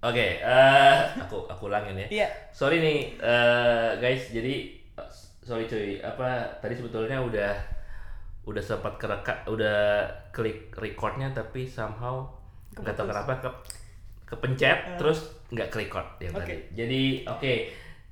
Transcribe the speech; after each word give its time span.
Oke, 0.00 0.40
eh, 0.40 0.96
aku 1.22 1.44
aku 1.44 1.68
ulangin 1.68 2.00
ya. 2.06 2.08
Iya. 2.08 2.28
Sorry 2.56 2.80
nih 2.80 3.20
eh, 3.20 3.90
guys, 4.00 4.32
jadi 4.32 4.72
eh, 4.96 5.10
sorry 5.44 5.68
cuy, 5.68 6.00
apa 6.00 6.56
tadi 6.64 6.72
sebetulnya 6.72 7.20
udah 7.20 7.52
udah 8.48 8.62
sempat 8.64 8.96
kereka, 8.96 9.44
udah 9.44 10.08
klik 10.32 10.72
recordnya 10.80 11.28
tapi 11.36 11.68
somehow 11.68 12.24
nggak 12.72 12.96
tahu 12.96 13.12
kenapa 13.12 13.32
ke 13.44 13.50
kepencet 14.30 14.96
terus 14.96 15.42
nggak 15.52 15.68
ke 15.68 15.76
record 15.84 16.06
yang 16.22 16.32
Oke. 16.32 16.40
tadi. 16.48 16.56
Jadi 16.72 17.02
oke, 17.28 17.54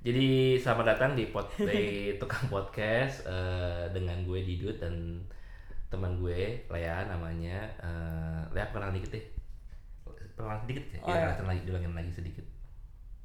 jadi 0.05 0.29
selamat 0.61 0.87
datang 0.93 1.11
di 1.17 1.31
pod 1.33 1.49
di 1.73 2.13
tukang 2.21 2.53
podcast 2.53 3.25
eh, 3.25 3.89
dengan 3.97 4.21
gue 4.29 4.45
Didut 4.45 4.77
dan 4.77 5.25
teman 5.89 6.21
gue 6.21 6.69
Lea 6.69 7.09
namanya. 7.09 7.65
Eh, 7.81 8.41
Lea 8.53 8.69
kenal 8.69 8.93
dikit 8.93 9.17
deh. 9.17 9.38
Perkenalan 10.39 10.63
sedikit 10.63 10.85
ya? 10.95 11.01
Oh, 11.03 11.11
ya, 11.11 11.35
ya. 11.35 11.43
lagi, 11.43 11.63
ulangin 11.67 11.93
lagi 11.99 12.13
sedikit. 12.15 12.47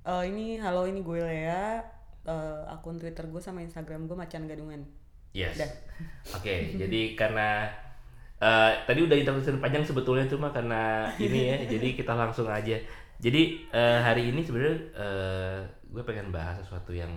Eh, 0.01 0.23
ini 0.33 0.57
halo 0.57 0.89
ini 0.89 1.05
gue 1.05 1.21
Lea. 1.21 1.77
Eh, 2.25 2.61
akun 2.73 2.97
Twitter 2.97 3.29
gue 3.29 3.37
sama 3.37 3.61
Instagram 3.61 4.09
gue 4.09 4.17
macan 4.17 4.49
gadungan. 4.49 4.81
Yes. 5.29 5.61
Oke, 6.41 6.73
jadi 6.73 7.13
karena 7.13 7.69
eh, 8.41 8.81
tadi 8.89 9.05
udah 9.05 9.13
introduction 9.13 9.61
panjang 9.61 9.85
sebetulnya 9.85 10.25
cuma 10.25 10.49
karena 10.49 11.05
ini 11.21 11.53
ya, 11.53 11.57
jadi 11.77 11.93
kita 11.93 12.17
langsung 12.17 12.49
aja. 12.49 12.81
Jadi 13.21 13.69
eh, 13.69 13.99
hari 14.01 14.33
ini 14.33 14.41
sebenarnya 14.41 14.77
eh, 14.97 15.59
gue 15.93 16.01
pengen 16.01 16.33
bahas 16.33 16.65
sesuatu 16.65 16.97
yang 16.97 17.13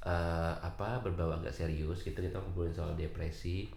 eh, 0.00 0.54
apa 0.64 1.04
berbau 1.04 1.28
agak 1.36 1.52
serius 1.52 2.00
gitu 2.00 2.24
kita 2.24 2.40
ngobrolin 2.40 2.72
soal 2.72 2.96
depresi. 2.96 3.68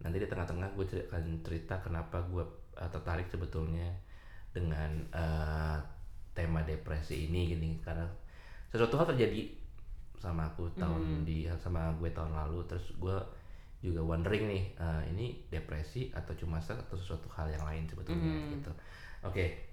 Nanti 0.00 0.16
di 0.16 0.24
tengah-tengah 0.24 0.72
gue 0.72 1.04
akan 1.12 1.44
cerita 1.44 1.76
kenapa 1.84 2.24
gue 2.32 2.48
eh, 2.80 2.88
tertarik 2.88 3.28
sebetulnya 3.28 4.08
dengan 4.50 4.90
eh, 5.14 5.78
tema 6.36 6.62
depresi 6.66 7.30
ini 7.30 7.54
gini. 7.54 7.70
Karena 7.82 8.06
sesuatu 8.70 8.98
hal 9.00 9.14
terjadi 9.14 9.50
sama 10.20 10.52
aku 10.52 10.68
tahun 10.76 11.24
di 11.24 11.48
sama 11.58 11.94
gue 11.96 12.10
tahun 12.12 12.34
lalu. 12.34 12.66
Terus 12.70 12.96
gue 12.98 13.16
juga 13.80 14.00
wondering 14.04 14.44
nih 14.46 14.64
eh, 14.76 15.02
ini 15.14 15.26
depresi 15.48 16.12
atau 16.12 16.36
cuma 16.36 16.60
stres 16.60 16.82
atau 16.84 16.96
sesuatu 16.98 17.26
hal 17.32 17.48
yang 17.50 17.64
lain 17.64 17.84
sebetulnya 17.88 18.28
gitu. 18.52 18.72
Oke 19.24 19.70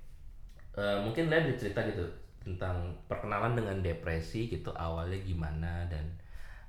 Eh, 0.78 0.97
mungkin 1.02 1.34
Lea 1.34 1.41
bisa 1.41 1.66
cerita 1.66 1.81
gitu 1.89 2.06
tentang 2.45 2.94
perkenalan 3.09 3.58
dengan 3.58 3.81
depresi 3.81 4.45
gitu 4.45 4.69
awalnya 4.78 5.17
gimana 5.25 5.89
dan 5.89 6.06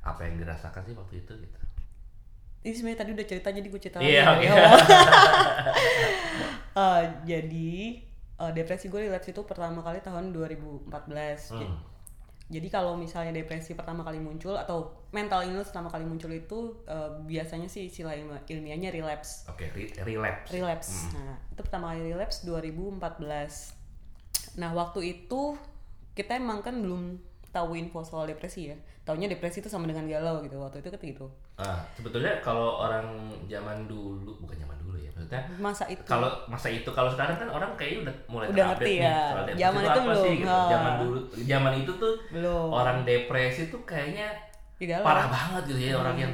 apa 0.00 0.25
yang 0.25 0.41
dirasakan 0.41 0.81
sih 0.89 0.97
waktu 0.97 1.20
itu 1.20 1.37
gitu 1.37 1.58
Ini 2.59 2.73
sebenarnya 2.73 2.98
tadi 2.98 3.11
udah 3.12 3.25
cerita 3.25 3.48
jadi 3.48 3.64
gue 3.64 3.78
cerita 3.78 3.97
Iya, 3.98 4.23
lagi. 4.25 4.41
oke. 4.41 4.48
Ya. 4.48 4.69
Eh, 6.78 7.03
jadi 7.27 7.70
eh, 8.37 8.50
depresi 8.53 8.87
gue 8.87 9.03
relapse 9.03 9.28
itu 9.28 9.41
pertama 9.42 9.81
kali 9.81 9.98
tahun 9.98 10.31
2014. 10.31 10.87
J- 11.50 11.50
Hmm. 11.50 11.75
Jadi 12.48 12.65
kalau 12.69 12.95
misalnya 12.95 13.34
depresi 13.34 13.75
pertama 13.75 14.00
kali 14.00 14.17
muncul 14.17 14.55
atau 14.55 14.89
mental 15.11 15.42
illness 15.42 15.69
pertama 15.69 15.87
kali 15.87 16.03
muncul 16.03 16.31
itu 16.31 16.81
eh, 16.87 17.06
biasanya 17.23 17.67
sih 17.67 17.84
istilah 17.84 18.15
ilmi- 18.15 18.41
ilmiahnya 18.48 18.89
relapse. 18.89 19.45
oke 19.47 19.62
re- 19.69 19.93
relapse 20.00 20.48
relapse. 20.50 20.91
Nah, 21.12 21.34
itu 21.47 21.61
pertama 21.61 21.91
kali 21.91 21.98
relapse 22.09 22.43
2014. 22.43 23.75
Nah, 24.56 24.70
waktu 24.72 25.19
itu 25.19 25.55
kita 26.15 26.34
emang 26.34 26.61
kan 26.61 26.75
belum 26.75 27.17
tahu 27.48 27.75
info 27.75 28.00
soal 28.00 28.25
depresi 28.25 28.67
ya. 28.67 28.72
Taunya 29.03 29.27
depresi 29.27 29.59
itu 29.59 29.67
sama 29.67 29.84
dengan 29.84 30.06
galau 30.06 30.41
gitu. 30.41 30.56
Waktu 30.56 30.78
itu 30.78 30.89
kan 30.89 31.00
gitu. 31.00 31.27
Ah, 31.59 31.83
sebetulnya 31.91 32.39
kalau 32.39 32.78
orang 32.78 33.03
zaman 33.45 33.83
dulu 33.84 34.31
bukan 34.39 34.55
zaman 34.56 34.78
dulu 34.78 34.95
ya 34.95 35.11
maksudnya 35.11 35.42
Masa 35.59 35.84
itu 35.84 35.98
kalau 36.05 36.31
masa 36.47 36.69
itu 36.69 36.87
kalau 36.89 37.11
sekarang 37.11 37.34
kan 37.34 37.48
orang 37.48 37.75
kayaknya 37.75 38.06
udah 38.06 38.15
mulai 38.28 38.47
Udah 38.48 38.65
ngerti 38.73 38.87
nih 38.89 38.98
ya. 39.03 39.19
depresi 39.34 39.59
Zaman 39.59 39.81
itu 39.81 39.91
apa 39.91 40.00
belum. 40.06 40.23
sih 40.23 40.34
gitu. 40.37 40.59
Zaman 40.70 40.92
dulu 40.97 41.19
zaman 41.37 41.73
itu 41.77 41.92
tuh 41.92 42.15
belum. 42.31 42.69
orang 42.70 42.98
depresi 43.03 43.62
tuh 43.67 43.83
kayaknya 43.83 44.28
parah 45.03 45.27
banget 45.27 45.62
gitu 45.67 45.81
ya 45.84 45.94
orang 45.97 46.16
yang 46.16 46.33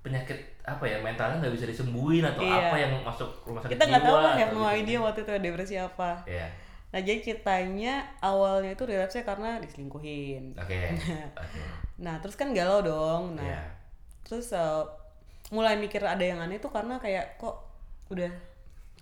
penyakit 0.00 0.34
apa 0.60 0.82
ya 0.82 0.98
mentalnya 0.98 1.38
nggak 1.38 1.54
bisa 1.54 1.66
disembuhin 1.66 2.24
atau 2.24 2.42
Iya. 2.42 2.58
apa 2.66 2.76
yang 2.76 2.92
masuk 3.00 3.30
rumah 3.42 3.60
sakit 3.60 3.72
Kita 3.72 3.84
nggak 3.86 4.02
tahu 4.02 4.16
lah, 4.18 4.34
have 4.34 4.48
atau 4.48 4.56
no 4.56 4.66
gitu. 4.66 4.80
idea 4.82 4.98
waktu 4.98 5.20
itu 5.20 5.32
depresi 5.38 5.74
apa. 5.76 6.10
Iya. 6.24 6.46
Nah, 6.90 7.00
jadi 7.00 7.18
ceritanya 7.20 7.94
awalnya 8.18 8.70
itu 8.70 8.82
relapse 8.82 9.18
karena 9.20 9.58
diselingkuhin. 9.58 10.54
Oke. 10.56 10.80
Oke. 11.42 11.60
Nah, 11.96 12.18
terus 12.18 12.34
kan 12.34 12.50
galau 12.50 12.80
dong. 12.80 13.34
Nah, 13.34 13.44
Iya. 13.44 13.62
Terus 14.24 14.50
uh, 14.50 14.82
mulai 15.50 15.76
mikir 15.76 16.00
ada 16.00 16.20
yang 16.20 16.40
aneh 16.40 16.56
tuh 16.56 16.68
karena 16.68 16.96
kayak 16.96 17.36
kok 17.36 17.60
udah 18.08 18.28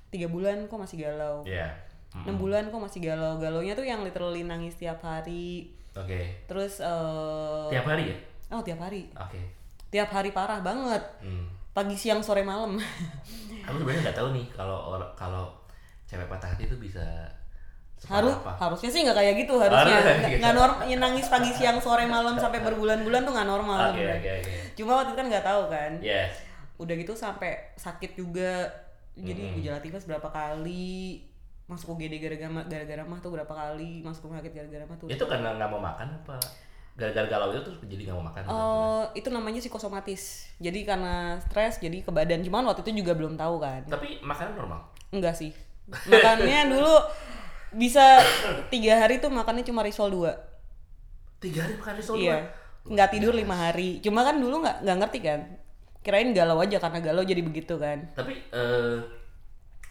tiga 0.08 0.26
bulan 0.26 0.66
kok 0.66 0.76
masih 0.76 1.00
galau. 1.00 1.40
Iya. 1.42 1.70
Mm. 2.12 2.28
enam 2.28 2.36
bulan 2.36 2.64
kok 2.68 2.76
masih 2.78 3.00
galau 3.02 3.40
galaunya 3.40 3.72
tuh 3.72 3.82
yang 3.82 4.04
literally 4.04 4.44
nangis 4.44 4.76
tiap 4.76 5.00
hari 5.00 5.72
Oke. 5.94 6.44
terus 6.44 6.76
eh 6.76 7.66
Tiap 7.72 7.88
hari 7.88 8.12
ya? 8.12 8.16
oh 8.50 8.60
tiap 8.60 8.76
hari 8.78 9.08
Oke. 9.16 9.40
tiap 9.88 10.12
hari 10.12 10.28
parah 10.28 10.60
banget 10.60 11.00
Hmm. 11.24 11.48
pagi 11.72 11.96
siang 11.96 12.20
sore 12.20 12.44
malam 12.44 12.76
Aku 13.64 13.76
sebenarnya 13.78 14.04
nggak 14.04 14.18
tahu 14.18 14.28
nih 14.36 14.44
kalau 14.52 14.92
kalau 15.16 15.48
cewek 16.04 16.28
patah 16.28 16.52
hati 16.52 16.68
itu 16.68 16.76
bisa 16.76 17.00
harus 18.02 18.34
harusnya 18.58 18.90
sih 18.90 19.00
nggak 19.02 19.14
kayak 19.14 19.34
gitu 19.38 19.54
harusnya 19.56 19.94
Harus, 19.94 20.16
nggak 20.18 20.52
gitu. 20.52 20.58
normal 20.58 20.86
nangis 20.98 21.26
pagi 21.26 21.50
siang 21.50 21.78
sore 21.78 22.02
malam 22.04 22.34
sampai 22.34 22.58
berbulan-bulan 22.58 23.22
tuh 23.22 23.30
nggak 23.30 23.46
normal 23.46 23.78
Oke 23.78 23.94
sebenarnya. 23.94 24.18
oke 24.18 24.30
oke. 24.42 24.54
cuma 24.74 24.90
waktu 24.98 25.08
itu 25.08 25.16
kan 25.16 25.26
nggak 25.30 25.44
tahu 25.46 25.62
kan 25.70 25.92
Yes. 26.02 26.32
udah 26.76 26.94
gitu 26.94 27.12
sampai 27.14 27.50
sakit 27.74 28.18
juga 28.18 28.66
jadi 29.12 29.54
gejala 29.54 29.78
tifus 29.78 30.02
berapa 30.02 30.26
kali 30.26 31.22
masuk 31.68 31.94
UGD 31.94 32.18
gara-gara 32.18 32.64
gara-gara 32.66 33.02
mah 33.02 33.22
tuh 33.22 33.30
berapa 33.30 33.48
kali 33.48 34.02
masuk 34.02 34.28
rumah 34.28 34.42
sakit 34.42 34.52
gara-gara 34.52 34.84
mah 34.84 34.96
tuh 34.98 35.06
Itu 35.06 35.24
karena 35.24 35.54
nggak 35.54 35.68
mau 35.68 35.78
makan 35.78 36.08
apa? 36.16 36.36
Gara-gara 36.92 37.24
galau 37.24 37.48
itu 37.48 37.64
tuh 37.64 37.76
jadi 37.82 38.02
nggak 38.04 38.16
mau 38.18 38.26
makan. 38.28 38.42
Oh, 38.44 39.02
itu 39.14 39.32
namanya 39.32 39.56
psikosomatis. 39.56 40.52
Jadi 40.58 40.84
karena 40.84 41.40
stres 41.40 41.80
jadi 41.80 42.04
ke 42.04 42.12
badan. 42.12 42.44
Cuman 42.44 42.68
waktu 42.68 42.84
itu 42.84 43.00
juga 43.00 43.16
belum 43.16 43.40
tahu 43.40 43.56
kan. 43.56 43.88
Tapi 43.88 44.20
makanan 44.20 44.52
normal. 44.52 44.80
Enggak 45.08 45.32
sih. 45.32 45.56
Makannya 45.88 46.60
dulu 46.76 46.92
bisa 47.72 48.20
tiga 48.68 49.00
hari 49.00 49.18
tuh 49.18 49.32
makannya 49.32 49.64
cuma 49.64 49.84
risol 49.84 50.12
dua. 50.12 50.32
Tiga 51.40 51.66
hari 51.66 51.74
makan 51.76 51.94
risol 51.98 52.16
Iya. 52.20 52.48
Nggak 52.86 53.08
tidur 53.14 53.32
lima 53.34 53.54
hari. 53.54 53.98
Cuma 54.04 54.22
kan 54.26 54.38
dulu 54.38 54.62
nggak 54.62 54.84
nggak 54.84 54.98
ngerti 55.02 55.18
kan. 55.22 55.40
Kirain 56.02 56.34
galau 56.34 56.58
aja 56.58 56.82
karena 56.82 56.98
galau 56.98 57.22
jadi 57.22 57.42
begitu 57.42 57.78
kan. 57.78 58.10
Tapi 58.14 58.34
eh 58.50 58.98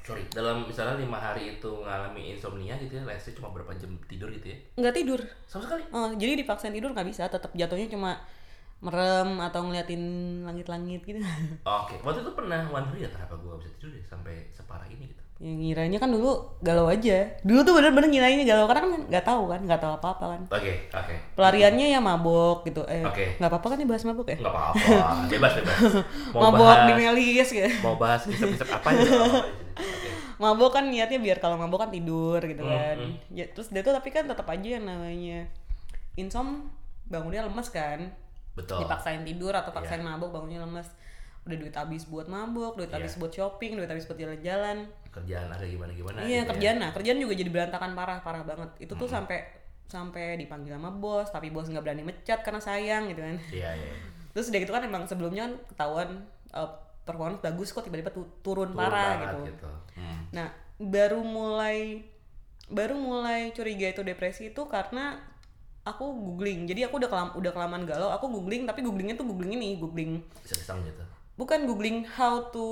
sorry 0.02 0.25
dalam 0.34 0.66
misalnya 0.66 0.97
lima 0.97 1.16
hari 1.16 1.56
itu 1.56 1.72
ngalami 1.72 2.34
insomnia 2.36 2.74
gitu 2.81 2.97
ya, 2.97 3.06
say 3.22 3.38
cuma 3.38 3.53
berapa 3.53 3.69
jam 3.78 3.96
tidur 4.09 4.28
gitu 4.34 4.52
ya? 4.52 4.58
Nggak 4.75 4.96
tidur. 4.98 5.22
Sama 5.48 5.63
sekali. 5.69 5.84
Oh, 5.94 6.12
jadi 6.18 6.36
dipaksain 6.42 6.74
tidur 6.75 6.92
nggak 6.92 7.08
bisa. 7.08 7.30
Tetap 7.31 7.53
jatuhnya 7.56 7.88
cuma 7.88 8.19
merem 8.81 9.38
atau 9.46 9.62
ngeliatin 9.62 10.02
langit-langit 10.42 11.06
gitu. 11.06 11.22
Oke, 11.80 12.02
waktu 12.02 12.25
itu 12.25 12.34
pernah 12.34 12.66
wondering 12.74 13.06
ya 13.06 13.09
kenapa 13.13 13.38
gue 13.38 13.53
bisa 13.62 13.69
tidur 13.78 13.94
ya 13.94 14.03
sampai 14.03 14.50
separah 14.50 14.90
ini 14.90 15.06
gitu. 15.06 15.20
Yang 15.41 15.57
ngiranya 15.57 15.97
kan 15.97 16.07
dulu 16.07 16.38
galau 16.62 16.85
aja. 16.85 17.25
Dulu 17.41 17.66
tuh 17.66 17.74
bener-bener 17.74 18.07
ngirainnya 18.07 18.46
galau 18.46 18.69
karena 18.69 18.85
kan 18.85 19.02
nggak 19.09 19.25
tahu 19.25 19.44
kan, 19.50 19.59
nggak 19.59 19.81
tahu 19.81 19.94
apa-apa 19.97 20.25
kan. 20.29 20.41
Oke, 20.53 20.85
oke. 20.88 21.16
pelariannya 21.34 21.90
ya 21.90 21.97
mabok 21.97 22.62
gitu 22.63 22.85
eh 22.85 23.02
Oke. 23.02 23.25
nggak 23.35 23.50
apa-apa 23.50 23.74
kan 23.74 23.78
nih 23.78 23.90
bahas 23.90 24.06
mabok 24.06 24.28
ya 24.30 24.38
Nggak 24.38 24.53
apa-apa, 24.53 24.96
bebas 25.34 25.51
bebas. 25.57 25.80
Mau 26.30 26.41
mabok 26.46 26.69
bahas, 26.69 26.85
di 26.85 26.94
melis 26.96 27.47
gitu 27.50 27.69
mau 27.81 27.96
bahas 27.97 28.22
kisah-kisah 28.24 28.69
apa 28.69 28.88
aja. 28.94 29.01
Oke. 29.81 30.09
mabok 30.38 30.69
kan 30.72 30.85
niatnya 30.85 31.18
biar 31.18 31.38
kalau 31.38 31.57
mabok 31.57 31.81
kan 31.81 31.90
tidur 31.90 32.38
gitu 32.40 32.62
Hmm, 32.62 32.69
kan 32.69 32.97
ya, 33.30 33.46
terus 33.50 33.69
dia 33.69 33.81
tuh 33.81 33.91
tapi 33.91 34.09
kan 34.09 34.25
tetap 34.25 34.46
aja 34.46 34.78
yang 34.78 34.85
namanya 34.85 35.50
insom 36.13 36.69
bangunnya 37.07 37.41
lemes 37.41 37.69
kan 37.69 38.13
Betul. 38.51 38.84
dipaksain 38.84 39.22
tidur 39.22 39.50
atau 39.51 39.72
paksain 39.72 39.97
Iya. 39.97 40.07
mabok 40.07 40.30
bangunnya 40.31 40.62
lemes 40.62 40.85
udah 41.41 41.57
duit 41.57 41.74
habis 41.74 42.06
buat 42.06 42.25
mabok 42.25 42.75
duit 42.75 42.88
Iya. 42.88 42.97
habis 42.97 43.13
buat 43.16 43.29
shopping 43.29 43.75
duit 43.75 43.88
habis 43.88 44.06
buat 44.06 44.16
jalan-jalan 44.16 44.85
Kerjaan 45.09 45.50
ada 45.50 45.66
gimana-gimana. 45.66 46.22
iya 46.22 46.24
gitu 46.24 46.38
ya. 46.40 46.50
kerjaan 46.50 46.78
nah 46.78 46.90
kerjaan 46.91 47.18
juga 47.18 47.34
jadi 47.34 47.50
berantakan 47.50 47.91
parah 47.91 48.19
parah 48.19 48.44
banget 48.44 48.69
itu 48.80 48.89
Hmm. 48.89 49.01
tuh 49.01 49.10
sampai 49.10 49.38
sampai 49.86 50.25
dipanggil 50.36 50.71
sama 50.71 50.89
bos 50.89 51.27
tapi 51.27 51.50
bos 51.50 51.65
nggak 51.65 51.81
berani 51.81 52.01
mecat 52.01 52.39
karena 52.39 52.60
sayang 52.60 53.07
gitu 53.07 53.19
kan 53.19 53.36
Iya, 53.50 53.69
iya. 53.74 53.92
terus 54.31 54.48
udah 54.48 54.60
gitu 54.60 54.71
kan 54.71 54.81
emang 54.81 55.04
sebelumnya 55.04 55.42
kan 55.44 55.54
ketahuan 55.68 56.10
uh, 56.51 56.69
performance 57.01 57.42
bagus 57.42 57.69
kok 57.69 57.81
tiba-tiba 57.81 58.07
tu- 58.10 58.30
turun, 58.39 58.69
Turun 58.69 58.77
parah 58.77 59.19
gitu. 59.19 59.51
gitu. 59.51 59.69
Hmm. 59.94 60.30
nah 60.31 60.48
baru 60.77 61.19
mulai 61.19 62.06
baru 62.68 62.95
mulai 62.95 63.51
curiga 63.51 63.89
itu 63.89 64.00
depresi 64.00 64.48
itu 64.48 64.63
karena 64.65 65.19
aku 65.81 66.06
googling 66.07 66.63
jadi 66.63 66.88
aku 66.88 66.95
udah 66.95 67.10
kelam 67.10 67.30
udah 67.33 67.51
kelamaan 67.51 67.83
galau 67.83 68.07
aku 68.10 68.30
googling 68.30 68.63
tapi 68.63 68.80
googlingnya 68.80 69.13
tuh 69.13 69.25
googling 69.25 69.51
ini 69.54 69.75
googling 69.75 70.21
Iseng-iseng 70.39 70.86
gitu. 70.86 71.04
Bukan 71.41 71.65
googling 71.65 72.05
how 72.05 72.45
to 72.47 72.65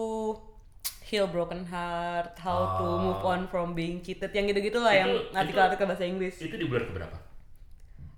heal 1.01 1.25
broken 1.25 1.65
heart 1.65 2.37
how 2.37 2.77
to 2.77 2.85
Oh. 2.85 3.01
move 3.01 3.21
on 3.23 3.41
from 3.47 3.73
being 3.73 3.97
cheated 3.99 4.29
yang 4.29 4.45
gitu 4.45 4.61
gitulah 4.63 4.93
yang 4.93 5.09
Itu- 5.09 5.33
artikel-artikel 5.33 5.85
bahasa 5.85 6.05
Inggris 6.05 6.37
Itu 6.37 6.53
di 6.53 6.69
bulan 6.69 6.85
keberapa? 6.85 7.17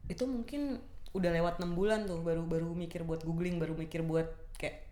itu 0.05 0.27
mungkin 0.27 0.75
udah 1.11 1.31
lewat 1.31 1.53
enam 1.57 1.71
bulan 1.71 2.03
tuh 2.03 2.19
baru 2.19 2.43
baru 2.43 2.67
mikir 2.69 3.03
buat 3.03 3.23
googling 3.23 3.55
baru 3.57 3.71
mikir 3.73 4.03
buat 4.03 4.27
kayak 4.53 4.83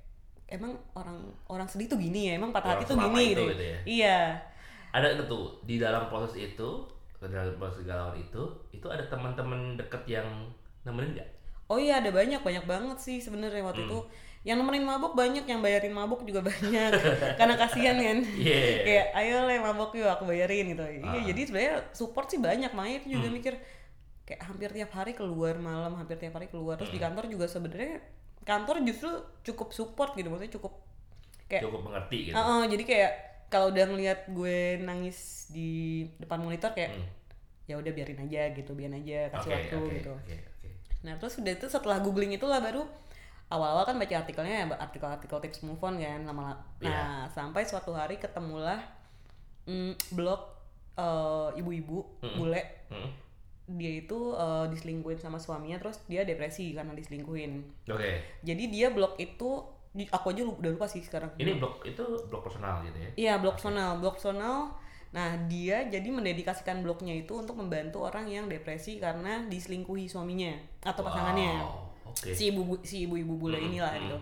emang 0.48 0.80
orang 0.94 1.20
orang 1.46 1.68
sedih 1.68 1.88
tuh 1.88 2.00
gini 2.00 2.32
ya 2.32 2.40
emang 2.40 2.56
patah 2.56 2.72
Orang 2.72 2.80
hati 2.80 2.88
tuh 2.88 2.98
gini 3.02 3.24
itu 3.26 3.32
gitu, 3.36 3.44
gitu 3.52 3.64
ya? 3.66 3.78
iya 3.84 4.20
Ada 4.90 5.08
itu 5.14 5.24
tuh 5.26 5.60
di 5.62 5.76
dalam 5.76 6.08
proses 6.08 6.34
itu 6.36 6.70
dalam 7.20 7.52
proses 7.56 7.84
kegalauan 7.84 8.16
itu 8.16 8.42
itu 8.72 8.88
ada 8.88 9.04
teman-teman 9.06 9.76
deket 9.76 10.08
yang 10.08 10.28
nemenin 10.82 11.20
nggak 11.20 11.30
Oh 11.68 11.78
iya 11.78 12.00
ada 12.00 12.10
banyak 12.10 12.40
banyak 12.40 12.66
banget 12.66 12.98
sih 12.98 13.20
sebenarnya 13.20 13.62
waktu 13.62 13.84
Hmm. 13.84 13.92
itu. 13.92 14.00
Yang 14.40 14.58
nemenin 14.64 14.86
mabuk 14.88 15.14
banyak, 15.14 15.44
yang 15.44 15.60
bayarin 15.60 15.92
mabuk 15.92 16.24
juga 16.24 16.40
banyak. 16.40 16.92
Karena 17.40 17.56
kasihan 17.56 17.96
kan. 17.96 18.18
Iya. 18.24 18.60
Kayak 18.88 19.08
ayo 19.20 19.36
le 19.44 19.56
mabuk 19.60 19.92
yuk 19.94 20.08
aku 20.08 20.24
bayarin 20.26 20.72
gitu. 20.72 20.84
Ah. 20.84 21.14
Iya 21.14 21.20
jadi 21.30 21.42
sebenarnya 21.44 21.74
support 21.92 22.28
sih 22.28 22.40
banyak 22.40 22.72
makanya 22.72 22.98
itu 22.98 23.08
Hmm. 23.08 23.16
juga 23.20 23.28
mikir 23.30 23.54
kayak 24.24 24.42
hampir 24.46 24.70
tiap 24.72 24.92
hari 24.94 25.12
keluar 25.12 25.58
malam, 25.58 25.94
hampir 25.94 26.16
tiap 26.16 26.34
hari 26.34 26.48
keluar. 26.48 26.78
Terus 26.78 26.90
Hmm. 26.90 26.98
di 26.98 27.04
kantor 27.04 27.24
juga 27.28 27.46
sebenarnya 27.46 27.94
kantor 28.40 28.76
justru 28.82 29.10
cukup 29.44 29.70
support 29.70 30.16
gitu 30.16 30.26
maksudnya 30.26 30.54
cukup 30.56 30.74
kayak 31.46 31.62
cukup 31.62 31.82
mengerti 31.84 32.18
gitu 32.26 32.34
Heeh, 32.34 32.62
jadi 32.68 32.84
kayak 32.84 33.12
kalau 33.46 33.70
udah 33.70 33.86
ngeliat 33.86 34.20
gue 34.28 34.58
nangis 34.80 35.18
di 35.50 35.70
depan 36.16 36.40
monitor 36.40 36.72
kayak 36.72 36.94
Hmm. 36.94 37.06
ya 37.66 37.76
udah 37.76 37.92
biarin 37.92 38.18
aja 38.20 38.50
gitu, 38.50 38.72
biarin 38.74 38.98
aja 38.98 39.30
kasih 39.32 39.50
waktu 39.52 39.76
oke 39.76 39.94
gitu. 39.94 40.12
oke 40.16 40.34
oke 40.34 40.68
Nah 41.00 41.14
terus 41.16 41.38
udah 41.38 41.52
itu 41.52 41.68
setelah 41.68 41.98
googling 42.00 42.32
itulah 42.32 42.58
baru 42.58 42.88
awal-awal 43.50 43.84
kan 43.84 43.98
baca 43.98 44.16
artikelnya 44.16 44.56
ya 44.56 44.66
artikel-artikel 44.72 45.38
tips 45.40 45.62
move 45.62 45.80
on 45.80 45.98
kan 45.98 46.22
lama 46.22 46.54
Iya. 46.80 46.90
Nah 46.90 47.20
sampai 47.28 47.66
suatu 47.66 47.92
hari 47.92 48.16
ketemulah 48.16 48.78
mm, 49.66 49.94
blog 50.12 50.42
eh, 50.96 51.50
ibu-ibu 51.56 52.06
bule 52.36 52.62
Hmm. 52.90 53.06
dia 53.70 54.02
itu 54.02 54.34
eh, 54.34 54.66
diselingkuhin 54.68 55.18
sama 55.18 55.38
suaminya 55.38 55.78
terus 55.78 56.02
dia 56.06 56.22
depresi 56.24 56.74
karena 56.74 56.90
diselingkuhin. 56.92 57.62
oke 57.86 58.12
Jadi 58.42 58.64
dia 58.68 58.90
blog 58.90 59.14
itu 59.16 59.62
aku 60.08 60.26
aja 60.28 60.42
udah 60.44 60.70
lupa 60.70 60.86
sih 60.86 61.02
sekarang. 61.02 61.30
ini 61.36 61.54
blog 61.56 61.82
itu 61.84 62.02
blog 62.26 62.42
personal 62.44 62.82
gitu 62.82 62.98
ya 62.98 63.10
Iya, 63.16 63.34
blog 63.38 63.56
personal, 63.56 63.98
blog 63.98 64.16
personal. 64.16 64.74
Nah, 65.10 65.34
dia 65.46 65.86
jadi 65.86 66.06
mendedikasikan 66.06 66.82
blognya 66.82 67.14
itu 67.16 67.34
untuk 67.34 67.58
membantu 67.58 68.06
orang 68.06 68.26
yang 68.26 68.46
depresi 68.46 68.98
karena 68.98 69.42
diselingkuhi 69.44 70.06
suaminya 70.06 70.54
atau 70.82 71.02
pasangannya. 71.02 71.66
Oke 72.20 72.36
Si 72.36 72.52
ibu 72.52 72.76
si 72.84 73.08
ibu-ibu 73.08 73.40
bule 73.40 73.58
Hmm, 73.60 73.68
inilah 73.72 73.92
hmm. 73.96 74.02
gitu. 74.04 74.18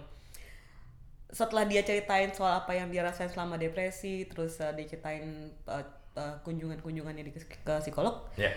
Setelah 1.34 1.68
dia 1.68 1.82
ceritain 1.84 2.32
soal 2.32 2.64
apa 2.64 2.72
yang 2.72 2.88
dia 2.94 3.04
rasain 3.04 3.28
selama 3.28 3.60
depresi, 3.60 4.30
terus 4.30 4.62
uh, 4.64 4.72
dia 4.72 4.86
ceritain 4.88 5.52
uh, 5.68 5.84
uh, 6.16 6.36
kunjungan-kunjungannya 6.46 7.24
di 7.26 7.32
ke, 7.36 7.42
ke 7.44 7.74
psikolog, 7.84 8.24
ya 8.40 8.54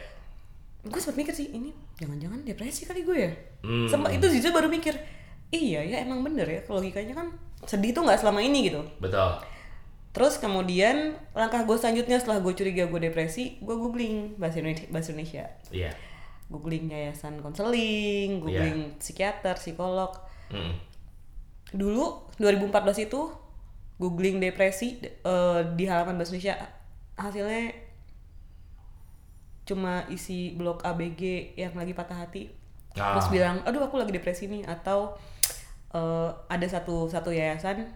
gue 0.81 0.97
sempat 0.97 1.21
mikir 1.21 1.37
sih 1.37 1.53
ini 1.53 1.77
jangan-jangan 2.01 2.41
depresi 2.41 2.89
kali 2.89 3.05
gue 3.05 3.19
ya. 3.21 3.33
Hmm. 3.61 3.85
Sempat 3.85 4.17
itu 4.17 4.27
jujur 4.33 4.49
baru 4.49 4.73
mikir, 4.73 4.97
iya 5.53 5.85
ya 5.85 6.01
emang 6.01 6.25
bener 6.25 6.49
ya 6.49 6.61
logikanya 6.65 7.13
kan 7.13 7.27
sedih 7.69 7.93
tuh 7.93 8.09
nggak 8.09 8.17
selama 8.17 8.41
ini 8.41 8.73
gitu. 8.73 8.81
betul 8.97 9.37
Terus 10.11 10.43
kemudian 10.43 11.15
langkah 11.39 11.63
gue 11.63 11.77
selanjutnya 11.79 12.19
setelah 12.19 12.43
gue 12.43 12.51
curiga 12.51 12.91
gue 12.91 12.99
depresi, 12.99 13.63
gue 13.63 13.77
googling 13.79 14.35
bahasa 14.43 14.59
Indonesia, 14.59 14.89
bahasa 14.91 15.09
Indonesia. 15.15 15.45
iya 15.71 15.93
googling 16.51 16.91
yayasan 16.91 17.39
konseling, 17.39 18.43
googling 18.43 18.99
psikiater, 18.99 19.55
psikolog. 19.55 20.11
Hmm. 20.51 20.75
Dulu 21.71 22.35
2014 22.43 23.07
itu 23.07 23.31
googling 24.03 24.43
depresi 24.43 24.99
eh, 25.01 25.61
di 25.79 25.85
halaman 25.87 26.19
bahasa 26.19 26.35
Indonesia 26.35 26.55
hasilnya 27.15 27.71
cuma 29.69 30.03
isi 30.11 30.59
blog 30.59 30.83
ABG 30.83 31.55
yang 31.55 31.79
lagi 31.79 31.95
patah 31.95 32.27
hati. 32.27 32.51
Ah. 32.99 33.15
Terus 33.15 33.31
bilang, 33.31 33.63
"Aduh, 33.63 33.87
aku 33.87 34.03
lagi 34.03 34.11
depresi 34.11 34.51
nih." 34.51 34.67
Atau 34.67 35.15
eh, 35.95 36.31
ada 36.51 36.67
satu 36.67 37.07
satu 37.07 37.31
yayasan 37.31 37.87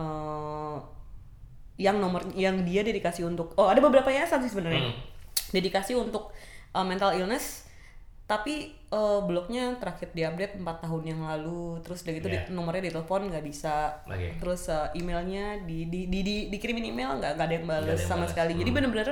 eh, 0.00 0.76
yang 1.76 1.98
nomor 1.98 2.22
yang 2.38 2.62
dia 2.62 2.86
dedikasi 2.86 3.26
untuk 3.26 3.50
oh 3.58 3.66
ada 3.66 3.82
beberapa 3.82 4.06
yayasan 4.06 4.40
sih 4.46 4.50
sebenarnya 4.54 4.94
Hmm. 4.94 4.94
dedikasi 5.50 5.98
untuk 5.98 6.30
uh, 6.70 6.86
mental 6.86 7.14
illness 7.18 7.63
tapi 8.24 8.72
uh, 8.88 9.20
blognya 9.20 9.76
terakhir 9.76 10.08
diupdate 10.10 10.56
4 10.56 10.64
tahun 10.80 11.02
yang 11.04 11.20
lalu 11.22 11.76
terus 11.84 12.00
udah 12.00 12.14
gitu 12.14 12.28
Yeah. 12.28 12.48
di- 12.48 12.56
nomornya 12.56 12.88
ditelepon 12.88 13.28
nggak 13.28 13.44
bisa 13.44 14.00
Oke. 14.08 14.40
terus 14.40 14.64
uh, 14.66 14.88
emailnya 14.92 15.60
di, 15.60 15.84
di, 15.86 16.08
di, 16.08 16.24
di- 16.24 16.46
dikirimin 16.48 16.88
email 16.88 17.20
nggak 17.20 17.36
nggak 17.36 17.46
ada 17.46 17.54
yang 17.54 17.66
balas 17.68 18.00
sama 18.00 18.24
balas. 18.24 18.32
sekali 18.32 18.56
jadi 18.56 18.70
Hmm. 18.72 18.76
bener-bener 18.80 19.08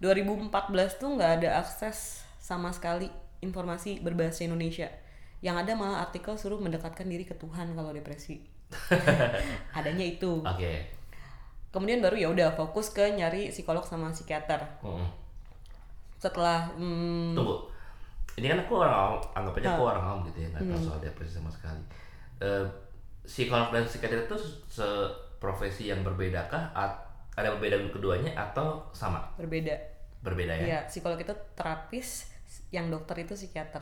2014 0.00 0.50
tuh 0.98 1.08
nggak 1.14 1.32
ada 1.38 1.48
akses 1.56 1.98
sama 2.36 2.74
sekali 2.74 3.06
informasi 3.38 4.02
berbahasa 4.02 4.42
Indonesia 4.42 4.90
yang 5.38 5.54
ada 5.54 5.74
malah 5.74 6.02
artikel 6.02 6.34
suruh 6.34 6.58
mendekatkan 6.58 7.06
diri 7.06 7.22
ke 7.22 7.34
Tuhan 7.34 7.70
kalau 7.72 7.94
depresi 7.94 8.42
adanya 9.78 10.02
itu 10.02 10.42
oke 10.42 10.72
kemudian 11.70 12.02
baru 12.02 12.18
ya 12.18 12.28
udah 12.28 12.48
fokus 12.52 12.90
ke 12.90 13.06
nyari 13.08 13.48
psikolog 13.48 13.86
sama 13.86 14.10
psikiater 14.10 14.66
Hmm. 14.82 15.06
setelah 16.18 16.70
hmm, 16.74 17.34
Tunggu. 17.34 17.56
Ini 18.32 18.46
kan 18.48 18.58
aku 18.62 18.72
orang 18.80 18.94
awam, 18.94 19.14
anggap 19.34 19.54
aja 19.58 19.66
Ah. 19.66 19.74
aku 19.76 19.82
orang 19.84 20.04
awam 20.04 20.20
gitu 20.24 20.38
ya, 20.40 20.48
nggak 20.50 20.64
tahu 20.64 20.78
Hmm. 20.78 20.86
soal 20.88 20.98
depresi 21.00 21.32
sama 21.36 21.50
sekali. 21.52 21.82
Eh, 22.40 22.64
psikolog 23.22 23.68
dan 23.70 23.84
psikiater 23.84 24.24
itu 24.24 24.36
seprofesi 24.66 25.88
yang 25.88 26.00
berbedakah? 26.00 26.72
At- 26.72 27.02
ada 27.32 27.48
perbedaan 27.52 27.88
keduanya 27.88 28.32
atau 28.34 28.84
sama? 28.92 29.24
berbeda 29.36 29.72
Berbeda 30.20 30.52
ya? 30.54 30.64
Iya, 30.64 30.80
psikolog 30.86 31.18
itu 31.18 31.34
terapis 31.52 32.30
yang 32.70 32.88
dokter 32.88 33.16
itu 33.20 33.34
psikiater 33.34 33.80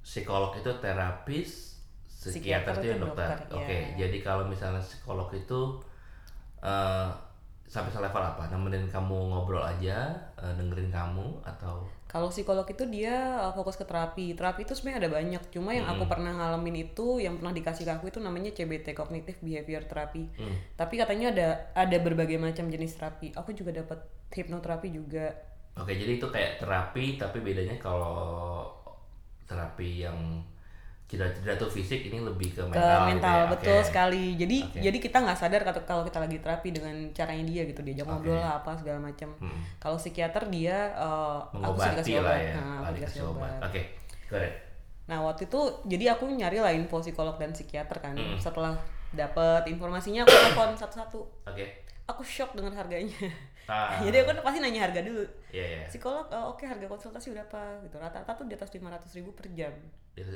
Psikolog 0.00 0.50
itu 0.54 0.70
terapis, 0.78 1.78
psikiater, 2.02 2.74
Psikiater 2.74 2.74
itu 2.78 2.86
yang 2.88 3.00
dokter. 3.02 3.28
dokter, 3.28 3.54
Oke, 3.54 3.76
ya. 3.92 4.06
jadi 4.06 4.18
kalau 4.18 4.44
misalnya 4.46 4.82
psikolog 4.82 5.30
itu 5.30 5.60
eh 6.60 7.10
sampai 7.66 7.88
selevel 7.88 8.20
apa? 8.20 8.50
Nemenin 8.50 8.84
kamu 8.86 9.30
ngobrol 9.30 9.62
aja, 9.62 10.10
eh, 10.36 10.52
dengerin 10.54 10.90
kamu 10.90 11.26
atau 11.42 11.86
kalau 12.12 12.28
psikolog 12.28 12.68
itu 12.68 12.84
dia 12.84 13.40
uh, 13.40 13.56
fokus 13.56 13.80
ke 13.80 13.88
terapi. 13.88 14.36
Terapi 14.36 14.68
itu 14.68 14.76
sebenarnya 14.76 15.08
ada 15.08 15.10
banyak. 15.16 15.42
Cuma 15.48 15.72
yang 15.72 15.88
Hmm. 15.88 15.96
aku 15.96 16.04
pernah 16.12 16.32
ngalamin 16.36 16.92
itu 16.92 17.16
yang 17.18 17.40
pernah 17.40 17.56
dikasih 17.56 17.88
ke 17.88 17.92
aku 17.96 18.04
itu 18.12 18.20
namanya 18.20 18.52
CBT 18.52 18.92
cognitive 18.92 19.40
behavior 19.40 19.82
therapy. 19.88 20.28
Hmm. 20.36 20.56
tapi 20.76 21.00
katanya 21.00 21.32
ada 21.32 21.48
ada 21.72 21.96
berbagai 22.04 22.36
macam 22.36 22.68
jenis 22.68 23.00
terapi. 23.00 23.32
Aku 23.32 23.56
juga 23.56 23.72
dapat 23.72 24.04
hipnoterapi 24.30 24.92
juga. 24.92 25.32
Oke, 25.72 25.96
jadi 25.96 26.20
itu 26.20 26.28
kayak 26.28 26.60
terapi, 26.60 27.16
tapi 27.16 27.40
bedanya 27.40 27.80
kalau 27.80 28.68
terapi 29.48 30.04
yang 30.04 30.44
cedera-cedera 31.06 31.54
tuh 31.54 31.68
fisik 31.68 32.08
ini 32.08 32.24
lebih 32.24 32.56
ke 32.56 32.64
ke 32.64 32.72
mental, 32.72 33.04
mental, 33.04 33.12
gitu 33.12 33.28
ya? 33.28 33.52
betul 33.52 33.76
Oke. 33.76 33.84
sekali 33.84 34.24
jadi 34.34 34.56
Oke. 34.64 34.78
jadi 34.80 34.98
kita 34.98 35.16
nggak 35.20 35.38
sadar 35.38 35.60
kalau 35.60 35.80
kalau 35.84 36.02
kita 36.08 36.18
lagi 36.24 36.36
terapi 36.40 36.68
dengan 36.72 36.94
caranya 37.12 37.44
dia 37.44 37.62
gitu 37.68 37.80
diajak 37.84 38.06
Oke. 38.08 38.12
ngobrol 38.16 38.40
lah 38.40 38.52
apa 38.64 38.72
segala 38.80 38.98
macam 38.98 39.28
Hmm. 39.36 39.60
kalau 39.76 40.00
psikiater 40.00 40.48
dia 40.48 40.88
uh, 40.96 41.44
aku 41.52 41.76
Mengobati 41.76 41.92
dikasih 41.92 42.14
lah 42.16 42.24
obat 42.24 42.40
ya, 42.40 42.52
Nah, 42.52 42.64
lah 42.64 42.80
aku 42.80 42.92
dikasih 42.96 43.18
dikasih 43.20 43.22
obat. 43.28 43.58
Oke, 43.60 43.82
correct. 44.26 44.56
Nah 45.02 45.18
waktu 45.20 45.42
itu 45.44 45.60
jadi 45.84 46.04
aku 46.16 46.24
nyari 46.32 46.58
lah 46.62 46.72
info 46.72 46.96
psikolog 47.02 47.36
dan 47.36 47.50
psikiater 47.52 47.98
kan. 48.00 48.14
Mm. 48.16 48.38
Setelah 48.40 48.72
dapet 49.12 49.62
informasinya 49.68 50.24
aku 50.24 50.32
telepon 50.32 50.72
satu-satu. 50.80 51.20
Oke. 51.44 51.84
Aku 52.08 52.24
shock 52.24 52.56
dengan 52.56 52.72
harganya. 52.72 53.12
Ah. 53.70 54.02
jadi 54.02 54.26
aku 54.26 54.42
pasti 54.42 54.58
nanya 54.58 54.90
harga 54.90 55.06
dulu. 55.06 55.22
Iya, 55.54 55.64
iya. 55.64 55.82
Psikolog 55.86 56.26
oh, 56.34 56.50
oke 56.50 56.66
harga 56.66 56.82
konsultasi 56.82 57.30
berapa 57.30 57.78
gitu. 57.86 57.94
Rata-rata 57.94 58.34
tuh 58.34 58.50
di 58.50 58.58
atas 58.58 58.74
500 58.74 59.06
ribu 59.22 59.30
per 59.38 59.46
jam. 59.54 59.70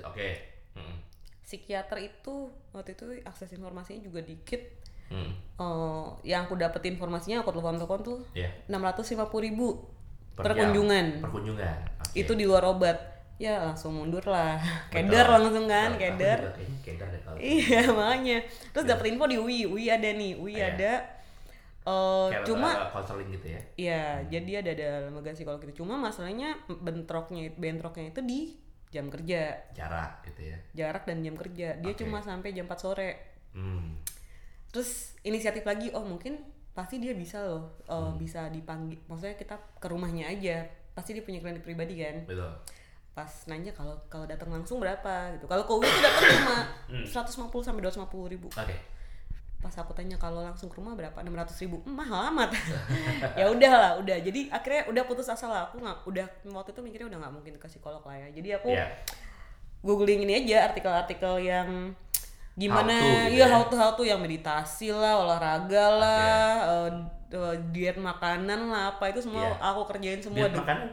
Oke. 0.07 0.56
Hmm. 0.77 0.97
Psikiater 1.41 1.99
itu 2.03 2.51
waktu 2.71 2.93
itu 2.93 3.07
akses 3.25 3.51
informasinya 3.55 4.03
juga 4.03 4.21
dikit. 4.21 4.61
Hmm. 5.07 5.31
Eh, 5.57 6.07
yang 6.27 6.45
aku 6.45 6.59
dapet 6.59 6.83
informasinya 6.91 7.41
aku 7.41 7.55
telepon-telepon 7.55 8.01
tuh 8.03 8.19
Iya. 8.35 8.51
650 8.67 9.39
ribu 9.41 9.79
per, 10.35 10.53
kunjungan. 10.53 11.23
Per 11.23 11.31
kunjungan. 11.33 11.77
Oke. 12.03 12.13
Itu 12.19 12.35
di 12.35 12.45
luar 12.45 12.67
obat. 12.67 12.99
Ya 13.37 13.61
langsung 13.61 13.93
mundur 13.95 14.25
lah. 14.27 14.57
Keder 14.89 15.29
langsung 15.29 15.69
kan, 15.69 15.95
keder. 15.97 16.57
Iya 17.37 17.93
makanya. 17.93 18.41
Terus 18.73 18.85
Iya. 18.89 18.97
dapet 18.97 19.05
info 19.13 19.29
di 19.29 19.37
UI, 19.37 19.69
UI 19.69 19.87
ada 19.93 20.09
nih, 20.09 20.33
UI 20.41 20.57
Iya. 20.57 20.73
ada. 20.73 20.93
Kayak 21.87 22.43
cuma, 22.43 22.91
konseling 22.91 23.31
gitu 23.31 23.47
ya. 23.47 23.61
ya 23.79 24.03
jadi 24.27 24.59
ada 24.59 24.71
ada 24.75 24.89
lembaga 25.07 25.31
psikolog 25.31 25.63
itu. 25.63 25.85
Cuma 25.85 25.95
masalahnya 25.95 26.59
bentroknya 26.67 27.55
bentroknya 27.55 28.11
itu 28.11 28.21
di 28.27 28.41
jam 28.97 29.07
kerja, 29.07 29.43
Jarak 29.71 30.25
gitu 30.25 30.41
ya. 30.47 30.59
jarak 30.73 31.05
dan 31.05 31.21
jam 31.21 31.37
kerja. 31.37 31.77
Dia 31.77 31.93
Oke. 31.93 32.01
cuma 32.01 32.19
sampai 32.19 32.51
jam 32.51 32.65
4 32.65 32.73
sore. 32.75 33.11
Hmm. 33.53 34.01
Terus 34.69 35.13
inisiatif 35.21 35.63
lagi, 35.63 35.89
oh 35.91 36.03
mungkin 36.03 36.41
pasti 36.73 36.97
dia 36.97 37.13
bisa 37.13 37.41
loh, 37.41 37.77
eh, 37.83 37.93
Hmm. 37.93 38.17
bisa 38.17 38.49
dipanggil. 38.49 38.97
Maksudnya 39.07 39.35
kita 39.35 39.57
ke 39.77 39.87
rumahnya 39.87 40.27
aja. 40.27 40.65
Pasti 40.91 41.13
dia 41.13 41.21
punya 41.21 41.39
klinik 41.39 41.61
pribadi 41.61 41.97
kan. 41.99 42.25
Betul. 42.25 42.53
Pas 43.13 43.33
nanya 43.47 43.73
kalau 43.73 43.97
kalau 44.07 44.25
datang 44.25 44.49
langsung 44.51 44.77
berapa 44.77 45.33
gitu. 45.33 45.45
Kalau 45.45 45.65
ke 45.65 45.73
UI 45.75 45.85
itu 45.85 46.01
datang 46.01 46.25
cuma 46.35 46.57
Hmm. 46.89 47.05
150 47.07 47.61
sampai 47.63 47.81
250 47.83 48.29
ribu. 48.29 48.49
Oke. 48.51 48.77
Pas 49.67 49.75
aku 49.77 49.91
tanya 49.91 50.15
kalau 50.15 50.47
langsung 50.47 50.71
ke 50.71 50.79
rumah 50.79 50.95
berapa? 50.95 51.19
600 51.19 51.59
ribu. 51.67 51.83
"Hmm, 51.83 51.99
mahal 51.99 52.31
amat. 52.31 52.55
Ya 53.41 53.51
udah 53.51 53.73
lah 53.75 53.93
udah. 53.99 54.15
Jadi 54.17 54.47
akhirnya 54.47 54.87
udah 54.87 55.03
putus 55.03 55.27
asa 55.27 55.51
lah. 55.51 55.67
Aku 55.67 55.83
nggak 55.83 56.07
udah 56.07 56.27
waktu 56.55 56.71
itu 56.71 56.81
mikirnya 56.81 57.07
udah 57.11 57.19
nggak 57.19 57.35
mungkin 57.35 57.55
ke 57.59 57.67
psikolog 57.67 58.01
lah 58.01 58.15
ya. 58.15 58.29
Jadi 58.31 58.49
aku 58.55 58.71
Iya. 58.71 58.87
googling 59.83 60.23
ini 60.23 60.47
aja 60.47 60.71
artikel-artikel 60.71 61.43
yang 61.43 61.91
gimana 62.55 62.89
How 62.89 63.03
to 63.03 63.11
gitu 63.27 63.35
iya 63.35 63.45
ya. 63.45 63.53
how 63.53 63.63
to 63.67 63.75
how 63.75 63.91
to. 63.93 64.03
Yang 64.03 64.21
meditasi 64.23 64.89
lah 64.89 65.19
olahraga 65.19 65.85
lah 65.93 66.47
eh, 66.65 66.91
eh, 67.35 67.55
diet 67.69 67.99
makanan 67.99 68.71
lah 68.71 68.95
apa 68.95 69.11
itu 69.11 69.21
semua 69.21 69.45
Iya. 69.45 69.59
aku 69.61 69.81
kerjain 69.91 70.23
semua 70.23 70.47
Diet 70.47 70.57
makanan 70.57 70.89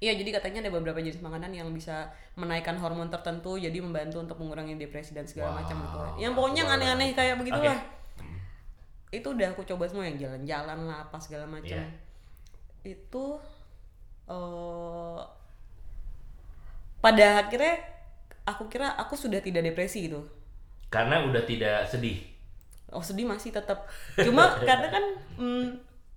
Iya, 0.00 0.16
jadi 0.16 0.40
katanya 0.40 0.64
ada 0.64 0.72
beberapa 0.72 0.96
jenis 1.04 1.20
makanan 1.20 1.52
yang 1.52 1.68
bisa 1.76 2.08
menaikkan 2.32 2.72
hormon 2.80 3.12
tertentu, 3.12 3.60
jadi 3.60 3.76
membantu 3.84 4.24
untuk 4.24 4.40
mengurangi 4.40 4.80
depresi 4.80 5.12
dan 5.12 5.28
segala 5.28 5.52
Wow, 5.52 5.56
macam 5.60 5.76
gitu. 5.84 5.98
Yang 6.24 6.32
pokoknya 6.40 6.62
baru 6.64 6.74
aneh-aneh 6.80 7.08
kayak 7.12 7.36
begitulah. 7.36 7.76
Oke. 7.76 9.16
Itu 9.20 9.36
udah 9.36 9.52
aku 9.52 9.62
coba 9.68 9.84
semua 9.84 10.08
yang 10.08 10.16
jalan-jalan 10.16 10.78
lah, 10.88 11.04
apa 11.04 11.20
segala 11.20 11.44
macam. 11.44 11.76
Iya. 11.76 11.84
Itu 12.80 13.36
eh 14.24 15.20
pada 17.00 17.26
akhirnya 17.44 17.80
aku 18.44 18.68
kira 18.72 18.96
aku 18.96 19.16
sudah 19.16 19.40
tidak 19.40 19.64
depresi 19.64 20.08
gitu. 20.08 20.20
karena 20.90 21.22
udah 21.22 21.44
tidak 21.46 21.86
sedih 21.86 22.18
Oh 22.90 22.98
sedih 22.98 23.22
masih 23.22 23.54
tetap. 23.54 23.86
Cuma 24.18 24.50
karena 24.68 24.90
kan 24.90 25.04
mm, 25.38 25.66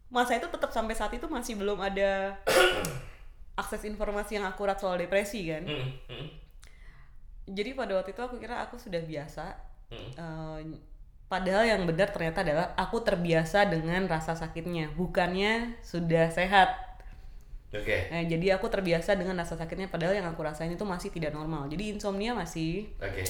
masa 0.10 0.42
itu 0.42 0.50
tetap 0.50 0.74
sampai 0.74 0.98
saat 0.98 1.14
itu 1.14 1.26
masih 1.30 1.54
belum 1.54 1.78
ada 1.78 2.34
akses 3.54 3.86
informasi 3.86 4.38
yang 4.42 4.46
akurat 4.48 4.78
soal 4.82 4.98
depresi 4.98 5.46
kan. 5.50 5.64
Mm, 5.64 5.88
mm, 6.10 6.28
Jadi 7.44 7.76
pada 7.76 8.00
waktu 8.00 8.16
itu 8.16 8.22
aku 8.24 8.36
kira 8.40 8.64
aku 8.64 8.76
sudah 8.80 9.04
biasa. 9.04 9.46
mm. 9.92 10.10
Eh, 10.16 10.60
padahal 11.28 11.64
yang 11.66 11.82
benar 11.90 12.10
ternyata 12.14 12.40
adalah 12.46 12.68
aku 12.78 13.02
terbiasa 13.04 13.66
dengan 13.68 14.06
rasa 14.08 14.34
sakitnya, 14.38 14.94
bukannya 14.96 15.82
sudah 15.84 16.30
sehat. 16.32 16.70
oke 17.74 17.98
Nah, 18.14 18.22
jadi 18.30 18.56
aku 18.56 18.70
terbiasa 18.70 19.18
dengan 19.18 19.36
rasa 19.42 19.58
sakitnya, 19.58 19.90
padahal 19.90 20.14
yang 20.14 20.28
aku 20.30 20.42
rasain 20.46 20.70
itu 20.72 20.86
masih 20.86 21.10
tidak 21.10 21.34
normal. 21.34 21.66
Jadi 21.68 21.84
insomnia 21.98 22.32
masih. 22.38 22.94
oke 23.02 23.24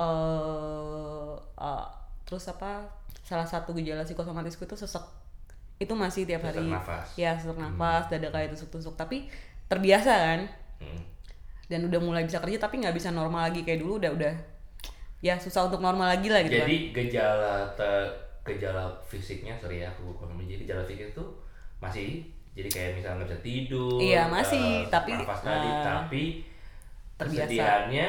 eh 0.00 1.34
eh, 1.60 1.86
terus 2.26 2.44
apa? 2.48 2.86
Salah 3.26 3.46
satu 3.46 3.74
gejala 3.76 4.02
psikosomatisku 4.06 4.64
itu 4.64 4.76
sesek. 4.78 5.02
Itu 5.80 5.94
masih 5.96 6.24
tiap 6.28 6.44
Sesak 6.44 6.56
hari. 6.56 6.68
nafas. 6.70 7.08
Ya 7.16 7.36
sesak 7.36 7.58
nafas, 7.58 8.08
dada 8.12 8.28
kayak 8.32 8.52
tusuk-tusuk. 8.54 8.94
Tapi 8.96 9.28
terbiasa 9.70 10.12
kan. 10.12 10.40
Mm. 10.80 11.00
dan 11.70 11.80
udah 11.86 12.00
mulai 12.00 12.26
bisa 12.26 12.42
kerja 12.42 12.58
tapi 12.58 12.82
nggak 12.82 12.92
bisa 12.92 13.08
normal 13.10 13.46
lagi 13.46 13.62
kayak 13.62 13.78
dulu 13.78 14.02
udah 14.02 14.10
udah 14.10 14.34
ya 15.20 15.36
susah 15.36 15.68
untuk 15.68 15.78
normal 15.78 16.10
lagi 16.10 16.26
lah 16.26 16.42
gitu 16.42 16.58
jadi 16.58 16.76
gejala 16.90 17.62
te- 17.72 18.10
gejala 18.42 18.88
fisiknya 19.04 19.54
sorry 19.54 19.78
ya 19.78 19.88
aku 19.88 20.10
ngomong 20.18 20.42
jadi 20.42 20.64
gejala 20.64 20.82
fisik 20.82 21.12
itu 21.12 21.24
masih 21.78 22.24
jadi 22.50 22.66
kayak 22.66 22.90
misalnya 22.98 23.22
nggak 23.22 23.28
bisa 23.30 23.38
tidur 23.40 23.98
Iya, 24.02 24.22
masih, 24.26 24.66
eh, 24.82 24.90
tapi, 24.90 25.10
nafas 25.14 25.40
tadi 25.40 25.68
eh, 25.68 25.78
tapi 25.80 26.22
terbiasa. 27.14 27.46
kesedihannya 27.46 28.06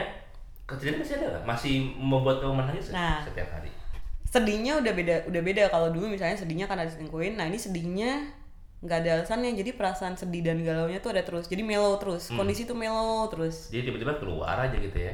kesedihan 0.66 0.98
masih 0.98 1.14
ada 1.14 1.28
nggak 1.30 1.44
masih 1.46 1.74
membuat 1.94 2.38
kamu 2.40 2.54
menangis 2.58 2.86
Nah. 2.90 3.22
setiap 3.22 3.48
hari 3.52 3.70
kan 3.70 3.80
sedihnya 4.26 4.80
udah 4.80 4.94
beda 4.96 5.16
udah 5.28 5.42
beda 5.44 5.64
kalau 5.68 5.92
dulu 5.92 6.08
misalnya 6.08 6.34
sedihnya 6.34 6.66
karena 6.66 6.88
diselingkuhin 6.88 7.36
nah 7.36 7.46
ini 7.46 7.60
sedihnya 7.60 8.12
nggak 8.82 8.98
ada 9.00 9.10
alasannya. 9.18 9.54
Jadi 9.54 9.72
perasaan 9.72 10.14
sedih 10.14 10.42
dan 10.42 10.60
galaunya 10.60 10.98
tuh 10.98 11.14
ada 11.14 11.22
terus. 11.22 11.46
Jadi 11.46 11.62
mellow 11.62 11.96
terus. 11.96 12.28
Hmm. 12.28 12.38
kondisi 12.38 12.66
tuh 12.66 12.74
mellow 12.74 13.30
terus. 13.30 13.70
Jadi 13.70 13.88
tiba-tiba 13.88 14.18
keluar 14.18 14.58
aja 14.58 14.74
gitu 14.74 14.98
ya? 14.98 15.14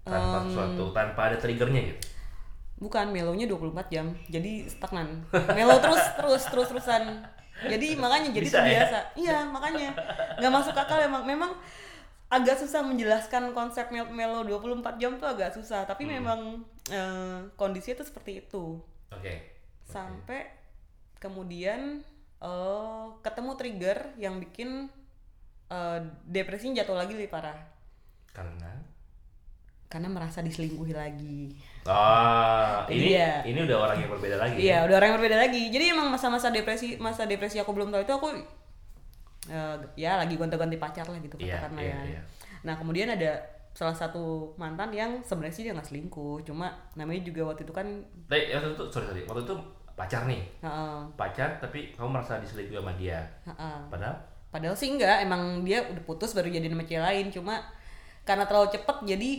Tanpa 0.00 0.46
sesuatu 0.46 0.84
tanpa 0.90 1.20
ada 1.28 1.36
triggernya 1.36 1.82
gitu? 1.90 2.00
Bukan 2.80 3.12
mellownya 3.12 3.44
24 3.44 3.92
jam. 3.92 4.06
Jadi 4.26 4.64
stagnan. 4.64 5.26
Mellow 5.52 5.78
terus 5.78 6.00
terus 6.16 6.42
terus 6.46 6.68
terusan. 6.70 7.02
Jadi 7.60 7.92
makanya 7.94 8.32
jadi 8.32 8.46
Bisa 8.46 8.56
ya? 8.56 8.62
terbiasa. 8.62 8.98
Iya 9.14 9.38
makanya. 9.46 9.90
Nggak 10.40 10.52
masuk 10.54 10.72
akal 10.72 10.96
emang. 10.96 11.28
Memang 11.28 11.52
agak 12.30 12.56
susah 12.56 12.80
menjelaskan 12.80 13.52
konsep 13.52 13.90
mel- 13.90 14.08
mellow 14.08 14.40
24 14.40 14.96
jam 14.96 15.18
tuh 15.18 15.28
agak 15.28 15.52
susah. 15.52 15.84
Tapi 15.84 16.06
Hmm. 16.06 16.12
memang 16.16 16.40
eh, 16.88 17.38
kondisinya 17.54 18.00
tuh 18.00 18.08
seperti 18.08 18.40
itu. 18.40 18.80
Oke. 19.12 19.34
Sampai 19.84 20.48
kemudian 21.20 22.00
eh, 22.40 23.04
ketemu 23.20 23.50
trigger 23.54 23.98
yang 24.16 24.38
bikin 24.38 24.88
eh, 25.68 25.98
depresinya 26.24 26.80
jatuh 26.80 26.96
lagi 26.96 27.12
lebih 27.14 27.30
parah 27.30 27.56
karena 28.30 28.80
karena 29.90 30.06
merasa 30.06 30.38
diselingkuhi 30.38 30.94
lagi 30.94 31.50
ah 31.82 32.86
ini 32.86 33.10
Iya. 33.10 33.42
ini 33.42 33.58
udah 33.66 33.76
orang 33.80 33.98
yang 33.98 34.10
berbeda 34.10 34.36
lagi 34.38 34.54
Iya, 34.56 34.86
udah 34.86 34.96
orang 35.02 35.08
yang 35.10 35.18
berbeda 35.18 35.38
lagi. 35.40 35.62
Jadi 35.66 35.84
emang 35.90 36.12
masa-masa 36.14 36.52
depresi, 36.54 36.94
masa 36.96 37.26
depresi 37.26 37.58
aku 37.58 37.74
belum 37.74 37.90
tahu 37.90 38.06
itu 38.06 38.14
aku 38.14 38.28
eh, 39.50 39.76
ya 39.98 40.20
lagi 40.20 40.38
gonta-ganti 40.38 40.76
pacar 40.76 41.06
lah 41.08 41.18
gitu 41.18 41.34
Iya, 41.40 41.58
katakanlah 41.58 41.82
iya, 41.82 41.96
ya. 41.96 42.02
iya. 42.06 42.20
Nah 42.62 42.78
kemudian 42.78 43.10
ada 43.10 43.40
salah 43.72 43.94
satu 43.94 44.52
mantan 44.58 44.90
yang 44.92 45.22
sebenarnya 45.24 45.54
sih 45.54 45.64
dia 45.66 45.72
nggak 45.72 45.88
selingkuh, 45.88 46.42
cuma 46.44 46.70
namanya 46.94 47.22
juga 47.24 47.50
waktu 47.50 47.62
itu 47.64 47.72
kan, 47.72 47.86
Tapi 48.28 48.50
waktu 48.50 48.74
itu 48.74 48.84
sorry 48.90 49.06
sorry 49.08 49.22
waktu 49.24 49.42
itu 49.46 49.54
pacar 49.94 50.24
nih 50.24 50.42
heeh, 50.60 50.98
pacar 51.14 51.58
tapi 51.58 51.92
kamu 51.92 52.08
merasa 52.12 52.38
diselingkuhi 52.38 52.78
sama 52.78 52.94
dia 52.94 53.20
heeh. 53.44 53.78
padahal 53.90 54.16
padahal 54.50 54.74
sih 54.74 54.90
enggak, 54.90 55.22
emang 55.22 55.62
dia 55.62 55.78
udah 55.86 56.02
putus 56.02 56.34
baru 56.34 56.50
jadi 56.50 56.66
sama 56.66 56.82
cewek 56.82 57.02
lain, 57.02 57.26
cuma 57.30 57.54
karena 58.26 58.42
terlalu 58.46 58.66
cepet 58.74 58.96
jadi 59.06 59.30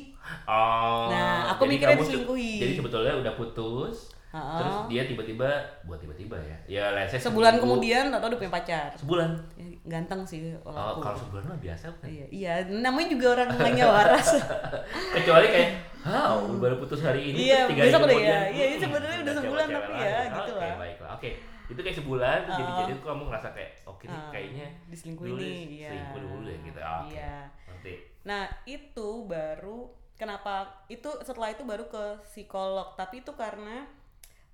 oh 0.47 1.11
Nah, 1.11 1.51
aku 1.51 1.67
jadi 1.67 1.71
mikirnya 1.75 1.97
diselingkuhi. 1.99 2.53
jadi 2.59 2.73
sebetulnya 2.79 3.13
udah 3.19 3.33
putus 3.35 4.10
Heeh. 4.31 4.57
terus 4.57 4.77
dia 4.87 5.03
tiba-tiba 5.03 5.49
buat 5.83 5.99
tiba-tiba 5.99 6.39
ya 6.39 6.57
ya 6.65 6.83
let's 6.91 7.11
say 7.11 7.19
sebulan 7.19 7.53
seminggu- 7.53 7.67
kemudian 7.75 8.05
atau 8.09 8.25
udah 8.25 8.39
punya 8.39 8.53
pacar. 8.53 8.87
sebulan 8.95 9.29
Ya, 9.53 9.67
ganteng 9.89 10.23
sih 10.23 10.39
oh, 10.57 10.71
aku. 10.71 10.99
kalau 11.01 11.17
sebulan 11.17 11.43
mah 11.45 11.59
biasa 11.59 11.85
kan 11.93 12.07
Iya, 12.07 12.25
iya, 12.29 12.53
namanya 12.71 13.07
juga 13.09 13.25
orang 13.33 13.49
lainnya 13.53 13.85
waras. 13.85 14.27
kecuali 15.15 15.47
kayak 15.47 15.69
ah 16.01 16.33
baru 16.39 16.75
putus 16.77 17.01
hari 17.01 17.21
ini 17.27 17.37
Iya, 17.45 17.59
terus 17.61 17.69
tiga 17.69 17.81
hari 17.81 17.91
udah 17.91 17.99
kemudian, 18.01 18.23
ya. 18.25 18.39
Iya, 18.47 18.63
ini 18.63 18.73
hmm, 18.73 18.81
sebenarnya 18.81 19.17
udah 19.19 19.33
sebulan, 19.35 19.65
tapi 19.67 19.91
ya, 19.93 20.11
gitu 20.25 20.51
oke 20.51 20.63
lah. 20.63 20.75
baiklah 20.77 21.09
oke 21.13 21.29
itu 21.67 21.79
kayak 21.81 21.97
sebulan 21.97 22.37
terus 22.41 22.57
jadi 22.57 22.71
Oh. 22.93 22.99
kamu 23.05 23.23
ngerasa 23.27 23.47
kayak 23.49 23.71
oke 23.85 24.03
nih 24.05 24.15
Ah, 24.17 24.27
kayaknya 24.29 24.67
diselingkuhi 24.87 25.29
dulu 25.29 25.39
nih, 25.41 25.59
iya. 25.73 25.89
selingkuh 25.89 26.19
dulu 26.21 26.37
deh 26.41 26.57
gitu 26.61 26.79
oke 26.79 27.07
Iya. 27.09 27.35
ngerti 27.65 27.93
Nah, 28.21 28.43
itu 28.65 29.07
baru 29.25 29.79
kenapa 30.13 30.53
itu 30.87 31.09
setelah 31.19 31.49
itu 31.49 31.63
baru 31.63 31.83
ke 31.85 32.03
psikolog, 32.23 32.93
tapi 32.93 33.19
itu 33.19 33.33
karena 33.33 33.81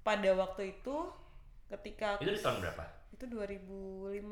pada 0.07 0.31
waktu 0.31 0.61
itu 0.71 0.95
ketika 1.67 2.15
itu 2.23 2.31
di 2.31 2.39
tahun 2.39 2.63
berapa 2.63 2.83
itu 3.11 3.23
2015 3.27 4.23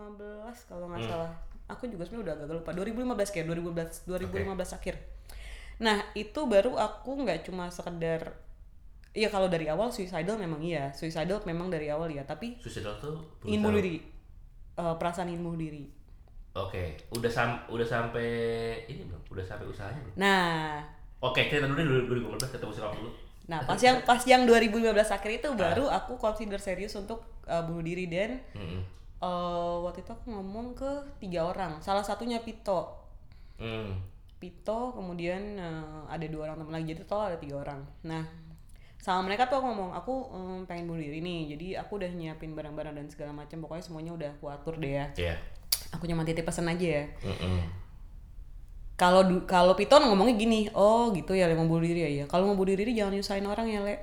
kalau 0.72 0.86
nggak 0.88 1.04
Hmm. 1.04 1.12
salah. 1.12 1.32
Aku 1.66 1.90
juga 1.90 2.06
sebenarnya 2.06 2.24
udah 2.24 2.34
agak 2.38 2.48
lupa. 2.62 2.72
2015 2.72 3.34
kayak 3.34 3.46
2015 3.50 4.06
2015 4.06 4.72
akhir. 4.72 4.96
Nah, 5.82 5.98
itu 6.14 6.40
baru 6.46 6.78
aku 6.78 7.12
nggak 7.26 7.44
cuma 7.44 7.68
sekedar 7.68 8.22
Iya 9.16 9.32
kalau 9.32 9.48
dari 9.48 9.64
awal 9.72 9.88
suicidal 9.96 10.36
memang 10.36 10.60
iya, 10.60 10.92
suicidal 10.92 11.40
memang 11.48 11.72
dari 11.72 11.88
awal 11.88 12.12
ya, 12.12 12.28
tapi 12.28 12.60
suicidal 12.60 13.00
tuh 13.00 13.16
ingin 13.48 13.64
bunuh 13.64 13.80
diri, 13.80 13.98
Eh, 14.76 14.96
perasaan 15.00 15.32
ingin 15.32 15.40
bunuh 15.40 15.56
diri. 15.56 15.88
Oke, 16.52 17.00
udah 17.16 17.32
sam 17.32 17.64
udah 17.72 17.88
sampai 17.88 18.28
ini 18.88 19.08
belum? 19.08 19.24
Udah 19.32 19.44
sampai 19.48 19.68
usahanya 19.72 20.04
belum? 20.04 20.16
Nah, 20.20 20.84
Oke, 21.24 21.48
kita 21.48 21.64
dulu 21.64 21.80
deh 21.80 21.88
2015 21.88 22.52
ketemu 22.60 22.72
si 22.76 22.82
dulu. 22.84 23.10
Nah, 23.46 23.62
pas 23.62 23.78
yang 23.78 24.02
pas 24.02 24.18
yang 24.26 24.44
2015 24.44 24.90
akhir 25.12 25.32
itu 25.38 25.48
Ah. 25.48 25.54
baru 25.54 25.86
aku 25.86 26.18
consider 26.18 26.58
serius 26.58 26.94
untuk 26.94 27.22
uh, 27.46 27.62
bunuh 27.62 27.82
diri 27.82 28.10
dan 28.10 28.42
Hmm. 28.52 28.82
uh, 29.20 29.86
waktu 29.86 30.02
itu 30.02 30.12
aku 30.12 30.34
ngomong 30.34 30.74
ke 30.74 30.92
tiga 31.20 31.46
orang. 31.46 31.78
Salah 31.80 32.02
satunya 32.02 32.42
Pito. 32.42 32.90
Hmm. 33.58 34.02
Pito, 34.36 34.92
kemudian 34.92 35.58
uh, 35.58 36.04
ada 36.06 36.26
dua 36.26 36.50
orang 36.50 36.58
teman 36.60 36.74
lagi. 36.74 36.92
Jadi 36.92 37.00
total 37.02 37.32
ada 37.32 37.38
tiga 37.38 37.62
orang. 37.62 37.80
Nah, 38.04 38.26
sama 38.98 39.22
mereka 39.24 39.46
tuh 39.46 39.62
aku 39.62 39.70
ngomong, 39.70 39.94
aku 39.94 40.14
um, 40.28 40.60
pengen 40.66 40.90
bunuh 40.90 41.00
diri 41.00 41.22
nih. 41.22 41.42
Jadi 41.54 41.68
aku 41.78 42.02
udah 42.02 42.10
nyiapin 42.10 42.52
barang-barang 42.52 42.98
dan 42.98 43.08
segala 43.08 43.32
macam. 43.32 43.62
Pokoknya 43.62 43.86
semuanya 43.86 44.12
udah 44.12 44.30
aku 44.34 44.50
atur 44.50 44.76
deh 44.76 44.98
ya. 44.98 45.06
Iya. 45.16 45.36
Aku 45.94 46.04
cuma 46.04 46.26
titip 46.26 46.44
pesan 46.44 46.66
aja 46.66 46.82
ya. 46.82 47.04
Mm-mm. 47.22 47.85
Kalau 48.96 49.28
kalau 49.44 49.76
Piton 49.76 50.08
ngomongnya 50.08 50.40
gini, 50.40 50.72
oh 50.72 51.12
gitu 51.12 51.36
ya, 51.36 51.52
Le, 51.52 51.56
mau 51.60 51.68
bunuh 51.68 51.84
diri 51.84 52.08
ya. 52.08 52.12
ya. 52.24 52.26
Kalau 52.32 52.48
mau 52.48 52.56
bunuh 52.56 52.80
diri 52.80 52.96
jangan 52.96 53.12
nyusahin 53.12 53.44
orang 53.44 53.68
ya, 53.68 53.84
Le. 53.84 53.96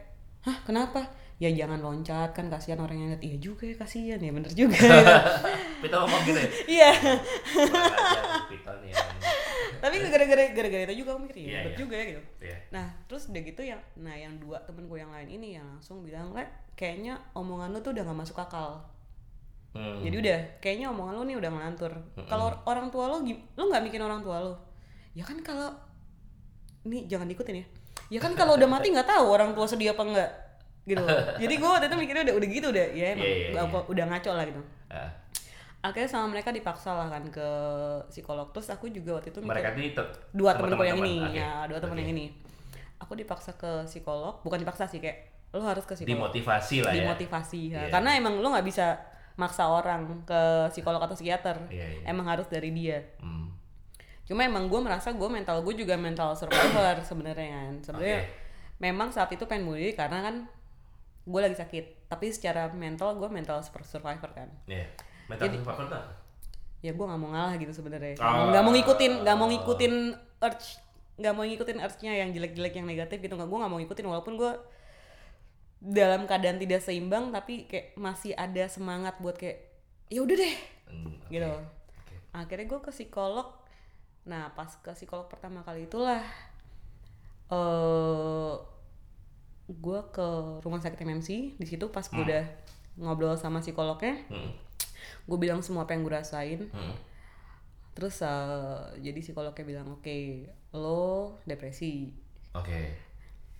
Hah, 0.45 0.61
kenapa? 0.69 1.09
Ya 1.41 1.51
jangan 1.51 1.81
loncat 1.83 2.31
kan 2.37 2.47
kasihan 2.53 2.79
orang 2.79 3.01
yang 3.01 3.09
lihat. 3.17 3.23
Iya 3.25 3.37
juga 3.41 3.65
ya, 3.67 3.75
kasihan 3.81 4.21
ya, 4.21 4.31
bener 4.31 4.53
juga. 4.53 4.79
Kita 5.83 5.97
ngomong 5.97 6.23
gitu 6.29 6.39
ya. 6.39 6.51
Iya. 6.77 6.91
Piton 8.53 8.79
ya. 8.87 8.95
Tapi 9.83 9.95
gara-gara 10.07 10.45
gara-gara 10.55 10.83
itu 10.87 11.03
juga 11.03 11.19
mikir, 11.19 11.43
Iya, 11.43 11.43
ya, 11.43 11.59
bener 11.67 11.75
iya. 11.75 11.81
juga 11.81 11.95
ya 11.99 12.05
gitu. 12.07 12.23
Iya. 12.39 12.57
Nah, 12.71 12.87
terus 13.11 13.23
udah 13.27 13.43
gitu 13.43 13.63
yang 13.67 13.81
nah 13.99 14.15
yang 14.15 14.39
dua 14.39 14.63
temenku 14.63 14.95
yang 14.95 15.11
lain 15.11 15.27
ini 15.27 15.59
yang 15.59 15.67
langsung 15.67 16.07
bilang, 16.07 16.31
"Le, 16.31 16.47
kayaknya 16.79 17.19
omongan 17.35 17.75
lu 17.75 17.83
tuh 17.83 17.91
udah 17.91 18.07
gak 18.07 18.19
masuk 18.23 18.39
akal." 18.39 18.79
Hmm. 19.75 20.05
Jadi 20.05 20.17
udah, 20.23 20.39
kayaknya 20.61 20.93
omongan 20.93 21.17
lu 21.19 21.23
nih 21.33 21.37
udah 21.41 21.51
ngelantur. 21.51 21.93
Kalau 22.29 22.53
orang 22.69 22.93
tua 22.93 23.09
lu, 23.09 23.25
lu 23.25 23.63
nggak 23.73 23.83
mikirin 23.89 24.05
orang 24.05 24.21
tua 24.21 24.37
lu. 24.45 24.55
Ya 25.13 25.23
kan 25.23 25.37
kalau 25.41 25.69
ini 26.83 27.07
jangan 27.07 27.27
diikutin 27.27 27.57
ya. 27.57 27.67
Ya 28.09 28.19
kan 28.19 28.33
kalau 28.33 28.57
udah 28.57 28.67
mati 28.67 28.89
nggak 28.89 29.07
tahu 29.07 29.25
orang 29.29 29.53
tua 29.53 29.65
sedih 29.65 29.93
apa 29.93 30.03
enggak 30.03 30.31
gitu. 30.83 30.99
loh. 30.99 31.09
Jadi 31.39 31.55
gue 31.55 31.69
waktu 31.69 31.87
itu 31.87 31.97
mikirnya 31.97 32.23
udah 32.25 32.35
udah 32.35 32.49
gitu 32.51 32.67
udah 32.69 32.87
ya 32.91 33.07
emang 33.13 33.25
Iya, 33.25 33.37
iya, 33.49 33.61
Aku- 33.63 33.87
udah 33.87 34.05
ngaco 34.05 34.31
lah 34.31 34.45
gitu. 34.45 34.63
Ah, 34.89 35.11
Akhirnya 35.83 36.07
sama 36.07 36.27
mereka 36.29 36.51
dipaksa 36.51 36.91
lah 36.93 37.09
kan 37.09 37.27
ke 37.27 37.49
psikolog. 38.09 38.51
Terus 38.51 38.69
aku 38.69 38.87
juga 38.89 39.17
waktu 39.17 39.31
itu 39.31 39.39
mikir 39.39 39.51
mereka 39.51 39.69
ini 39.73 39.91
dua 40.31 40.51
sama 40.53 40.61
temenku 40.65 40.85
yang 40.85 40.99
ini 41.01 41.15
Oke. 41.21 41.37
ya 41.37 41.51
dua 41.67 41.79
temen 41.79 41.95
Oke. 41.95 42.03
yang 42.03 42.11
ini 42.13 42.27
aku 42.99 43.13
dipaksa 43.15 43.51
ke 43.53 43.83
psikolog 43.85 44.39
bukan 44.41 44.59
dipaksa 44.59 44.87
sih 44.87 44.97
kayak 44.97 45.27
lo 45.51 45.61
harus 45.61 45.83
ke 45.83 45.93
psikolog 45.93 46.31
dimotivasi 46.31 46.77
lah 46.81 46.93
ya 46.93 47.03
dimotivasi 47.03 47.61
ya. 47.69 47.81
Iya. 47.81 47.91
karena 47.91 48.11
emang 48.15 48.39
lo 48.39 48.47
nggak 48.49 48.63
bisa 48.63 48.95
maksa 49.35 49.67
orang 49.67 50.23
ke 50.23 50.41
psikolog 50.71 50.97
atau 50.99 51.13
psikiater 51.13 51.59
Iya, 51.67 51.99
iya. 51.99 52.03
emang 52.07 52.25
harus 52.25 52.47
dari 52.47 52.71
dia 52.71 53.03
Hmm. 53.19 53.51
Cuma 54.33 54.43
emang 54.43 54.65
gue 54.67 54.81
merasa 54.81 55.13
gue 55.13 55.29
mental 55.29 55.61
gue 55.61 55.75
juga 55.77 55.95
mental 55.95 56.33
survivor 56.33 56.97
sebenarnya 57.09 57.49
kan 57.53 57.73
sebenarnya 57.83 58.19
Oke. 58.19 58.33
memang 58.81 59.09
saat 59.09 59.29
itu 59.29 59.45
pengen 59.45 59.67
bunuh 59.67 59.77
diri 59.77 59.93
karena 59.93 60.19
kan 60.23 60.35
gue 61.23 61.41
lagi 61.41 61.55
sakit 61.55 62.09
tapi 62.09 62.29
secara 62.29 62.67
mental 62.69 63.15
gue 63.15 63.29
mental 63.29 63.61
super 63.61 63.83
survivor 63.83 64.33
kan 64.33 64.49
Iya. 64.65 64.89
Mental 65.29 65.47
survivor 65.51 65.85
tuh 65.85 65.95
apa? 65.95 66.13
ya 66.81 66.91
gue 66.91 67.05
nggak 67.05 67.15
mau 67.17 67.31
ngalah 67.31 67.55
gitu 67.57 67.71
sebenarnya 67.73 68.19
Ah. 68.19 68.49
nggak 68.49 68.59
mau 68.61 68.73
ngikutin 68.73 69.13
nggak 69.23 69.37
mau 69.37 69.47
ngikutin 69.47 69.95
urge 70.41 70.69
nggak 71.13 71.31
mau 71.31 71.45
ngikutin 71.45 71.79
urge-nya 71.79 72.13
yang 72.17 72.33
jelek-jelek 72.33 72.75
yang 72.75 72.87
negatif 72.87 73.21
gitu 73.21 73.31
nggak 73.31 73.47
gue 73.47 73.59
nggak 73.61 73.71
mau 73.71 73.79
ngikutin 73.79 74.03
walaupun 74.05 74.35
gue 74.35 74.53
dalam 75.79 76.25
keadaan 76.25 76.57
tidak 76.57 76.79
seimbang 76.81 77.31
tapi 77.31 77.67
kayak 77.67 77.95
masih 77.95 78.35
ada 78.35 78.67
semangat 78.67 79.19
buat 79.19 79.35
kayak 79.35 79.63
ya 80.09 80.23
udah 80.23 80.37
deh 80.37 80.57
Hmm, 80.85 81.09
oke. 81.09 81.31
gitu 81.31 81.49
Oke. 81.49 82.15
akhirnya 82.33 82.67
gue 82.67 82.81
ke 82.81 82.91
psikolog 82.91 83.47
nah 84.25 84.51
pas 84.51 84.71
ke 84.73 84.91
psikolog 84.93 85.27
pertama 85.27 85.61
kali 85.61 85.85
itulah 85.85 86.23
eh 87.49 88.55
gue 89.69 90.01
ke 90.11 90.27
rumah 90.61 90.79
sakit 90.79 90.99
MMC 90.99 91.29
di 91.57 91.67
situ 91.67 91.89
pas 91.89 92.05
gue 92.05 92.21
udah 92.21 92.45
ngobrol 92.97 93.35
sama 93.35 93.59
psikolognya 93.59 94.21
Hmm. 94.29 94.53
gue 95.25 95.39
bilang 95.39 95.59
semua 95.61 95.83
apa 95.83 95.93
yang 95.93 96.03
gue 96.03 96.13
rasain 96.13 96.61
Hmm. 96.69 96.95
terus 97.93 98.21
eh, 98.21 98.79
jadi 99.01 99.19
psikolognya 99.19 99.65
bilang 99.65 99.89
oke 99.93 100.19
lo 100.73 101.37
depresi 101.43 102.13
Oke. 102.53 102.81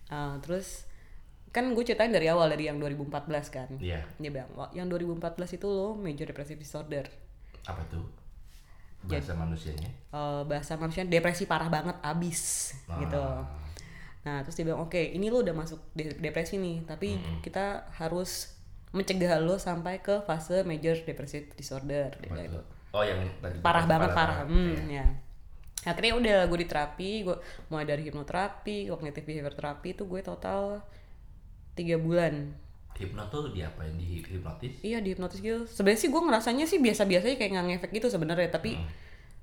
Eh, 0.05 0.33
terus 0.39 0.85
kan 1.49 1.65
gue 1.67 1.83
ceritain 1.83 2.09
dari 2.09 2.25
awal 2.27 2.45
dari 2.47 2.65
yang 2.65 2.77
2014 2.77 3.09
kan 3.49 3.69
Iya. 3.77 4.05
dia 4.15 4.29
bilang 4.29 4.49
"Wah, 4.53 4.69
yang 4.71 4.85
2014 4.85 5.17
itu 5.51 5.65
lo 5.65 5.93
major 5.93 6.25
depressive 6.25 6.57
disorder 6.57 7.05
Apa 7.63 7.81
tuh? 7.87 8.05
Bahasa 9.05 9.33
manusianya. 9.33 9.89
Eh, 10.09 10.41
bahasa 10.43 10.73
manusia 10.75 11.03
depresi 11.03 11.43
parah 11.43 11.67
banget 11.67 11.97
abis 12.01 12.41
Ah. 12.85 12.97
gitu 12.97 13.23
nah 14.23 14.39
terus 14.39 14.55
dia 14.55 14.63
bilang 14.63 14.79
oke 14.79 14.95
ini 14.95 15.27
lo 15.27 15.43
udah 15.43 15.51
masuk 15.51 15.83
de- 15.91 16.15
depresi 16.15 16.55
nih 16.55 16.87
tapi 16.87 17.11
kita 17.43 17.91
harus 17.93 18.55
mencegah 18.89 19.35
lo 19.37 19.59
sampai 19.59 19.99
ke 19.99 20.23
fase 20.23 20.63
major 20.63 20.95
depressive 20.97 21.51
disorder 21.51 22.15
dia 22.15 22.47
gitu. 22.47 22.61
Oh 22.89 23.03
yang 23.03 23.19
tadi 23.37 23.59
parah 23.59 23.83
banget 23.83 24.09
parah, 24.13 24.37
Iya. 24.39 24.47
Hmm, 24.47 24.75
ya 24.87 25.05
akhirnya 25.83 26.13
udah 26.15 26.37
gue 26.47 26.59
di 26.63 26.67
terapi 26.69 27.11
gue 27.21 27.35
mulai 27.67 27.83
dari 27.83 28.07
hipnoterapi 28.07 28.87
cognitive 28.87 29.25
behavior 29.27 29.51
terapi 29.51 29.91
itu 29.91 30.07
gue 30.07 30.21
total 30.23 30.79
tiga 31.73 31.99
bulan 31.99 32.55
Hipno 32.93 33.23
tuh 33.27 33.49
diapain 33.49 33.93
di 33.93 34.21
hipnotis? 34.21 34.79
iya 34.81 35.01
di 35.01 35.11
hipnotis 35.11 35.39
gitu 35.39 35.65
sebenarnya 35.65 35.99
sih 35.99 36.09
gue 36.09 36.21
ngerasanya 36.21 36.65
sih 36.65 36.79
biasa-biasa 36.79 37.25
aja 37.27 37.37
kayak 37.37 37.51
nggak 37.53 37.65
ngefek 37.69 37.91
gitu 37.93 38.07
sebenarnya 38.07 38.49
tapi 38.49 38.77
Hmm. 38.77 38.87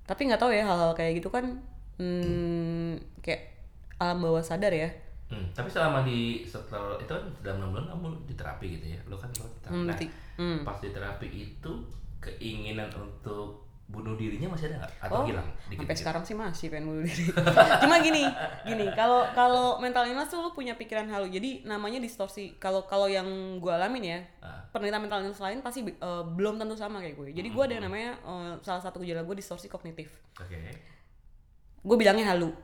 tapi 0.07 0.27
nggak 0.27 0.41
tahu 0.41 0.51
ya 0.51 0.67
hal-hal 0.67 0.93
kayak 0.93 1.23
gitu 1.23 1.31
kan 1.31 1.59
hmm, 1.97 2.99
kayak 3.21 3.55
alam 3.97 4.19
bawah 4.19 4.41
sadar 4.41 4.73
ya 4.73 4.91
Hmm, 5.31 5.47
tapi 5.55 5.71
selama 5.71 6.03
di 6.03 6.43
setelah 6.43 6.99
itu 6.99 7.07
kan 7.07 7.23
dalam 7.47 7.63
enam 7.63 7.71
bulan 7.71 7.87
kamu 7.87 8.07
di 8.27 8.35
terapi 8.35 8.67
gitu 8.75 8.87
ya, 8.91 9.01
lo 9.07 9.15
kan 9.15 9.31
lo 9.39 9.47
terapi. 9.63 9.79
Hmm, 9.79 9.87
Nah, 9.87 9.99
hmm. 10.43 10.59
pas 10.67 10.79
di 10.83 10.91
terapi 10.91 11.29
itu 11.31 11.73
keinginan 12.19 12.91
untuk 12.91 13.70
bunuh 13.91 14.15
dirinya 14.15 14.47
masih 14.49 14.71
ada 14.71 14.77
nggak? 14.81 14.93
Atau 15.03 15.13
Oh, 15.13 15.27
hilang? 15.27 15.43
sampai 15.43 15.67
Dikit-dikit? 15.69 15.99
sekarang 15.99 16.23
sih 16.23 16.33
masih 16.33 16.67
pengen 16.67 16.87
bunuh 16.87 17.03
diri. 17.03 17.27
Cuma 17.83 17.99
gini, 17.99 18.23
gini, 18.63 18.87
kalau 18.95 19.27
kalau 19.31 19.67
mental 19.77 20.07
illness 20.07 20.31
tuh 20.31 20.41
lu 20.41 20.51
punya 20.51 20.73
pikiran 20.73 21.05
halu. 21.05 21.27
Jadi 21.27 21.63
namanya 21.65 21.99
distorsi. 21.99 22.55
Kalau 22.57 22.85
kalau 22.85 23.07
yang 23.07 23.27
gue 23.57 23.69
alamin 23.69 24.05
ya, 24.05 24.19
Ah. 24.39 24.63
penderita 24.71 24.97
mental 24.97 25.21
illness 25.21 25.39
lain 25.39 25.59
pasti 25.59 25.83
eh, 25.83 25.95
belum 26.25 26.57
tentu 26.57 26.75
sama 26.75 26.99
kayak 26.99 27.15
gue. 27.15 27.29
Jadi 27.33 27.49
gue 27.49 27.63
ada 27.63 27.75
yang 27.75 27.85
namanya 27.85 28.11
eh, 28.17 28.53
salah 28.61 28.79
satu 28.79 29.03
gejala 29.03 29.21
gue 29.21 29.35
distorsi 29.35 29.67
kognitif. 29.67 30.07
Oke. 30.37 30.55
Gue 31.81 31.97
bilangnya 31.97 32.31
halu. 32.31 32.55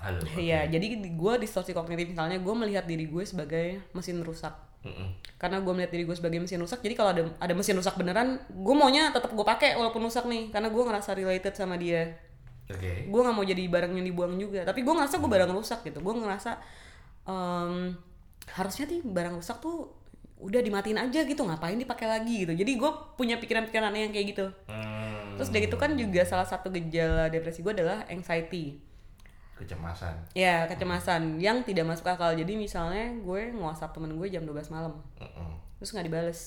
Oke. 0.00 0.40
Iya, 0.40 0.64
jadi 0.64 0.86
gue 1.10 1.34
distorsi 1.36 1.74
kognitif 1.74 2.08
misalnya 2.08 2.38
gue 2.38 2.54
melihat 2.54 2.86
diri 2.86 3.04
gue 3.04 3.20
sebagai 3.20 3.82
mesin 3.90 4.22
rusak. 4.22 4.54
Mm-mm. 4.80 5.08
Karena 5.36 5.60
gue 5.60 5.72
melihat 5.72 5.92
diri 5.92 6.04
gue 6.08 6.16
sebagai 6.16 6.40
mesin 6.40 6.60
rusak, 6.60 6.80
jadi 6.80 6.94
kalau 6.96 7.10
ada 7.12 7.22
ada 7.36 7.52
mesin 7.52 7.76
rusak 7.76 7.96
beneran, 8.00 8.40
gue 8.48 8.74
maunya 8.76 9.12
tetap 9.12 9.32
gue 9.32 9.44
pakai 9.44 9.76
walaupun 9.76 10.04
rusak 10.04 10.24
nih, 10.24 10.48
karena 10.48 10.72
gue 10.72 10.82
ngerasa 10.82 11.10
related 11.12 11.52
sama 11.52 11.76
dia. 11.76 12.16
Oke. 12.70 13.10
gue 13.10 13.20
nggak 13.26 13.34
mau 13.34 13.42
jadi 13.42 13.66
barang 13.66 13.98
yang 13.98 14.06
dibuang 14.06 14.38
juga 14.38 14.62
tapi 14.62 14.86
gue 14.86 14.94
ngerasa 14.94 15.18
gue 15.18 15.26
barang 15.26 15.50
rusak 15.50 15.82
gitu 15.82 15.98
gue 15.98 16.14
ngerasa 16.22 16.54
em, 17.26 17.98
harusnya 18.46 18.86
nih 18.86 19.02
barang 19.02 19.34
rusak 19.42 19.58
tuh 19.58 19.90
udah 20.38 20.62
dimatiin 20.62 20.94
aja 20.94 21.26
gitu 21.26 21.42
ngapain 21.42 21.74
dipakai 21.74 22.06
lagi 22.06 22.46
gitu 22.46 22.54
jadi 22.54 22.70
gue 22.78 22.90
punya 23.18 23.42
pikiran-pikiran 23.42 23.90
aneh 23.90 24.06
yang 24.06 24.14
kayak 24.14 24.26
gitu 24.38 24.46
Hmm, 24.70 25.34
terus 25.34 25.50
dari 25.50 25.66
itu 25.66 25.74
kan 25.74 25.98
juga 25.98 26.22
salah 26.22 26.46
satu 26.46 26.70
gejala 26.70 27.26
depresi 27.26 27.58
gue 27.58 27.74
adalah 27.74 28.06
anxiety 28.06 28.78
kecemasan. 29.60 30.14
ya 30.32 30.64
kecemasan 30.66 31.36
yang 31.36 31.60
tidak 31.60 31.84
masuk 31.86 32.08
akal 32.08 32.32
jadi 32.32 32.52
misalnya 32.52 33.12
gue 33.16 33.52
whatsapp 33.54 33.90
temen 33.90 34.12
gue 34.12 34.26
jam 34.26 34.42
12 34.42 34.56
malam 34.68 34.96
Mm-mm. 35.16 35.50
terus 35.76 35.90
nggak 35.90 36.06
dibales 36.06 36.40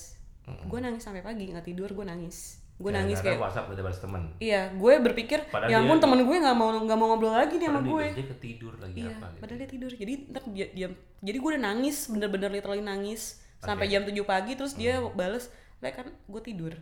gue 0.43 0.79
nangis 0.79 0.99
sampai 0.99 1.21
pagi 1.21 1.47
nggak 1.47 1.63
tidur 1.63 1.87
gue 1.89 2.03
nangis 2.03 2.59
gue 2.73 2.89
Ya, 2.89 2.99
nangis 2.99 3.21
kayak 3.21 3.37
WhatsApp 3.37 3.69
udah 3.69 3.79
balas 3.81 3.95
temen. 3.97 4.23
iya 4.39 4.73
gue 4.73 4.93
berpikir 4.99 5.45
Padahal 5.47 5.69
ya 5.69 5.77
dia- 5.77 5.79
ampun 5.79 5.97
temen 5.99 6.19
gue 6.19 6.35
nggak 6.35 6.57
mau 6.57 6.73
nggak 6.75 6.97
mau 6.97 7.07
ngobrol 7.07 7.31
lagi 7.31 7.55
nih 7.55 7.69
sama 7.69 7.79
Padahal 7.79 7.85
gue 7.87 8.03
dia, 8.03 8.13
dia 8.13 8.27
ketidur 8.27 8.73
lagi 8.75 8.97
Iya, 8.97 9.09
apa 9.13 9.25
gitu. 9.27 9.39
padahal 9.39 9.59
dia 9.59 9.69
tidur. 9.69 9.91
Jadi 9.93 10.13
ntar 10.27 10.43
dia, 10.49 10.67
dia 10.73 10.87
jadi 11.21 11.37
gue 11.37 11.49
udah 11.49 11.63
nangis, 11.63 11.97
bener-bener 12.07 12.49
literally 12.51 12.81
nangis 12.81 13.21
sampai 13.57 13.87
jam 13.87 14.01
7 14.01 14.11
pagi 14.23 14.51
terus 14.53 14.73
dia 14.73 14.97
Hmm. 14.97 15.13
bales, 15.13 15.47
"Lek 15.79 15.93
kan 15.93 16.09
gue 16.09 16.41
tidur." 16.41 16.73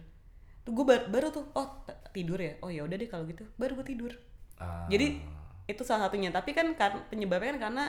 Tuh 0.62 0.72
gue 0.72 0.86
baru, 0.88 1.04
baru 1.08 1.28
tuh, 1.30 1.44
oh 1.52 1.68
tidur 2.10 2.40
ya. 2.40 2.56
Oh 2.60 2.70
ya 2.70 2.82
udah 2.82 2.96
deh 2.96 3.06
kalau 3.06 3.26
gitu. 3.26 3.44
Baru 3.56 3.76
gue 3.76 3.86
tidur. 3.86 4.16
Ah, 4.56 4.88
Jadi 4.88 5.20
itu 5.68 5.82
salah 5.86 6.08
satunya. 6.08 6.30
Tapi 6.34 6.54
kan 6.54 6.74
kar- 6.78 7.06
penyebabnya 7.12 7.58
kan 7.58 7.60
karena 7.70 7.86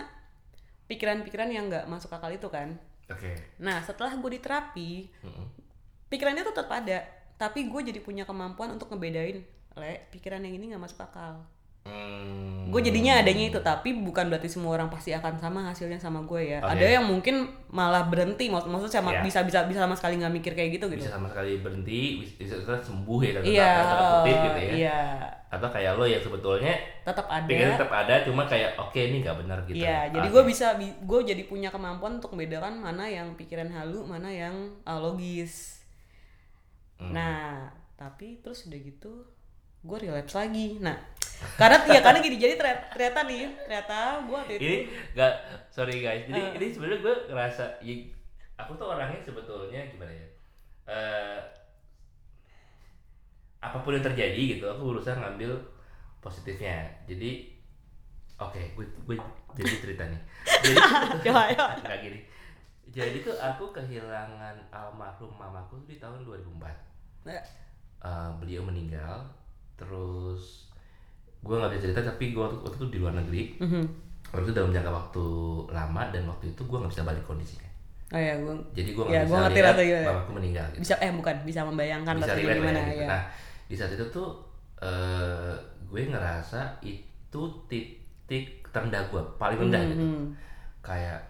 pikiran-pikiran 0.91 1.49
yang 1.49 1.71
nggak 1.73 1.89
masuk 1.89 2.13
akal 2.13 2.29
itu 2.29 2.49
kan. 2.53 2.77
Oke. 3.09 3.33
Nah, 3.61 3.81
setelah 3.85 4.13
gue 4.17 4.31
di 4.37 4.41
terapi, 4.41 4.91
Mm-mm. 5.25 5.47
pikirannya 6.09 6.45
tuh 6.45 6.55
tetap 6.57 6.73
ada, 6.73 7.05
tapi 7.37 7.67
gue 7.67 7.81
jadi 7.81 8.01
punya 8.01 8.25
kemampuan 8.29 8.73
untuk 8.73 8.93
ngebedain, 8.93 9.43
"Le, 9.77 9.95
pikiran 10.13 10.45
yang 10.45 10.55
ini 10.57 10.73
nggak 10.73 10.83
masuk 10.83 11.01
akal." 11.03 11.45
Hmm. 11.83 12.71
gue 12.71 12.81
jadinya 12.81 13.21
adanya 13.21 13.51
itu 13.51 13.59
tapi 13.59 13.93
bukan 13.93 14.31
berarti 14.31 14.49
semua 14.49 14.73
orang 14.73 14.89
pasti 14.89 15.11
akan 15.11 15.37
sama 15.37 15.67
hasilnya 15.67 15.99
sama 15.99 16.23
gue 16.23 16.57
ya 16.57 16.59
Oke. 16.63 16.73
ada 16.73 16.87
yang 16.89 17.05
mungkin 17.05 17.45
malah 17.69 18.07
berhenti 18.07 18.49
maksud 18.49 18.71
maksudnya 18.71 18.97
sama 18.97 19.11
Iya. 19.13 19.21
bisa 19.21 19.41
bisa 19.43 19.59
bisa 19.67 19.83
sama 19.83 19.93
sekali 19.93 20.17
nggak 20.17 20.33
mikir 20.33 20.53
kayak 20.55 20.79
gitu 20.79 20.87
gitu 20.89 21.05
bisa 21.05 21.13
sama 21.13 21.29
sekali 21.29 21.61
berhenti, 21.61 22.23
bisa, 22.33 22.55
bisa 22.57 22.79
sembuh 22.81 23.19
ya 23.21 23.31
tanda 23.35 23.45
iya 23.45 23.71
tanda 23.77 24.05
kutip 24.17 24.37
gitu 24.41 24.59
ya. 24.59 24.73
iya 24.73 25.01
Atau 25.53 25.69
kayak 25.69 26.01
lo 26.01 26.09
yang 26.09 26.23
sebetulnya 26.23 26.73
tetap 27.03 27.27
ada 27.29 27.45
pikiran 27.45 27.77
tetap 27.77 27.93
ada, 27.93 28.15
cuma 28.25 28.43
kayak 28.47 28.71
oke 28.79 28.97
ini 28.97 29.17
nggak 29.21 29.37
benar 29.45 29.59
gitu. 29.69 29.77
iya 29.77 29.99
jadi 30.09 30.25
Oke. 30.25 30.33
gue 30.33 30.43
bisa 30.49 30.67
gue 30.81 31.21
jadi 31.29 31.43
punya 31.45 31.69
kemampuan 31.69 32.17
untuk 32.17 32.33
membedakan 32.33 32.81
mana 32.81 33.05
yang 33.05 33.35
pikiran 33.35 33.69
halu 33.69 34.01
mana 34.03 34.31
yang 34.31 34.55
uh, 34.85 34.97
logis 34.97 35.83
Hmm. 36.97 37.11
nah 37.11 37.67
tapi 37.99 38.39
terus 38.39 38.65
udah 38.65 38.79
gitu 38.79 39.27
gue 39.83 39.99
relapse 39.99 40.33
lagi 40.33 40.79
nah 40.79 40.95
karena 41.55 41.77
ya 41.87 42.01
karena 42.01 42.19
gini 42.19 42.37
jadi 42.37 42.55
ternyata, 42.57 42.83
ternyata 42.91 43.21
nih 43.25 43.41
ternyata 43.63 43.97
gue 44.25 44.37
waktu 44.37 44.53
itu 44.57 44.63
ini 44.63 44.77
nggak 45.13 45.33
sorry 45.69 45.97
guys 45.99 46.23
jadi 46.27 46.41
Eh. 46.41 46.51
ini 46.59 46.67
sebenarnya 46.71 46.99
gue 47.01 47.15
ngerasa 47.29 47.65
ya, 47.81 47.95
aku 48.57 48.73
tuh 48.75 48.87
orangnya 48.89 49.21
sebetulnya 49.21 49.81
gimana 49.89 50.13
ya 50.13 50.29
Eh, 50.83 51.39
apa 53.63 53.79
pun 53.79 53.95
yang 53.95 54.03
terjadi 54.03 54.59
gitu 54.59 54.67
aku 54.67 54.91
berusaha 54.91 55.15
ngambil 55.15 55.55
positifnya. 56.19 56.91
Jadi 57.07 57.55
oke 58.35 58.59
gue 58.75 58.87
gue 59.07 59.17
jadi 59.55 59.73
cerita 59.79 60.03
nih. 60.11 60.21
Jadi 60.67 60.75
ya 61.31 61.31
nggak 61.87 61.99
gini. 62.03 62.19
Jadi 62.91 63.23
tuh 63.23 63.39
aku 63.39 63.71
kehilangan 63.71 64.59
almarhum 64.75 65.31
mamaku 65.39 65.79
di 65.87 65.97
tahun 65.97 66.27
2004 66.27 67.31
Nah, 67.31 67.39
Eh, 68.03 68.31
beliau 68.43 68.67
meninggal 68.67 69.23
terus 69.79 70.72
gue 71.43 71.55
nggak 71.55 71.71
bisa 71.71 71.83
cerita 71.85 72.01
tapi 72.05 72.25
gue 72.31 72.41
waktu, 72.41 72.59
waktu 72.61 72.77
itu 72.77 72.87
di 72.89 72.99
luar 72.99 73.15
negeri 73.15 73.43
mhm. 73.59 73.85
waktu 74.29 74.45
itu 74.45 74.55
dalam 74.55 74.71
jangka 74.71 74.91
waktu 74.91 75.25
lama 75.69 76.03
dan 76.09 76.23
waktu 76.25 76.45
itu 76.49 76.63
gue 76.63 76.77
nggak 76.77 76.91
bisa 76.91 77.03
balik 77.03 77.23
kondisinya 77.23 77.69
oh 78.09 78.21
ya 78.21 78.35
gue 78.37 78.55
jadi 78.73 78.91
gue 78.91 79.05
Ya, 79.05 79.11
nggak 79.13 79.25
gua 79.25 79.29
bisa 79.29 79.43
ngerti 79.43 79.59
lihat 79.59 79.77
gimana. 79.77 80.09
mamaku 80.09 80.31
meninggal 80.33 80.67
gitu. 80.69 80.81
bisa 80.81 80.95
eh 80.99 81.11
bukan 81.11 81.37
bisa 81.43 81.61
membayangkan 81.63 82.15
bisa 82.17 82.33
relate 82.33 82.45
lah 82.45 82.57
gimana 82.57 82.79
ya, 82.79 82.87
gitu. 82.87 83.03
ya 83.03 83.09
nah 83.09 83.23
di 83.65 83.75
saat 83.75 83.91
itu 83.91 84.05
tuh 84.07 84.29
eh, 84.79 85.53
gue 85.85 86.01
ngerasa 86.07 86.61
itu 86.81 87.43
titik 87.67 88.45
terendah 88.69 89.03
gue 89.07 89.21
paling 89.37 89.59
rendah 89.61 89.83
gitu 89.87 90.01
Hmm. 90.01 90.25
kayak 90.81 91.21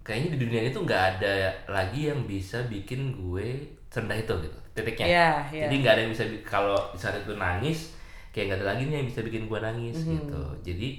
kayaknya 0.00 0.34
di 0.34 0.38
dunia 0.40 0.60
ini 0.60 0.70
tuh 0.70 0.82
nggak 0.82 1.02
ada 1.14 1.34
lagi 1.66 2.08
yang 2.08 2.24
bisa 2.24 2.58
bikin 2.66 3.00
gue 3.14 3.46
serendah 3.86 4.16
itu 4.16 4.34
gitu 4.40 4.58
titiknya 4.72 5.06
Iya, 5.06 5.28
iya. 5.48 5.62
jadi 5.64 5.74
nggak 5.78 5.92
ada 5.92 6.00
yang 6.00 6.12
bisa 6.12 6.24
bi- 6.24 6.42
kalau 6.42 6.74
di 6.88 6.98
saat 6.98 7.16
itu 7.18 7.32
nangis 7.34 7.92
kayak 8.32 8.44
nggak 8.48 8.58
ada 8.58 8.68
lagi 8.72 8.82
nih 8.84 8.96
yang 8.96 9.06
bisa 9.06 9.20
bikin 9.20 9.46
gue 9.46 9.58
nangis 9.58 9.96
Mhm. 9.98 10.10
gitu 10.10 10.42
jadi 10.64 10.90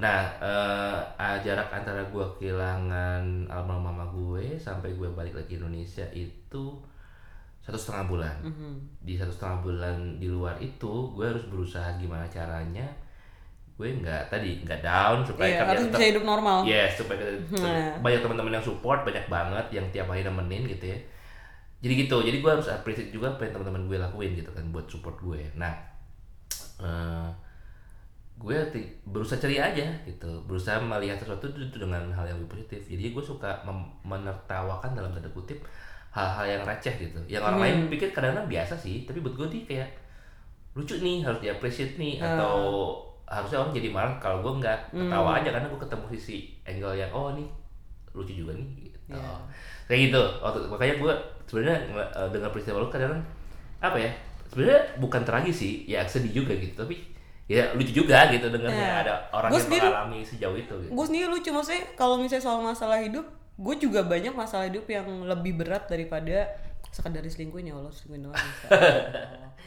Nah, 0.00 0.24
eh, 0.40 0.96
ah, 1.20 1.36
jarak 1.44 1.68
antara 1.68 2.00
gue 2.00 2.24
kehilangan 2.40 3.20
almarhum 3.46 3.84
mama 3.84 4.08
gue 4.08 4.56
sampai 4.56 4.96
gue 4.96 5.04
balik 5.12 5.36
lagi 5.36 5.60
Indonesia 5.60 6.08
itu 6.08 6.64
satu 7.60 7.76
setengah 7.76 8.08
bulan. 8.08 8.36
Mhm. 8.40 8.80
Di 9.04 9.20
satu 9.20 9.28
setengah 9.28 9.60
bulan 9.60 9.96
di 10.16 10.32
luar 10.32 10.56
itu, 10.56 10.88
gue 11.12 11.28
harus 11.28 11.44
berusaha 11.44 11.84
gimana 12.00 12.24
caranya 12.32 12.88
gue 13.76 13.92
nggak 13.92 14.28
tadi 14.28 14.64
nggak 14.64 14.80
down 14.80 15.20
supaya 15.20 15.52
Iya, 15.52 15.56
kerja 15.58 15.68
harus 15.68 15.84
tetap 15.84 16.00
bisa 16.00 16.08
hidup 16.08 16.24
normal. 16.24 16.58
Yes, 16.64 16.90
supaya 16.96 17.16
kita 17.20 17.60
Nah. 17.60 17.92
banyak 18.00 18.20
teman-teman 18.20 18.52
yang 18.56 18.64
support, 18.64 19.04
banyak 19.04 19.28
banget 19.28 19.66
yang 19.68 19.84
tiap 19.92 20.08
hari 20.08 20.24
nemenin 20.24 20.64
gitu 20.64 20.96
ya. 20.96 20.98
Jadi 21.80 22.08
gitu, 22.08 22.24
jadi 22.24 22.40
gue 22.40 22.50
harus 22.50 22.68
appreciate 22.68 23.08
juga 23.08 23.36
apa 23.36 23.44
yang 23.44 23.52
teman-teman 23.52 23.84
gue 23.84 23.96
lakuin 23.96 24.32
gitu 24.32 24.48
kan 24.48 24.64
buat 24.68 24.88
support 24.88 25.20
gue. 25.20 25.44
Nah, 25.56 25.76
eh, 26.80 27.28
gue 28.40 28.56
berusaha 29.04 29.36
ceria 29.36 29.68
aja 29.68 29.84
gitu, 30.08 30.30
berusaha 30.48 30.80
melihat 30.80 31.20
sesuatu 31.20 31.44
itu, 31.52 31.76
dengan 31.76 32.08
hal 32.08 32.24
yang 32.24 32.40
lebih 32.40 32.56
positif. 32.56 32.80
Jadi 32.88 33.12
gue 33.12 33.20
suka 33.20 33.60
menertawakan 34.00 34.96
dalam 34.96 35.12
tanda 35.12 35.28
kutip 35.36 35.60
hal-hal 36.10 36.48
yang 36.48 36.62
receh 36.64 36.96
gitu. 36.96 37.20
Yang 37.28 37.44
orang 37.52 37.60
lain 37.60 37.76
pikir 37.92 38.08
kadang-kadang 38.16 38.48
biasa 38.48 38.74
sih, 38.74 39.04
tapi 39.04 39.20
buat 39.20 39.36
gue 39.36 39.46
nih 39.60 39.62
kayak 39.68 39.88
lucu 40.72 40.96
nih, 41.04 41.20
harus 41.20 41.38
diapresiasi 41.44 42.00
nih 42.00 42.14
atau 42.16 42.56
harusnya 43.30 43.62
orang 43.62 43.72
jadi 43.76 43.88
marah 43.94 44.14
kalau 44.18 44.42
gue 44.42 44.58
nggak 44.58 44.90
ketawa 44.90 45.38
aja 45.38 45.54
karena 45.54 45.70
gue 45.70 45.78
ketemu 45.78 46.06
sisi 46.18 46.36
angle 46.66 46.98
yang 46.98 47.10
oh 47.14 47.30
nih 47.30 47.46
lucu 48.10 48.34
juga 48.34 48.58
nih 48.58 48.90
gitu. 48.90 48.98
Iya. 49.06 49.22
kayak 49.86 50.00
gitu 50.10 50.22
waktu 50.42 50.58
makanya 50.66 50.94
gue 50.98 51.12
sebenarnya 51.46 51.78
eh, 51.94 52.28
dengar 52.34 52.50
peristiwa 52.50 52.82
lu 52.82 52.90
kadang 52.90 53.22
apa 53.78 53.98
ya 53.98 54.10
sebenarnya 54.50 54.80
bukan 54.96 55.22
tragis 55.22 55.56
sih 55.56 55.86
ya 55.86 56.02
sedih 56.04 56.34
juga 56.36 56.52
gitu 56.54 56.74
tapi 56.76 56.98
ya 57.46 57.70
lucu 57.72 57.90
juga 57.96 58.28
gitu 58.28 58.46
dengarnya 58.46 58.78
Iya. 58.78 58.94
ada 59.00 59.14
orang 59.32 59.48
Gua 59.48 59.56
yang 59.56 59.66
sendiri- 59.66 59.88
mengalami 59.88 60.18
sejauh 60.22 60.56
itu 60.56 60.74
gitu. 60.76 60.90
gue 60.92 61.04
sendiri 61.04 61.26
lucu 61.26 61.50
maksudnya 61.50 61.82
kalau 61.94 62.14
misalnya 62.16 62.44
soal 62.44 62.60
masalah 62.60 62.98
hidup 62.98 63.26
gue 63.56 63.74
juga 63.76 64.00
banyak 64.02 64.30
masalah 64.32 64.66
hidup 64.66 64.86
yang 64.86 65.02
lebih 65.22 65.54
berat 65.56 65.84
daripada 65.84 66.46
sekedar 66.88 67.20
diselingkuhin 67.20 67.66
ya 67.66 67.74
Allah 67.74 67.90
selingkuhin 67.90 68.22
doang 68.24 68.38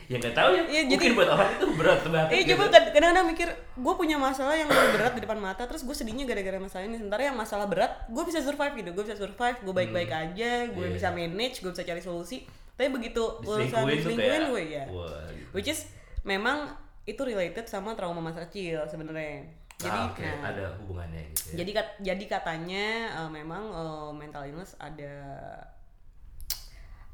ya 0.03 0.15
nggak 0.17 0.31
tahu 0.33 0.49
ya 0.53 0.63
Iya, 0.65 0.81
mungkin 0.85 0.99
jadi- 1.05 1.15
buat 1.15 1.29
orang 1.29 1.49
itu 1.53 1.65
berat 1.73 1.99
banget 2.05 2.29
Eh 2.29 2.41
gitu. 2.43 2.59
kadang-kadang 2.59 3.25
mikir 3.25 3.47
gue 3.73 3.93
punya 3.93 4.17
masalah 4.17 4.51
yang 4.53 4.67
lebih 4.67 4.91
berat 4.93 5.13
di 5.13 5.21
depan 5.21 5.37
mata 5.37 5.63
terus 5.63 5.81
gue 5.81 5.93
sedihnya 5.93 6.23
gara-gara 6.25 6.55
masalah 6.57 6.83
ini 6.83 6.97
sementara 6.97 7.23
yang 7.23 7.35
masalah 7.35 7.63
berat 7.65 7.91
gue 8.05 8.23
bisa 8.23 8.39
survive 8.39 8.75
gitu 8.75 8.89
gue 8.91 9.03
bisa 9.05 9.15
survive 9.15 9.57
gue 9.57 9.73
baik-baik 9.73 10.09
aja 10.09 10.51
gue 10.67 10.85
Iya. 10.85 10.93
bisa 10.93 11.07
manage 11.09 11.59
gue 11.59 11.69
bisa 11.69 11.83
cari 11.83 11.99
solusi 11.99 12.43
tapi 12.83 12.91
begitu 12.93 13.23
urusan 13.39 13.81
diselingkuhin 13.87 14.43
gue 14.45 14.63
ya 14.69 14.83
wah 14.87 15.23
gitu. 15.29 15.47
which 15.51 15.67
is 15.67 15.87
memang 16.21 16.67
itu 17.03 17.19
related 17.19 17.63
sama 17.65 17.95
trauma 17.95 18.19
masa 18.21 18.43
kecil 18.43 18.83
sebenarnya. 18.85 19.43
Jadi 19.75 19.91
Ah, 19.91 20.07
oke, 20.07 20.23
nah, 20.23 20.47
ada 20.47 20.65
hubungannya 20.77 21.23
gitu 21.29 21.51
ya. 21.51 21.55
jadi 21.59 21.71
kat- 21.73 21.97
jadi 22.01 22.23
katanya 22.29 22.85
eh, 23.17 23.29
memang 23.29 23.63
eh, 23.67 24.11
mental 24.13 24.43
illness 24.43 24.75
ada 24.77 25.15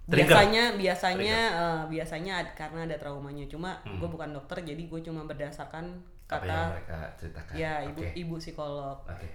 Trigger. 0.06 0.26
biasanya 0.26 0.64
biasanya 0.76 1.38
eh, 1.56 1.82
biasanya 1.88 2.34
ad- 2.40 2.54
karena 2.56 2.80
ada 2.84 2.98
traumanya. 2.98 3.46
Cuma 3.46 3.78
Hmm. 3.82 3.98
gue 3.98 4.06
bukan 4.08 4.30
dokter 4.32 4.62
jadi 4.64 4.82
gue 4.84 5.02
cuma 5.04 5.22
berdasarkan 5.24 5.86
apa 6.28 6.46
yang 6.46 6.46
kata 6.46 6.60
mereka 6.72 6.98
ceritakan. 7.16 7.54
ya 7.56 7.74
ibu 7.84 8.00
oke. 8.00 8.10
ibu 8.16 8.36
psikolog. 8.38 8.98
Oke 9.04 9.30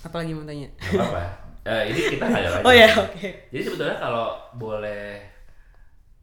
apalagi 0.00 0.32
mau 0.32 0.44
tanya? 0.44 0.68
Gak 0.78 0.94
apa-apa. 0.94 1.24
Eh, 1.64 1.82
ini 1.90 2.00
kita 2.16 2.24
ada 2.24 2.48
lagi. 2.54 2.64
Oh 2.64 2.74
ya 2.74 2.88
oke. 2.88 3.28
Jadi 3.50 3.62
sebetulnya 3.62 3.96
kalau 3.98 4.26
boleh 4.54 5.20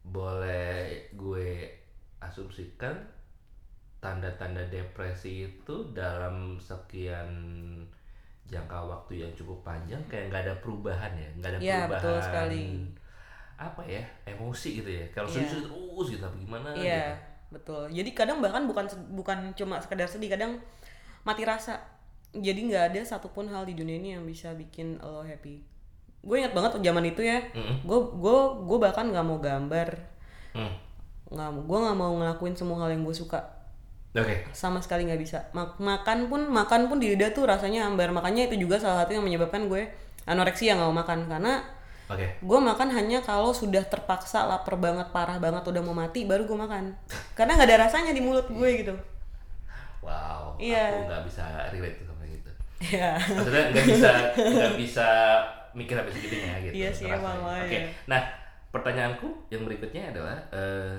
boleh 0.02 0.76
gue 1.12 1.66
asumsikan 2.18 2.94
tanda-tanda 3.98 4.62
depresi 4.66 5.46
itu 5.46 5.74
dalam 5.90 6.58
sekian 6.58 7.28
jangka 8.46 8.78
waktu 8.78 9.26
yang 9.26 9.32
cukup 9.34 9.58
panjang 9.66 9.98
kayak 10.06 10.30
nggak 10.30 10.42
ada 10.46 10.54
perubahan 10.62 11.10
ya? 11.12 11.28
Nggak 11.36 11.50
ada 11.50 11.58
Iya, 11.58 11.74
perubahan 11.82 11.90
betul 11.90 12.16
sekali. 12.22 12.64
apa 13.56 13.82
ya? 13.84 14.02
Emosi 14.24 14.68
gitu 14.78 14.90
ya? 14.92 15.04
Kalau 15.10 15.26
Iya. 15.26 15.36
sedih 15.42 15.62
terus 15.66 16.06
gitu 16.12 16.22
apa 16.22 16.36
gimana? 16.36 16.68
Iya 16.72 17.04
gitu. 17.10 17.54
betul. 17.58 17.82
Jadi 17.90 18.10
kadang 18.14 18.38
bahkan 18.38 18.62
bukan 18.66 18.84
bukan 19.12 19.38
cuma 19.54 19.82
sekedar 19.82 20.06
sedih 20.06 20.30
kadang 20.30 20.58
mati 21.26 21.42
rasa 21.42 21.74
jadi 22.38 22.60
nggak 22.62 22.84
ada 22.92 23.00
satupun 23.02 23.46
hal 23.46 23.64
di 23.64 23.72
dunia 23.72 23.96
ini 23.96 24.08
yang 24.12 24.24
bisa 24.24 24.52
bikin 24.52 24.98
lo 24.98 25.20
happy. 25.20 25.60
Gue 26.20 26.42
ingat 26.42 26.52
banget 26.52 26.78
zaman 26.78 27.04
itu 27.04 27.22
ya. 27.22 27.38
Gue 27.82 27.98
gue 28.12 28.36
gue 28.64 28.78
bahkan 28.78 29.06
nggak 29.06 29.24
mau 29.24 29.38
gambar. 29.38 29.88
Hmm. 30.52 30.72
nggak 31.26 31.48
gue 31.66 31.78
nggak 31.82 31.98
mau 31.98 32.12
ngelakuin 32.14 32.54
semua 32.54 32.80
hal 32.80 32.90
yang 32.90 33.02
gue 33.02 33.12
suka. 33.12 33.42
Oke. 34.14 34.48
Sama 34.50 34.80
sekali 34.80 35.04
nggak 35.04 35.20
bisa. 35.20 35.38
Mak- 35.52 35.76
makan 35.76 36.26
pun 36.26 36.48
makan 36.48 36.88
pun 36.88 36.96
di 36.96 37.12
lidah 37.12 37.30
tuh 37.30 37.44
rasanya 37.44 37.84
hambar 37.84 38.10
makanya 38.10 38.48
itu 38.48 38.56
juga 38.56 38.80
salah 38.80 39.04
satu 39.04 39.12
yang 39.14 39.26
menyebabkan 39.26 39.68
gue 39.68 39.90
anoreksia 40.24 40.72
nggak 40.74 40.88
mau 40.88 40.96
makan. 40.96 41.28
Karena 41.28 41.60
oke. 42.08 42.26
gue 42.40 42.58
makan 42.62 42.88
hanya 42.90 43.20
kalau 43.20 43.52
sudah 43.52 43.84
terpaksa 43.84 44.48
lapar 44.48 44.80
banget 44.80 45.12
parah 45.12 45.36
banget 45.36 45.66
udah 45.66 45.82
mau 45.84 45.92
mati 45.92 46.24
baru 46.24 46.48
gue 46.48 46.56
makan. 46.56 46.96
Karena 47.36 47.58
nggak 47.60 47.68
ada 47.68 47.78
rasanya 47.90 48.16
di 48.16 48.22
mulut 48.24 48.48
gue 48.48 48.70
gitu. 48.80 48.94
Wow 50.00 50.54
Iya. 50.56 50.86
aku 50.94 51.10
nggak 51.10 51.22
bisa 51.26 51.42
relate 51.74 51.98
tuh 52.00 52.15
ya 52.78 53.16
maksudnya 53.16 53.72
nggak 53.72 53.86
bisa 53.88 54.10
nggak 54.36 54.74
bisa 54.76 55.08
mikir 55.72 55.94
sampai 55.94 56.12
segitunya 56.12 56.52
gitu 56.62 56.74
Iya 56.74 56.90
sih, 56.90 57.04
rasanya. 57.06 57.20
emang 57.20 57.38
oke 57.64 57.72
ya. 57.74 57.88
nah 58.06 58.20
pertanyaanku 58.68 59.28
yang 59.48 59.62
berikutnya 59.62 60.02
adalah 60.10 60.36
eh, 60.50 60.96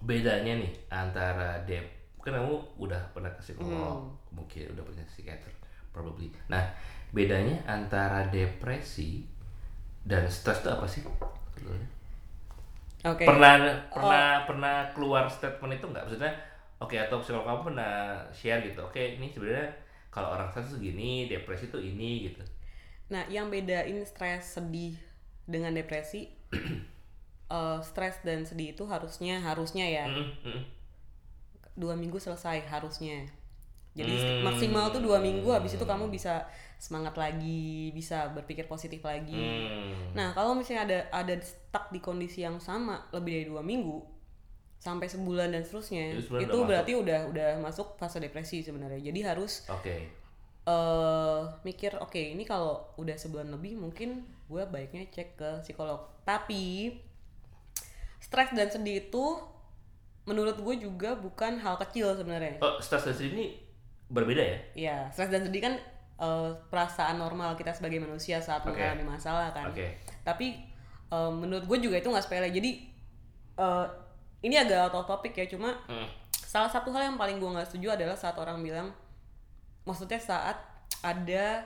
bedanya 0.00 0.56
nih 0.56 0.72
antara 0.88 1.60
dep 1.64 1.84
kan 2.20 2.36
kamu 2.36 2.52
udah 2.78 3.00
pernah 3.12 3.28
ke 3.30 3.40
psikolog 3.42 3.96
Hmm. 3.96 4.12
mungkin 4.30 4.68
udah 4.70 4.84
pernah 4.84 5.00
ke 5.02 5.12
psikiater 5.14 5.52
probably 5.90 6.28
nah 6.46 6.62
bedanya 7.10 7.56
antara 7.66 8.28
depresi 8.28 9.24
dan 10.02 10.24
stres 10.26 10.60
itu 10.60 10.68
apa 10.68 10.86
sih 10.86 11.02
sebetulnya? 11.50 11.88
oke 13.02 13.24
pernah 13.24 13.52
Oh. 13.56 13.72
pernah 13.90 14.26
pernah 14.46 14.76
keluar 14.90 15.24
statement 15.26 15.72
itu 15.74 15.86
nggak 15.86 16.04
maksudnya 16.06 16.32
oke 16.76 16.92
atau 16.94 17.16
psikolog 17.18 17.44
kamu 17.44 17.60
pernah 17.72 17.92
share 18.30 18.60
gitu 18.62 18.80
oke 18.80 19.00
ini 19.00 19.26
sebenarnya 19.26 19.68
kalau 20.10 20.34
orang 20.34 20.50
stres 20.50 20.74
gini 20.76 21.26
depresi 21.26 21.70
tuh 21.70 21.80
ini 21.80 22.30
gitu 22.30 22.42
nah 23.10 23.26
yang 23.26 23.50
bedain 23.50 24.02
stres 24.06 24.58
sedih 24.58 24.94
dengan 25.46 25.74
depresi 25.74 26.30
eh, 27.50 27.78
stres 27.82 28.22
dan 28.22 28.46
sedih 28.46 28.74
itu 28.74 28.84
harusnya 28.86 29.38
harusnya 29.40 29.86
ya 29.86 30.04
Mm, 30.06 30.30
mm. 30.46 30.62
dua 31.74 31.94
minggu 31.96 32.18
selesai 32.18 32.66
harusnya 32.66 33.26
jadi 33.90 34.06
Hmm. 34.14 34.46
maksimal 34.46 34.94
tuh 34.94 35.02
dua 35.02 35.18
minggu 35.18 35.50
habis 35.50 35.74
itu 35.74 35.82
kamu 35.82 36.14
bisa 36.14 36.46
semangat 36.78 37.18
lagi 37.18 37.90
bisa 37.90 38.30
berpikir 38.30 38.70
positif 38.70 39.02
lagi 39.02 39.34
Hmm. 39.34 40.14
nah 40.14 40.30
kalau 40.30 40.54
misalnya 40.54 40.86
ada 40.86 40.98
ada 41.10 41.34
stuck 41.42 41.90
di 41.90 41.98
kondisi 41.98 42.46
yang 42.46 42.62
sama 42.62 43.10
lebih 43.10 43.30
dari 43.34 43.46
dua 43.50 43.62
minggu 43.66 43.98
sampai 44.80 45.12
sebulan 45.12 45.52
dan 45.52 45.60
seterusnya 45.60 46.16
Itu 46.16 46.64
udah 46.64 46.64
berarti 46.64 46.96
udah 46.96 47.28
udah 47.28 47.48
masuk 47.60 48.00
fase 48.00 48.16
depresi 48.16 48.64
sebenarnya. 48.64 49.12
Jadi 49.12 49.20
harus 49.20 49.68
oke. 49.68 49.96
eh 50.60 51.40
mikir 51.64 52.00
oke 52.00 52.20
ini 52.20 52.44
kalau 52.48 52.80
udah 52.96 53.16
sebulan 53.16 53.52
lebih 53.52 53.76
mungkin 53.76 54.24
gue 54.48 54.62
baiknya 54.64 55.04
cek 55.12 55.36
ke 55.36 55.50
psikolog. 55.60 56.00
Tapi 56.24 56.96
stres 58.24 58.56
dan 58.56 58.72
sedih 58.72 59.04
itu 59.04 59.24
menurut 60.24 60.56
gue 60.56 60.74
juga 60.80 61.12
bukan 61.16 61.60
hal 61.60 61.76
kecil 61.76 62.16
sebenarnya. 62.16 62.56
Oh 62.64 62.80
stres 62.80 63.04
dan 63.04 63.12
sedih 63.12 63.32
ini 63.36 63.46
berbeda 64.08 64.40
ya? 64.40 64.58
Ya 64.72 64.96
stres 65.12 65.28
dan 65.28 65.44
sedih 65.44 65.60
kan 65.60 65.74
eh, 66.20 66.50
perasaan 66.72 67.20
normal 67.20 67.52
kita 67.60 67.76
sebagai 67.76 68.00
manusia 68.00 68.40
saat 68.40 68.64
Oke. 68.64 68.72
mengalami 68.80 69.04
masalah 69.04 69.52
kan. 69.52 69.68
Oke. 69.68 69.92
Tapi 70.24 70.56
eh, 71.12 71.32
menurut 71.36 71.68
gue 71.68 71.78
juga 71.84 72.00
itu 72.00 72.08
nggak 72.08 72.24
sepele. 72.24 72.48
Jadi 72.48 72.70
eh, 73.60 73.86
ini 74.40 74.54
agak 74.54 74.88
out 74.88 74.96
of 74.96 75.06
topic 75.06 75.32
ya 75.32 75.46
cuma 75.46 75.76
Hmm. 75.84 76.08
salah 76.32 76.66
satu 76.66 76.90
hal 76.90 77.04
yang 77.04 77.16
paling 77.16 77.36
gue 77.36 77.46
nggak 77.46 77.64
setuju 77.64 77.94
adalah 77.94 78.14
saat 78.14 78.34
orang 78.34 78.60
bilang 78.60 78.88
maksudnya 79.82 80.18
saat 80.18 80.56
ada 81.00 81.64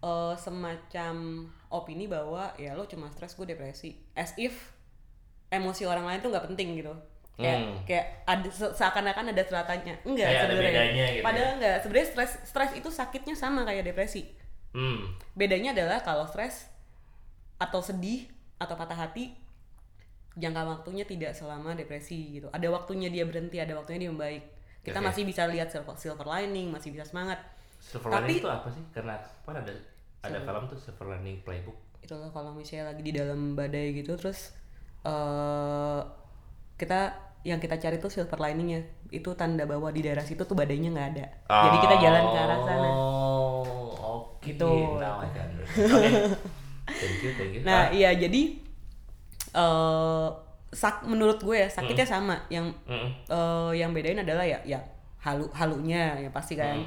eh, 0.00 0.34
semacam 0.36 1.14
opini 1.70 2.04
bahwa 2.04 2.52
ya 2.54 2.72
lo 2.72 2.84
cuma 2.84 3.08
stres 3.08 3.32
gue 3.32 3.46
depresi. 3.46 3.96
As 4.12 4.36
if 4.36 4.52
emosi 5.48 5.84
orang 5.84 6.04
lain 6.04 6.20
tuh 6.20 6.28
nggak 6.28 6.44
penting 6.46 6.76
gitu. 6.76 6.92
Kayak 7.34 7.58
Hmm. 7.58 7.74
kayak 7.84 8.06
ada 8.22 8.46
se- 8.46 8.74
seakan-akan 8.74 9.32
ada 9.32 9.42
seratannya 9.42 9.94
enggak 10.04 10.28
Kayak 10.28 10.42
sebenarnya. 10.44 10.82
gitu 10.84 11.00
ya. 11.10 11.22
padahal 11.22 11.50
enggak. 11.56 11.76
Sebenarnya 11.80 12.06
stres 12.06 12.32
stres 12.44 12.70
itu 12.74 12.88
sakitnya 12.90 13.32
sama 13.32 13.64
kayak 13.64 13.84
depresi. 13.86 14.28
Hmm. 14.70 15.08
Bedanya 15.32 15.72
adalah 15.72 15.98
kalau 15.98 16.22
stres 16.24 16.68
atau 17.56 17.80
sedih 17.80 18.28
atau 18.56 18.76
patah 18.76 18.98
hati 19.00 19.32
jangka 20.34 20.62
waktunya 20.66 21.04
tidak 21.06 21.32
selama 21.32 21.72
depresi 21.72 22.38
gitu 22.38 22.50
ada 22.50 22.66
waktunya 22.68 23.06
dia 23.06 23.22
berhenti 23.22 23.62
ada 23.62 23.78
waktunya 23.78 24.06
dia 24.06 24.10
membaik 24.10 24.42
kita 24.84 24.98
Oke. 24.98 25.06
masih 25.08 25.22
bisa 25.24 25.46
lihat 25.48 25.70
silver, 25.70 25.94
silver 25.96 26.26
lining 26.26 26.68
masih 26.68 26.90
bisa 26.90 27.06
semangat 27.06 27.38
silver 27.78 28.10
Tapi- 28.10 28.26
lining 28.26 28.42
itu 28.42 28.50
apa 28.50 28.68
sih 28.68 28.84
karena 28.90 29.14
kan 29.46 29.54
ada 29.58 29.72
ada 30.24 30.38
film 30.40 30.62
tuh 30.66 30.78
silver 30.78 31.06
lining 31.14 31.38
playbook 31.40 31.78
itu 32.02 32.12
loh 32.12 32.28
kalau 32.28 32.52
misalnya 32.52 32.92
lagi 32.92 33.00
di 33.00 33.12
dalam 33.14 33.54
badai 33.54 33.94
gitu 33.94 34.12
terus 34.14 34.52
eh 35.02 36.00
kita 36.74 37.00
yang 37.44 37.60
kita 37.60 37.76
cari 37.76 37.96
tuh 37.96 38.08
silver 38.08 38.40
liningnya 38.40 38.80
itu 39.12 39.30
tanda 39.36 39.62
bahwa 39.64 39.92
di 39.92 40.00
daerah 40.00 40.24
situ 40.24 40.42
tuh 40.42 40.56
badainya 40.56 40.90
nggak 40.90 41.08
ada 41.14 41.26
jadi 41.46 41.76
kita 41.78 41.96
jalan 42.00 42.22
ke 42.26 42.38
arah 42.40 42.60
sana 42.60 42.90
Oh, 42.90 43.88
oke. 44.00 44.44
Gitu. 44.44 44.68
Understand. 44.68 45.52
Oke. 45.64 46.10
Thank 46.84 47.20
you, 47.24 47.30
thank 47.32 47.52
you. 47.56 47.60
nah 47.64 47.88
Ah, 47.88 47.92
iya 47.92 48.12
jadi 48.12 48.60
eh 49.54 50.28
sak 50.70 51.06
menurut 51.06 51.38
gue 51.38 51.54
ya 51.56 51.68
sakitnya 51.70 52.02
sama 52.04 52.34
yang 52.48 52.66
mm-mm. 52.84 53.10
eh, 53.24 53.70
yang 53.72 53.94
bedain 53.94 54.18
adalah 54.18 54.42
ya 54.42 54.58
ya 54.64 54.82
halu 55.18 55.46
halunya 55.50 56.18
ya 56.18 56.30
pasti 56.30 56.54
kan 56.54 56.82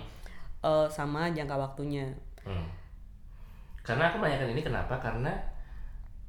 Eh, 0.58 0.88
sama 0.90 1.30
jangka 1.30 1.54
waktunya 1.56 2.04
Hmm. 2.42 2.66
Karena 3.84 4.10
aku 4.10 4.18
menanyakan 4.18 4.52
ini 4.52 4.62
kenapa? 4.62 4.98
Karena 4.98 5.30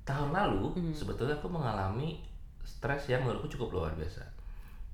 tahun 0.02 0.30
lalu 0.30 0.74
Hmm. 0.74 0.92
sebetulnya 0.92 1.34
aku 1.34 1.48
mengalami 1.48 2.20
stres 2.60 3.08
yang 3.08 3.24
menurutku 3.24 3.48
cukup 3.48 3.68
luar 3.72 3.92
biasa. 3.94 4.20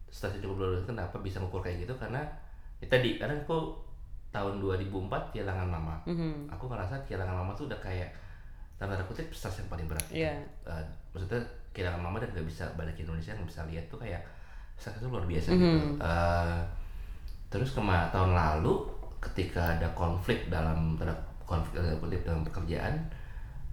Stres 0.09 0.38
yang 0.38 0.48
cukup 0.48 0.57
luar 0.62 0.70
biasa. 0.78 0.87
Kenapa 0.87 1.16
bisa 1.18 1.42
ngukur 1.42 1.61
kayak 1.61 1.83
gitu? 1.83 1.92
Karena 1.96 2.22
ya 2.78 2.87
tadi, 2.87 3.18
karena 3.18 3.35
aku 3.37 3.74
tahun 4.30 4.61
2004 4.61 5.28
kehilangan 5.30 5.66
mama. 5.66 5.96
Mhm. 6.04 6.46
Aku 6.48 6.68
ngerasa 6.68 6.94
kehilangan 7.04 7.35
mama 7.35 7.52
tuh 7.52 7.66
udah 7.66 7.80
kayak 7.80 8.14
tanda 8.76 8.96
kutip 9.02 9.26
stres 9.28 9.59
yang 9.59 9.68
paling 9.68 9.87
berat. 9.87 10.04
gitu. 10.09 10.22
Iya. 10.22 10.35
Maksudnya 11.14 11.40
kehilangan 11.70 12.03
mama 12.03 12.18
dan 12.18 12.35
gak 12.35 12.46
bisa 12.46 12.66
balik 12.74 12.94
ke 12.98 13.07
Indonesia, 13.07 13.33
nggak 13.35 13.48
bisa 13.50 13.62
lihat 13.70 13.85
tuh 13.87 13.98
kayak 14.03 14.22
stres 14.74 14.98
itu 14.98 15.07
luar 15.07 15.24
biasa 15.24 15.48
gitu. 15.55 15.62
Mhm. 15.64 16.03
Eh, 16.03 16.61
terus 17.48 17.70
kema 17.72 18.11
tahun 18.11 18.35
lalu 18.35 18.83
ketika 19.22 19.79
ada 19.79 19.88
konflik 19.94 20.50
dalam 20.50 20.98
tanda 20.98 21.14
konflik 21.46 21.79
dalam 21.79 21.96
kutip 22.03 22.20
dalam 22.27 22.42
pekerjaan 22.42 22.98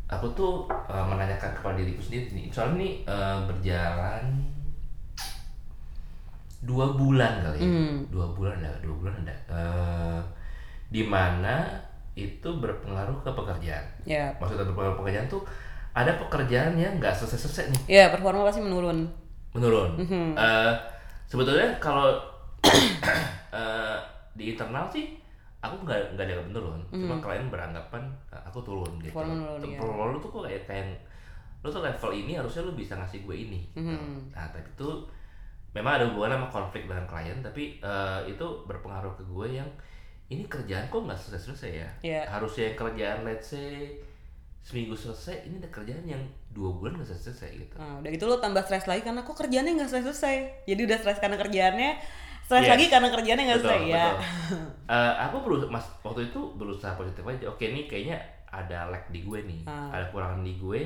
aku 0.05 0.29
tuh 0.37 0.69
eh, 0.85 1.05
menanyakan 1.09 1.51
kepada 1.57 1.75
diriku 1.81 1.99
sendiri 1.99 2.29
nih 2.31 2.45
soalnya 2.53 2.77
ini 2.77 2.89
eh, 3.09 3.37
berjalan 3.49 4.23
dua 6.61 6.93
bulan 6.93 7.41
kali 7.41 7.57
ya. 7.57 7.65
Hmm. 7.65 7.97
dua 8.13 8.27
bulan 8.37 8.61
ada 8.61 8.77
dua 8.85 8.95
bulan 9.01 9.15
ada 9.25 9.35
Eh, 9.51 10.21
di 10.91 11.03
mana 11.07 11.67
itu 12.15 12.47
berpengaruh 12.47 13.17
ke 13.23 13.31
pekerjaan 13.31 13.83
ya 14.05 14.29
maksudnya 14.37 14.67
berpengaruh 14.67 14.95
ke 14.95 15.01
pekerjaan 15.03 15.27
tuh 15.27 15.43
ada 15.91 16.11
pekerjaan 16.15 16.79
yang 16.79 16.97
nggak 16.99 17.11
selesai 17.11 17.39
selesai 17.47 17.65
nih 17.71 17.81
ya 18.01 18.05
performa 18.11 18.47
pasti 18.47 18.63
menurun 18.63 19.21
menurun. 19.51 19.99
Mhm. 19.99 20.35
Eh, 20.35 20.73
sebetulnya 21.27 21.67
kalau 21.79 22.07
eh, 23.51 23.97
di 24.35 24.55
internal 24.55 24.87
sih 24.87 25.19
aku 25.61 25.85
nggak 25.85 26.17
nggak 26.17 26.25
ada 26.25 26.33
yang 26.39 26.47
menurun, 26.49 26.81
cuma 26.89 27.21
klien 27.21 27.45
beranggapan 27.51 28.03
eh, 28.31 28.41
aku 28.47 28.63
turun 28.63 28.91
gitu. 29.03 29.13
Performa 29.13 29.35
menurun, 29.35 29.59
iya. 29.67 29.77
Performa 29.79 30.03
lu 30.15 30.17
tuh 30.23 30.31
kok 30.31 30.43
kayak 30.47 30.63
kayak 30.65 30.85
lu 31.61 31.69
tuh 31.69 31.83
level 31.85 32.11
ini 32.15 32.33
harusnya 32.33 32.65
lu 32.65 32.73
bisa 32.73 32.97
ngasih 32.97 33.21
gue 33.27 33.35
ini. 33.35 33.59
gitu. 33.75 33.85
Mhm. 33.91 34.33
Nah 34.33 34.47
tapi 34.49 34.65
itu 34.65 34.89
memang 35.71 36.01
ada 36.01 36.05
hubungan 36.09 36.35
sama 36.35 36.47
konflik 36.49 36.83
dengan 36.87 37.05
klien, 37.05 37.37
tapi 37.43 37.77
eh, 37.83 38.19
itu 38.31 38.45
berpengaruh 38.65 39.13
ke 39.19 39.23
gue 39.27 39.47
yang 39.61 39.69
ini 40.31 40.47
kerjaan 40.47 40.87
kok 40.87 41.03
nggak 41.03 41.19
selesai 41.19 41.51
selesai 41.51 41.71
ya. 41.75 41.89
Iya. 42.01 42.21
Harusnya 42.31 42.71
yang 42.71 42.77
kerjaan 42.79 43.19
let's 43.27 43.51
say 43.51 43.99
seminggu 44.61 44.93
selesai, 44.93 45.43
ini 45.43 45.57
ada 45.57 45.67
kerjaan 45.67 46.05
yang 46.05 46.21
dua 46.49 46.69
bulan 46.71 46.93
nggak 46.93 47.07
selesai 47.07 47.25
selesai 47.33 47.49
gitu. 47.59 47.75
Nah, 47.75 47.97
udah 47.97 48.09
gitu 48.09 48.25
lo 48.25 48.37
tambah 48.37 48.61
stres 48.61 48.85
lagi 48.85 49.01
karena 49.01 49.21
kok 49.21 49.33
kerjaannya 49.33 49.73
nggak 49.73 49.89
selesai 49.89 50.05
selesai. 50.07 50.35
Jadi 50.65 50.81
udah 50.85 50.97
stres 50.97 51.17
karena 51.17 51.35
kerjaannya, 51.35 51.91
stres 52.43 52.61
Yes. 52.61 52.71
lagi 52.71 52.85
karena 52.87 53.09
kerjaannya 53.09 53.45
nggak 53.47 53.59
betul, 53.59 53.71
selesai 53.71 53.89
ya. 53.89 54.05
betul. 54.11 54.21
Eh, 54.91 55.13
aku 55.23 55.35
berusaha 55.41 55.71
mas 55.71 55.87
waktu 56.01 56.21
itu 56.27 56.39
berusaha 56.53 56.93
positif 56.93 57.23
aja 57.23 57.47
oke 57.47 57.63
ini 57.63 57.87
kayaknya 57.87 58.19
ada 58.45 58.91
lag 58.91 59.07
di 59.07 59.23
gue 59.23 59.39
nih 59.41 59.63
Ah. 59.63 59.87
ada 59.89 60.03
kurangan 60.05 60.43
di 60.43 60.59
gue 60.59 60.81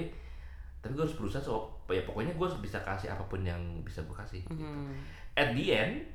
tapi 0.77 0.93
gue 0.93 1.01
harus 1.01 1.17
berusaha 1.17 1.41
so 1.41 1.65
ya 1.89 2.05
pokoknya 2.05 2.29
gue 2.31 2.45
harus 2.45 2.61
bisa 2.61 2.77
kasih 2.79 3.09
apa 3.09 3.25
pun 3.25 3.41
yang 3.41 3.57
bisa 3.81 3.99
gue 3.99 4.13
kasih 4.13 4.45
Hmm. 4.45 4.93
at 5.33 5.49
the 5.51 5.65
end 5.67 6.05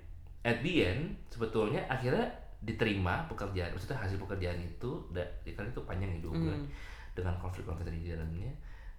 at 0.41 0.63
the 0.63 0.87
end 0.87 1.19
sebetulnya 1.27 1.83
akhirnya 1.85 2.31
diterima 2.61 3.27
pekerjaan 3.27 3.75
maksudnya 3.75 3.99
hasil 3.99 4.17
pekerjaan 4.21 4.63
itu 4.63 4.91
da, 5.11 5.27
ya 5.43 5.53
kan 5.53 5.67
itu 5.67 5.83
panjang 5.83 6.09
ya 6.09 6.21
dua 6.23 6.31
Hmm. 6.31 6.43
bulan 6.47 6.61
dengan 7.13 7.35
konflik-konflik 7.37 7.89
di 7.89 8.09
dalamnya 8.09 8.51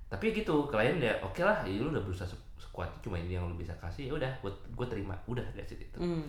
tapi 0.07 0.27
ya 0.27 0.43
gitu 0.43 0.67
klien 0.67 0.99
ya 0.99 1.15
oke 1.19 1.39
lah 1.39 1.63
ya 1.63 1.77
lu 1.77 1.87
udah 1.89 2.03
berusaha 2.03 2.27
se- 2.27 2.35
sekuat 2.59 2.91
cuma 2.99 3.15
ini 3.15 3.33
yang 3.33 3.45
lu 3.45 3.55
bisa 3.55 3.71
kasih 3.77 4.11
ya 4.11 4.13
udah 4.13 4.31
gue 4.37 4.51
gue 4.69 4.87
terima 4.87 5.15
udah 5.25 5.43
that's 5.51 5.71
it 5.71 5.79
itu 5.81 5.97
Hmm. 5.97 6.27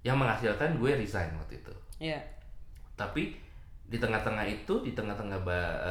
yang 0.00 0.14
menghasilkan 0.14 0.78
gue 0.78 0.90
resign 0.94 1.34
waktu 1.34 1.58
itu 1.58 1.74
Ya. 1.98 2.18
tapi 2.94 3.34
di 3.84 3.96
tengah-tengah 3.96 4.44
itu 4.44 4.74
di 4.80 4.92
tengah-tengah 4.92 5.42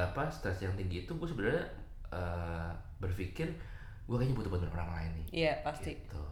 apa 0.06 0.24
stres 0.28 0.62
yang 0.62 0.72
tinggi 0.74 1.04
itu 1.04 1.12
gue 1.12 1.28
sebenarnya 1.28 1.66
eh, 2.08 2.72
berpikir 2.98 3.52
gue 4.08 4.16
kayaknya 4.16 4.32
butuh 4.34 4.48
bantuan 4.50 4.72
orang 4.74 4.92
lain 4.94 5.12
nih 5.14 5.28
Iya, 5.44 5.54
pasti. 5.62 5.92
gitu 5.92 6.24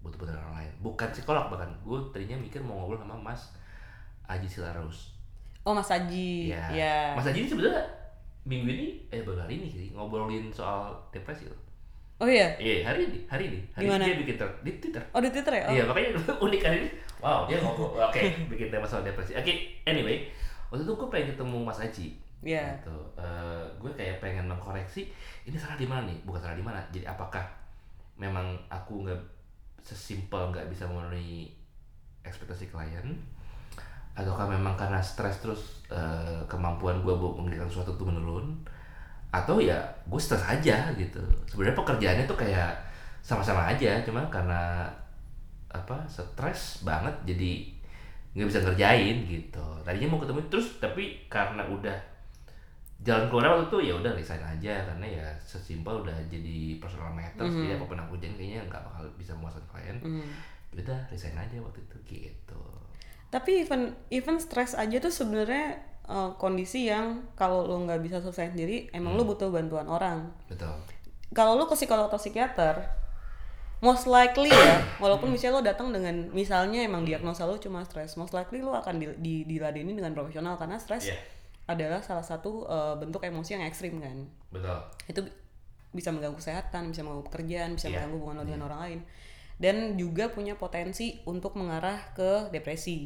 butuh 0.00 0.18
bantuan 0.18 0.40
orang 0.40 0.56
lain 0.58 0.72
bukan 0.80 1.08
psikolog 1.08 1.46
bahkan 1.46 1.70
gue 1.78 1.98
tadinya 2.10 2.34
mikir 2.34 2.58
mau 2.58 2.82
ngobrol 2.82 2.98
sama 2.98 3.14
Mas 3.14 3.54
Aji 4.26 4.50
Silarus 4.50 5.14
Oh, 5.60 5.70
Mas 5.70 5.86
Aji. 5.86 6.50
ya 6.50 6.64
Ya. 6.72 6.98
Mas 7.14 7.28
Aji 7.28 7.44
ini 7.44 7.48
sebenarnya 7.48 7.84
minggu 8.42 8.68
ini 8.68 8.86
eh 9.08 9.20
baru 9.20 9.40
hari 9.40 9.56
ini 9.56 9.68
sih 9.68 9.86
ngobrolin 9.92 10.48
soal 10.48 10.92
depresi 11.10 11.44
loh 11.46 11.58
Oh 12.20 12.28
iya. 12.28 12.52
iya 12.60 12.84
hari 12.84 13.08
ini 13.08 13.24
hari 13.24 13.48
ini 13.48 13.60
hari 13.72 13.84
Di 13.84 13.88
mana? 13.88 14.04
ini 14.04 14.12
dia 14.12 14.16
bikin 14.20 14.36
ter- 14.36 14.60
di 14.60 14.72
Twitter 14.76 15.00
Oh, 15.08 15.24
di 15.24 15.32
Twitter 15.32 15.56
ya? 15.56 15.64
Oh. 15.64 15.72
Iya 15.72 15.82
makanya 15.88 16.10
unik 16.44 16.60
kali 16.60 16.76
ini. 16.76 16.90
Wow 17.16 17.48
dia 17.48 17.56
ngobrol. 17.58 17.96
Oke 17.96 18.20
bikin 18.44 18.68
tema 18.68 18.84
soal 18.84 19.00
depresi. 19.00 19.32
Oke 19.32 19.52
anyway 19.82 20.28
waktu 20.68 20.84
itu 20.84 20.92
gue 20.92 21.08
pengen 21.08 21.32
ketemu 21.32 21.56
Mas 21.64 21.80
Aji. 21.80 22.12
Iya. 22.44 22.76
Gitu. 22.76 22.92
Eh, 23.16 23.64
gue 23.80 23.90
kayak 23.90 24.20
pengen 24.20 24.44
mengkoreksi 24.46 25.08
ini 25.42 25.56
salah 25.56 25.76
di 25.76 25.88
mana 25.88 26.04
nih? 26.04 26.20
Bukan 26.22 26.36
salah 26.38 26.52
di 26.54 26.60
mana. 26.60 26.76
Jadi 26.92 27.08
apakah 27.08 27.40
memang 28.16 28.52
aku 28.68 29.00
nggak 29.00 29.20
sesimpel 29.80 30.52
nggak 30.52 30.68
bisa 30.68 30.84
memenuhi 30.84 31.48
ekspektasi 32.20 32.68
klien? 32.68 33.16
Ataukah 34.20 34.46
memang 34.46 34.76
karena 34.76 35.00
stres 35.00 35.40
terus 35.40 35.80
eh, 35.88 36.40
kemampuan 36.44 37.00
gue 37.00 37.14
buat 37.16 37.40
mengerjakan 37.40 37.68
sesuatu 37.72 37.96
itu 37.96 38.04
menurun? 38.04 38.52
Atau 39.32 39.58
ya 39.64 39.80
gue 40.04 40.20
stres 40.20 40.44
aja 40.44 40.92
gitu. 40.94 41.20
Sebenarnya 41.48 41.76
pekerjaannya 41.80 42.24
tuh 42.28 42.36
kayak 42.36 42.72
sama-sama 43.24 43.72
aja, 43.72 44.00
cuma 44.04 44.24
karena 44.28 44.84
apa 45.70 46.02
stres 46.10 46.82
banget 46.82 47.14
jadi 47.22 47.70
nggak 48.34 48.46
bisa 48.46 48.62
ngerjain 48.62 49.26
gitu 49.26 49.66
tadinya 49.82 50.14
mau 50.14 50.22
ketemu 50.22 50.42
terus 50.50 50.78
tapi 50.78 51.18
karena 51.26 51.62
udah 51.66 51.94
jalan 53.02 53.26
keluar 53.26 53.58
waktu 53.58 53.66
itu 53.70 53.78
ya 53.90 53.94
udah 53.98 54.12
resign 54.14 54.42
aja 54.44 54.86
karena 54.86 55.06
ya 55.06 55.26
sesimpel 55.40 56.04
udah 56.04 56.14
jadi 56.30 56.78
personal 56.78 57.10
matters 57.10 57.50
jadi 57.50 57.74
apa 57.74 57.86
pun 57.90 57.98
aku 57.98 58.14
kayaknya 58.20 58.62
nggak 58.70 58.82
bakal 58.82 59.02
bisa 59.18 59.34
memuaskan 59.34 59.64
klien 59.70 59.98
Hmm. 60.02 60.26
Ya 60.70 60.86
udah 60.86 61.00
resign 61.10 61.34
aja 61.34 61.58
waktu 61.58 61.82
itu 61.82 61.96
gitu 62.06 62.62
Tapi 63.30 63.62
even 63.62 63.80
even 64.10 64.36
stres 64.36 64.74
aja 64.74 64.98
tuh 64.98 65.08
sebenarnya 65.08 65.78
eh, 66.04 66.30
kondisi 66.36 66.84
yang 66.84 67.30
kalau 67.32 67.62
lo 67.62 67.78
nggak 67.80 68.00
bisa 68.00 68.18
selesai 68.18 68.50
sendiri, 68.50 68.90
emang 68.90 69.14
lo 69.14 69.22
butuh 69.24 69.48
bantuan 69.48 69.86
orang. 69.86 70.34
betul 70.46 70.74
Kalau 71.30 71.54
lo 71.54 71.64
ke 71.64 71.74
psikolog 71.74 72.10
atau 72.10 72.18
psikiater, 72.18 72.90
most 73.80 74.04
likely 74.04 74.50
ya, 74.50 74.82
walaupun 75.02 75.30
misalnya 75.30 75.54
lo 75.54 75.64
datang 75.64 75.88
dengan 75.88 76.26
misalnya 76.30 76.82
emang 76.82 77.06
diagnosa 77.06 77.46
lo 77.46 77.56
cuma 77.56 77.80
stres, 77.82 78.14
most 78.14 78.34
likely 78.34 78.60
lo 78.60 78.74
akan 78.74 78.98
di, 78.98 79.06
di, 79.16 79.34
diladeni 79.46 79.94
dengan 79.94 80.10
profesional 80.10 80.58
karena 80.58 80.76
stres 80.76 81.06
Iya. 81.06 81.16
adalah 81.66 82.02
salah 82.02 82.26
satu 82.26 82.66
eh, 82.66 82.94
bentuk 82.98 83.22
emosi 83.22 83.54
yang 83.54 83.62
ekstrim 83.62 84.02
kan. 84.02 84.26
betul 84.50 84.74
Itu 85.06 85.20
bi- 85.22 85.36
bisa 85.90 86.10
mengganggu 86.10 86.34
kesehatan, 86.36 86.90
bisa 86.90 87.02
mengganggu 87.02 87.26
pekerjaan, 87.26 87.70
bisa 87.74 87.86
Iya. 87.86 88.02
mengganggu 88.02 88.14
hubungan 88.18 88.36
lo 88.36 88.44
dengan 88.44 88.62
orang 88.66 88.80
lain. 88.84 89.00
Dan 89.60 89.76
juga 90.00 90.32
punya 90.32 90.54
potensi 90.56 91.20
untuk 91.28 91.52
mengarah 91.60 91.98
ke 92.16 92.30
depresi. 92.54 92.98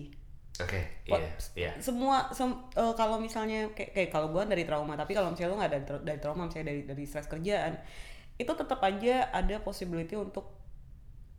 oke 0.62 0.80
Pot- 1.10 1.18
iya 1.20 1.30
iya. 1.58 1.72
semua 1.82 2.30
sem- 2.30 2.62
eh, 2.78 2.94
kalau 2.94 3.18
misalnya 3.18 3.74
kayak, 3.76 3.90
kayak 3.96 4.10
kalau 4.14 4.30
gue 4.30 4.42
dari 4.46 4.62
trauma 4.68 4.94
tapi 4.94 5.12
kalau 5.18 5.28
misalnya 5.34 5.50
lo 5.50 5.56
nggak 5.58 5.72
dari, 5.74 5.84
dari 6.08 6.18
trauma 6.22 6.42
misalnya 6.46 6.66
dari 6.70 6.82
dari 6.86 7.04
stres 7.10 7.26
kerjaan 7.26 7.74
itu 8.38 8.52
tetap 8.54 8.80
aja 8.86 9.14
ada 9.34 9.56
possibility 9.66 10.14
untuk 10.18 10.46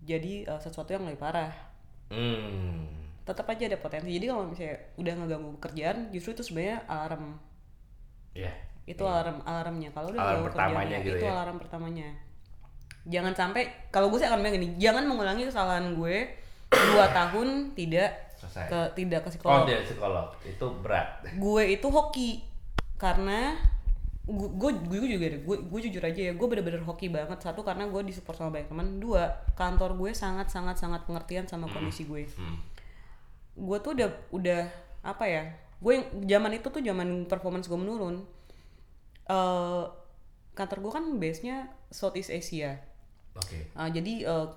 jadi 0.06 0.34
eh, 0.48 0.60
sesuatu 0.64 0.90
yang 0.96 1.04
lebih 1.08 1.20
parah. 1.20 1.52
Hmm. 2.10 2.88
Tetap 3.28 3.46
aja 3.54 3.64
ada 3.70 3.78
potensi. 3.82 4.10
Jadi 4.16 4.26
kalau 4.30 4.44
misalnya 4.52 4.78
udah 5.02 5.14
ngeganggu 5.20 5.52
kerjaan 5.64 5.98
justru 6.14 6.32
itu 6.38 6.44
sebenarnya 6.48 6.78
alarm. 6.88 7.24
Iya 8.36 8.52
itu 8.86 9.02
alarm 9.02 9.38
alarmnya. 9.50 9.90
Kalau 9.96 10.08
udah 10.14 10.22
Alarm 10.22 10.44
pertamanya 10.46 10.98
gitu 11.02 11.18
itu 11.18 11.26
ya. 11.26 11.32
alarm 11.34 11.58
pertamanya 11.62 12.08
jangan 13.06 13.34
sampai 13.38 13.90
kalau 13.94 14.10
gue 14.10 14.18
sih 14.18 14.26
akan 14.26 14.42
bilang 14.42 14.58
gini 14.58 14.70
jangan 14.82 15.06
mengulangi 15.06 15.46
kesalahan 15.46 15.94
gue 15.94 16.46
dua 16.74 17.06
tahun 17.14 17.78
tidak 17.78 18.26
selesai. 18.42 18.68
ke 18.68 18.80
tidak 18.98 19.20
ke 19.26 19.30
oh 19.30 19.34
psikolog 19.34 19.66
dia 19.70 19.80
psikolog. 19.86 20.28
Itu 20.44 20.68
berat. 20.82 21.08
Gue 21.38 21.64
itu 21.78 21.88
hoki 21.88 22.44
karena 22.98 23.56
gue 24.26 24.72
gue 24.74 24.98
juga 25.06 25.38
gue 25.38 25.58
gue 25.70 25.80
jujur 25.86 26.02
aja 26.02 26.22
ya 26.32 26.34
gue 26.34 26.48
bener-bener 26.50 26.82
hoki 26.82 27.08
banget. 27.14 27.40
Satu 27.42 27.62
karena 27.62 27.86
gue 27.88 28.02
disupport 28.06 28.36
sama 28.36 28.50
banyak 28.58 28.70
teman. 28.70 28.88
Dua 28.98 29.30
kantor 29.54 29.98
gue 29.98 30.12
sangat 30.12 30.50
sangat 30.50 30.82
sangat 30.82 31.06
pengertian 31.06 31.46
sama 31.46 31.70
kondisi 31.70 32.06
gue. 32.06 32.26
Hmm. 32.36 32.60
gue 33.56 33.78
tuh 33.80 33.96
udah 33.96 34.12
udah 34.36 34.68
apa 35.00 35.32
ya 35.32 35.48
gue 35.80 35.92
yang 35.96 36.06
zaman 36.28 36.60
itu 36.60 36.68
tuh 36.68 36.84
zaman 36.84 37.24
performance 37.30 37.72
gue 37.72 37.80
menurun. 37.80 38.26
Eh 39.30 39.84
kantor 40.56 40.78
gue 40.88 40.92
kan 40.92 41.06
base 41.20 41.44
nya 41.44 41.68
Southeast 41.92 42.32
Asia 42.32 42.80
oke 43.36 43.58
Ah, 43.74 43.88
jadi 43.88 44.14
eh, 44.24 44.48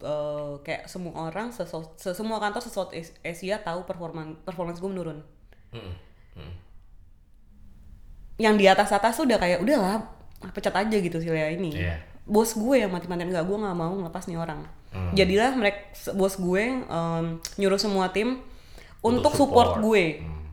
eh, 0.00 0.52
kayak 0.60 0.84
semua 0.84 1.12
orang 1.24 1.50
semua 1.94 2.38
kantor 2.38 2.60
sesuatu 2.60 2.92
Asia 3.20 3.56
tahu 3.58 3.82
performan 3.82 4.36
performance 4.40 4.78
gue 4.78 4.90
menurun 4.90 5.18
Hmm. 5.70 5.94
Hmm. 6.34 6.54
yang 8.36 8.54
di 8.54 8.66
atas 8.66 8.90
atas 8.90 9.14
tuh 9.14 9.24
udah 9.24 9.38
kayak 9.38 9.58
udahlah 9.58 10.02
pecat 10.50 10.74
aja 10.76 10.96
gitu 10.96 11.16
sih 11.16 11.26
Lea 11.26 11.50
ini 11.50 11.70
Iya. 11.72 11.98
bos 12.24 12.52
gue 12.52 12.76
yang 12.76 12.90
mati-matian 12.90 13.26
nggak 13.28 13.42
gue 13.42 13.56
nggak 13.56 13.74
mau 13.74 13.92
ngelepas 13.92 14.26
nih 14.26 14.36
orang 14.36 14.66
jadilah 15.12 15.50
mereka 15.52 15.78
bos 16.12 16.34
gue 16.36 16.62
em, 16.80 17.24
nyuruh 17.56 17.76
semua 17.76 18.06
tim 18.08 18.38
untuk, 19.00 19.34
support. 19.34 19.78
gue 19.80 20.20
Hmm. 20.20 20.46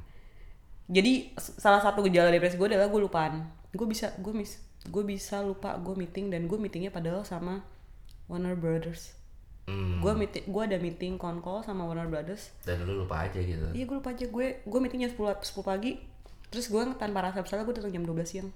jadi 0.87 1.29
salah 1.37 1.79
satu 1.79 2.01
gejala 2.03 2.29
depresi 2.29 2.55
gue 2.55 2.67
adalah 2.67 2.85
gue 2.85 2.97
lupaan 2.99 3.45
gue 3.69 3.87
bisa 3.87 4.09
gue 4.15 4.31
mis 4.31 4.57
gue 4.89 5.03
bisa 5.05 5.45
lupa 5.45 5.77
gue 5.77 5.93
meeting 5.93 6.33
dan 6.33 6.49
gue 6.49 6.57
meetingnya 6.57 6.89
padahal 6.89 7.21
sama 7.21 7.61
Warner 8.25 8.57
Brothers. 8.57 9.13
Hmm. 9.69 10.01
gue 10.01 10.13
meeting 10.17 10.49
gue 10.49 10.63
ada 10.65 10.77
meeting 10.81 11.21
konkol 11.21 11.61
sama 11.61 11.85
Warner 11.85 12.09
Brothers. 12.09 12.49
Dan 12.65 12.81
lu 12.89 13.05
lupa 13.05 13.29
aja 13.29 13.37
gitu. 13.37 13.69
iya 13.77 13.85
gue 13.85 13.97
lupa 14.01 14.09
aja. 14.15 14.25
Gue 14.25 14.65
gue 14.65 14.79
meetingnya 14.81 15.13
10, 15.13 15.19
10 15.45 15.61
pagi. 15.61 16.01
Terus 16.49 16.65
gue 16.67 16.81
tanpa 16.97 17.29
rasa 17.29 17.45
bersalah 17.45 17.61
gue 17.67 17.75
datang 17.77 17.93
jam 17.93 18.01
12 18.01 18.25
siang. 18.25 18.49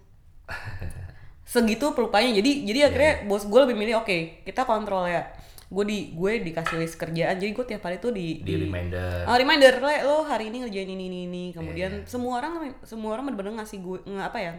Segitu 1.54 1.94
pelupanya. 1.94 2.34
Jadi 2.34 2.66
jadi 2.66 2.90
akhirnya 2.90 3.14
bos 3.30 3.46
gue 3.46 3.60
lebih 3.70 3.78
milih 3.78 4.02
oke 4.02 4.42
kita 4.50 4.66
kontrol 4.66 5.06
ya. 5.06 5.30
Gue 5.70 5.86
di 5.86 6.18
gue 6.18 6.42
dikasih 6.42 6.82
list 6.82 6.98
kerjaan. 6.98 7.38
Jadi 7.38 7.54
gue 7.54 7.66
tiap 7.70 7.86
hari 7.86 8.02
tuh 8.02 8.10
di 8.10 8.42
Di 8.42 8.66
reminder. 8.66 9.30
Oh, 9.30 9.38
reminder. 9.38 9.78
Le, 9.78 9.96
lo 10.10 10.26
hari 10.26 10.50
ini 10.50 10.66
ngerjain 10.66 10.90
ini 10.90 11.06
ini 11.06 11.20
ini. 11.30 11.44
Kemudian 11.54 12.02
Iya, 12.02 12.10
semua 12.10 12.42
orang 12.42 12.74
semua 12.82 13.14
orang 13.14 13.30
bener-bener 13.30 13.62
ngasih 13.62 13.78
gue 13.86 14.00
apa 14.18 14.42
ya 14.42 14.54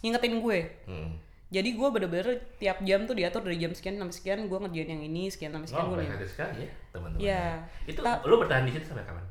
ngingetin 0.00 0.38
gue 0.38 0.58
Hmm. 0.84 1.10
jadi 1.48 1.68
gue 1.70 1.88
bener-bener 1.88 2.28
tiap 2.56 2.78
jam 2.82 3.02
tuh 3.02 3.12
diatur 3.12 3.40
dari 3.40 3.56
jam 3.56 3.70
sekian 3.70 3.96
sampai 3.96 4.12
sekian 4.12 4.38
gue 4.44 4.58
ngerjain 4.58 4.88
yang 4.90 5.02
ini 5.02 5.26
sekian 5.26 5.50
sampai 5.50 5.66
sekian 5.66 5.84
Oh, 5.84 5.92
gue 5.92 6.04
hati 6.04 6.24
sekali 6.24 6.60
ya 6.60 6.72
teman-teman. 6.90 7.18
Iya. 7.18 7.44
Itu 7.84 8.00
Ta- 8.00 8.20
lu 8.22 8.36
bertahan 8.36 8.62
di 8.62 8.72
situ 8.72 8.86
sampai 8.86 9.02
kapan? 9.02 9.24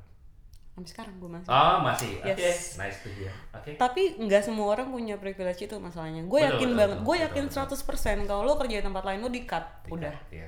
sampai 0.70 0.90
sekarang 0.92 1.16
gue 1.18 1.30
masih 1.32 1.48
Oh 1.48 1.78
masih. 1.82 2.12
Oke. 2.22 2.38
Yes. 2.38 2.78
Nice 2.78 3.02
to 3.02 3.10
hear. 3.12 3.34
Oke. 3.52 3.74
tapi 3.76 4.14
nggak 4.16 4.44
semua 4.44 4.70
orang 4.72 4.88
punya 4.88 5.16
privilege 5.16 5.58
itu 5.60 5.74
masalahnya 5.76 6.22
gue 6.22 6.40
yakin 6.40 6.70
betul, 6.70 6.78
banget 6.78 6.98
gue 7.02 7.16
yakin 7.20 7.44
betul. 7.48 7.66
100% 7.66 8.30
kalau 8.30 8.42
lo 8.44 8.54
kerja 8.56 8.76
di 8.76 8.86
tempat 8.86 9.04
lain 9.04 9.20
lo 9.20 9.28
di 9.28 9.42
cut 9.44 9.66
udah 9.88 10.14
Iya. 10.30 10.48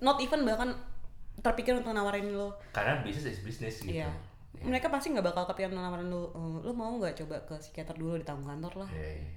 not 0.00 0.18
even 0.18 0.42
bahkan 0.42 0.74
terpikir 1.38 1.72
untuk 1.72 1.90
nawarin 1.90 2.30
lo 2.30 2.58
Karena 2.70 2.98
bisnis 3.00 3.30
is 3.30 3.40
bisnis 3.40 3.78
gitu. 3.80 3.94
Iya. 3.96 4.10
Mereka 4.60 4.86
pasti 4.86 5.08
nggak 5.08 5.24
bakal 5.24 5.46
kepikiran 5.46 5.72
nawarin 5.72 6.06
lo, 6.06 6.28
"Eh, 6.28 6.58
lo 6.60 6.72
mau 6.72 6.90
nggak 6.92 7.14
coba 7.16 7.38
ke 7.40 7.54
psikiater 7.56 7.94
dulu 7.94 8.12
di 8.14 8.22
tanggung 8.22 8.44
kantor 8.46 8.84
lah. 8.84 8.90
Iya, 8.90 9.10
iya. 9.16 9.30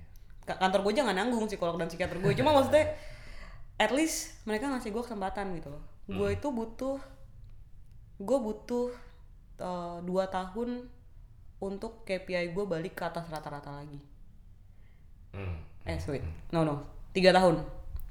Ka- 0.44 0.58
Kantor 0.58 0.82
gue 0.84 0.94
jangan 0.96 1.14
nanggung 1.14 1.46
psikolog 1.46 1.76
dan 1.76 1.88
psikiater 1.88 2.18
gue. 2.18 2.32
Cuma 2.34 2.52
maksudnya, 2.52 2.92
at 3.76 3.90
least 3.90 4.44
mereka 4.44 4.68
ngasih 4.68 4.90
gue 4.90 5.02
kesempatan 5.02 5.56
gitu. 5.56 5.70
loh. 5.70 5.84
Gue 6.06 6.30
itu 6.34 6.48
butuh, 6.48 7.00
gue 8.18 8.38
butuh 8.40 8.92
eh, 9.58 9.98
dua 10.02 10.28
tahun 10.28 10.88
untuk 11.58 12.04
KPI 12.04 12.52
gue 12.52 12.66
balik 12.66 12.94
ke 12.94 13.04
atas 13.04 13.24
rata-rata 13.28 13.72
lagi. 13.72 14.00
Hmm. 15.32 15.58
Eh, 15.84 16.00
wait, 16.08 16.24
no 16.52 16.64
no, 16.64 16.84
tiga 17.12 17.32
tahun. 17.32 17.64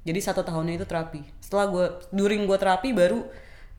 Jadi 0.03 0.19
satu 0.19 0.43
tahunnya 0.43 0.75
itu 0.75 0.85
terapi. 0.85 1.23
Setelah 1.39 1.65
gue, 1.69 1.85
during 2.11 2.43
gue 2.43 2.57
terapi 2.59 2.91
baru 2.91 3.23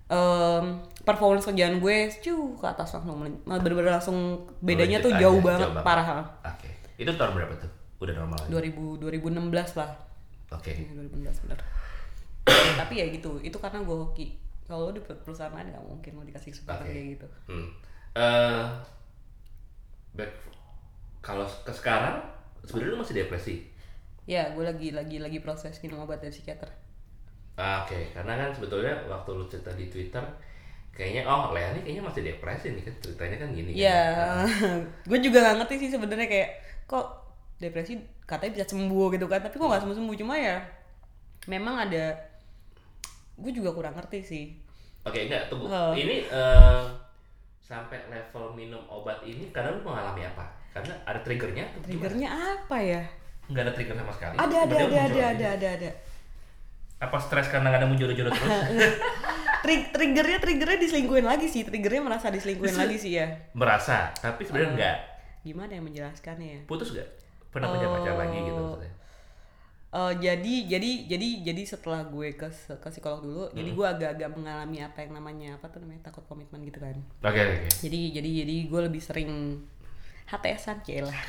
em, 0.08 0.64
performance 1.04 1.44
kerjaan 1.44 1.76
gue 1.78 1.96
cuy 2.16 2.56
ke 2.56 2.66
atas 2.66 2.96
langsung 2.96 3.20
bener-bener 3.44 3.92
langsung 3.92 4.48
bedanya 4.58 4.98
Melejit 4.98 5.04
tuh 5.04 5.12
aja, 5.12 5.20
jauh 5.20 5.40
banget 5.44 5.68
parah 5.84 6.06
ha. 6.06 6.18
Oke. 6.48 6.70
Itu 6.96 7.12
tahun 7.12 7.32
berapa 7.36 7.54
tuh? 7.60 7.70
Udah 7.98 8.14
normal 8.14 8.38
lagi. 8.40 8.50
2000 8.72 8.98
2016 8.98 9.78
lah 9.78 9.90
Oke. 10.50 10.72
2016 10.74 11.44
bener 11.44 11.58
tapi 12.80 12.94
ya 12.96 13.06
gitu 13.08 13.40
itu 13.40 13.56
karena 13.56 13.80
gue 13.80 13.96
hoki 13.96 14.26
kalau 14.64 14.88
di 14.88 15.00
perusahaan 15.00 15.50
lain 15.50 15.68
nggak 15.68 15.82
mungkin 15.82 16.12
lo 16.14 16.22
dikasih 16.22 16.50
kesempatan 16.50 16.84
Oke. 16.84 16.92
kayak 16.92 17.06
gitu 17.14 17.26
Hmm. 17.46 17.68
Back 20.14 20.30
kalau 21.18 21.42
ke 21.44 21.72
sekarang 21.72 22.20
sebenarnya 22.62 22.92
lu 22.92 23.00
masih 23.00 23.14
depresi. 23.16 23.54
ya 24.24 24.48
gue 24.50 24.62
lagi 24.62 24.88
lagi 24.88 25.18
lagi 25.18 25.36
proses 25.38 25.76
minum 25.80 26.00
obat 26.00 26.16
dari 26.16 26.30
psikiater 26.30 26.68
Ah, 27.54 27.84
Oke, 27.84 28.10
karena 28.10 28.34
kan 28.34 28.50
sebetulnya 28.50 28.90
waktu 29.06 29.30
lu 29.30 29.44
cerita 29.46 29.70
di 29.72 29.86
Twitter 29.86 30.24
kayaknya 30.90 31.22
oh 31.24 31.50
Lea 31.50 31.70
ini 31.70 31.80
kayaknya 31.82 32.04
masih 32.04 32.22
depresi 32.24 32.70
nih 32.70 32.82
kan 32.82 32.94
ceritanya 33.00 33.36
kan 33.36 33.48
gini 33.50 33.70
ya 33.74 34.00
kan. 34.14 34.80
gue 35.08 35.18
juga 35.20 35.38
nggak 35.40 35.56
ngerti 35.60 35.74
sih 35.76 35.90
sebenarnya 35.90 36.26
kayak 36.26 36.50
kok 36.84 37.23
depresi 37.56 37.96
katanya 38.22 38.52
bisa 38.54 38.66
sembuh 38.68 39.06
gitu 39.10 39.24
kan 39.24 39.40
tapi 39.40 39.54
kok 39.54 39.64
nggak 39.64 39.82
sembuh 39.82 39.96
sembuh 39.96 40.16
cuma 40.16 40.34
ya 40.34 40.56
memang 41.46 41.74
ada 41.82 42.04
gue 43.34 43.52
juga 43.52 43.70
kurang 43.70 43.94
ngerti 43.94 44.20
sih 44.20 44.46
Oke, 45.04 45.28
enggak 45.28 45.52
tunggu. 45.52 45.68
Oh. 45.68 45.92
Ini 45.92 46.24
eh, 46.24 46.80
sampai 47.60 48.08
level 48.08 48.56
minum 48.56 48.80
obat 48.86 49.20
ini 49.20 49.52
karena 49.52 49.68
lu 49.70 49.84
mengalami 49.84 50.24
apa? 50.24 50.48
Karena 50.72 50.96
ada 51.04 51.20
triggernya 51.20 51.64
gimana? 51.70 51.84
triggernya 51.84 52.28
apa 52.32 52.76
ya 52.80 53.02
Enggak 53.44 53.62
ada 53.62 53.72
trigger 53.72 53.94
sama 53.94 54.08
sekali. 54.10 54.34
ada 54.34 54.56
ada 54.64 54.74
ada 54.78 54.98
ada 55.04 55.22
ada 55.28 55.46
ada 55.52 55.68
ada 55.76 55.90
Apa 56.98 57.20
stres 57.20 57.52
karena 57.52 57.68
nggak 57.68 57.80
ada 57.80 57.88
muncul-muncul 57.90 58.26
terus? 58.26 58.48
Tri- 59.64 59.88
triggernya 59.90 60.38
triggernya 60.40 60.78
diselingkuhin 60.78 61.24
lagi 61.24 61.46
sih 61.46 61.62
triggernya 61.62 62.00
merasa 62.00 62.28
diselingkuhin 62.28 62.72
lagi 62.74 62.96
sih 62.96 63.12
ya 63.14 63.28
Merasa, 63.52 64.08
tapi 64.14 64.40
sebenarnya 64.42 64.64
Oh. 64.64 64.74
enggak. 64.74 64.96
gimana 65.42 65.70
yang 65.70 65.84
menjelaskannya 65.84 66.48
ya 66.48 66.60
Putus 66.64 66.96
gak? 66.96 67.08
Pernah 67.54 67.68
punya 67.70 67.86
pacar 67.88 68.14
lagi 68.18 68.38
gitu 68.42 68.58
maksudnya? 68.58 68.92
Eh, 69.94 70.12
jadi 70.18 70.54
jadi 70.66 70.90
jadi 71.06 71.28
jadi 71.46 71.62
setelah 71.62 72.02
gue 72.02 72.34
ke 72.34 72.50
ke 72.50 72.88
psikolog 72.90 73.22
dulu 73.22 73.44
jadi 73.54 73.70
Hmm. 73.70 73.78
gue 73.78 73.86
agak-agak 73.88 74.30
mengalami 74.34 74.82
apa 74.82 74.98
yang 75.00 75.12
namanya 75.14 75.48
apa 75.54 75.70
tuh 75.70 75.78
namanya 75.78 76.10
takut 76.10 76.26
komitmen 76.26 76.66
gitu 76.66 76.82
kan 76.82 76.98
Oke, 77.22 77.38
oke. 77.38 77.70
jadi 77.78 78.00
jadi 78.12 78.30
jadi 78.42 78.56
gue 78.66 78.80
lebih 78.84 78.98
sering 78.98 79.30
HTSan 80.24 80.82
lah 80.98 81.20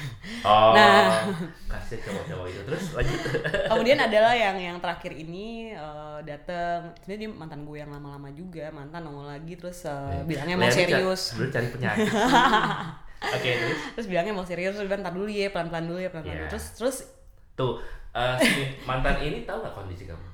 Oh, 0.42 0.74
Nah. 0.82 1.30
kasih 1.70 2.02
cowok-cowok 2.02 2.46
itu 2.48 2.62
terus 2.66 2.84
lanjut. 2.98 3.20
kemudian 3.70 4.00
adalah 4.02 4.34
yang 4.34 4.58
yang 4.58 4.78
terakhir 4.82 5.14
ini 5.14 5.70
eh, 5.70 6.20
datang 6.26 6.90
sebenarnya 6.98 7.22
dia 7.22 7.30
mantan 7.30 7.62
gue 7.70 7.78
yang 7.78 7.92
lama-lama 7.94 8.34
juga 8.34 8.74
mantan 8.74 9.06
nongol 9.06 9.30
lagi 9.30 9.54
terus 9.54 9.86
eh, 9.86 10.26
bilangnya 10.26 10.58
mau 10.58 10.74
serius 10.74 11.38
Sebenarnya 11.38 11.54
cari 11.54 11.68
penyakit. 11.70 12.10
Oke, 13.32 13.52
terus 13.56 13.80
terus 13.94 14.08
bilangnya 14.08 14.32
mau 14.32 14.44
serius 14.44 14.74
terus 14.74 14.86
bilang, 14.86 15.02
dulu 15.08 15.26
ya 15.26 15.50
pelan-pelan 15.50 15.86
dulu 15.86 15.98
ya 15.98 16.10
pelan-pelan 16.10 16.36
Iya. 16.36 16.42
dulu." 16.42 16.52
terus 16.52 16.66
terus 16.76 16.96
tuh 17.54 17.74
eh, 18.12 18.36
si 18.40 18.52
mantan 18.84 19.16
ini 19.20 19.44
tahu 19.44 19.60
nggak 19.60 19.74
kondisi 19.74 20.06
kamu? 20.06 20.28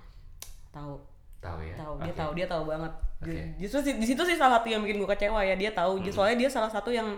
tahu 0.70 0.96
Tahu 1.38 1.58
ya. 1.60 1.74
tahu 1.74 1.94
dia 1.98 2.06
Oke. 2.08 2.20
tahu 2.20 2.32
dia 2.34 2.46
tahu 2.46 2.64
banget 2.66 2.94
Oke. 3.18 3.38
justru 3.58 3.78
di 3.92 4.06
situ 4.06 4.22
sih 4.24 4.36
salah 4.36 4.58
satu 4.58 4.68
yang 4.68 4.82
bikin 4.82 4.98
gue 4.98 5.10
kecewa 5.10 5.42
ya 5.42 5.54
dia 5.54 5.72
tahu 5.72 5.98
soalnya 6.08 6.38
dia 6.38 6.50
salah 6.50 6.70
satu 6.70 6.90
yang 6.90 7.18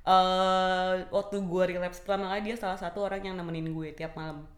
eh 0.00 0.92
waktu 1.08 1.36
gue 1.36 1.62
relapse 1.68 2.00
pertama 2.00 2.30
kali 2.30 2.40
dia 2.42 2.56
salah 2.56 2.74
satu 2.74 3.04
orang 3.04 3.20
yang 3.22 3.36
nemenin 3.36 3.68
gue 3.68 3.92
tiap 3.92 4.14
malam 4.14 4.48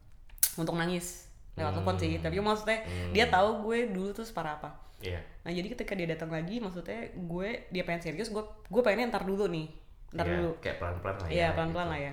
untuk 0.55 0.73
nangis 0.73 1.27
lewat 1.53 1.75
telepon 1.75 1.97
sih 1.99 2.17
tapi 2.19 2.39
maksudnya 2.39 2.81
dia 3.11 3.27
tahu 3.27 3.67
gue 3.67 3.91
dulu 3.91 4.13
tuh 4.13 4.23
separah 4.23 4.57
apa 4.57 4.71
Iya. 5.03 5.19
nah 5.43 5.51
jadi 5.51 5.67
ketika 5.69 5.99
dia 5.99 6.07
datang 6.07 6.31
lagi 6.31 6.63
maksudnya 6.63 7.11
gue 7.13 7.49
dia 7.69 7.83
pengen 7.83 7.99
serius 8.01 8.31
gue 8.31 8.39
gue 8.39 8.83
pengennya 8.83 9.11
ntar 9.11 9.27
dulu 9.27 9.51
nih 9.51 9.67
ntar 10.13 10.25
Iya, 10.25 10.33
dulu 10.37 10.51
Kayak 10.61 10.77
pelan-pelan 10.79 11.17
lah 11.17 11.27
ya. 11.27 11.33
Iya 11.33 11.47
pelan-pelan 11.53 11.87
gitu. 11.87 11.93
lah 11.95 12.01
ya. 12.01 12.13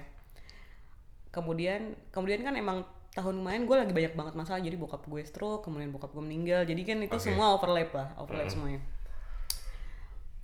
Kemudian 1.29 1.81
kemudian 2.09 2.41
kan 2.41 2.55
emang 2.55 2.77
tahun 3.09 3.35
kemarin 3.37 3.63
gue 3.65 3.75
lagi 3.75 3.93
banyak 3.93 4.13
banget 4.13 4.33
masalah 4.33 4.61
jadi 4.61 4.77
bokap 4.77 5.01
gue 5.03 5.21
stroke 5.21 5.65
kemudian 5.65 5.89
bokap 5.89 6.13
gue 6.13 6.21
meninggal 6.21 6.61
jadi 6.61 6.77
kan 6.85 6.97
itu 7.01 7.11
Oke. 7.11 7.25
semua 7.25 7.53
overlap 7.53 7.89
lah 7.91 8.07
overlap 8.17 8.47
semuanya. 8.47 8.81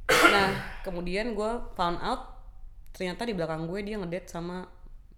Nah 0.10 0.50
kemudian 0.82 1.34
gue 1.34 1.52
found 1.74 1.98
out 2.00 2.38
ternyata 2.92 3.26
di 3.26 3.34
belakang 3.34 3.66
gue 3.66 3.80
dia 3.82 3.96
ngedate 3.98 4.28
sama 4.28 4.66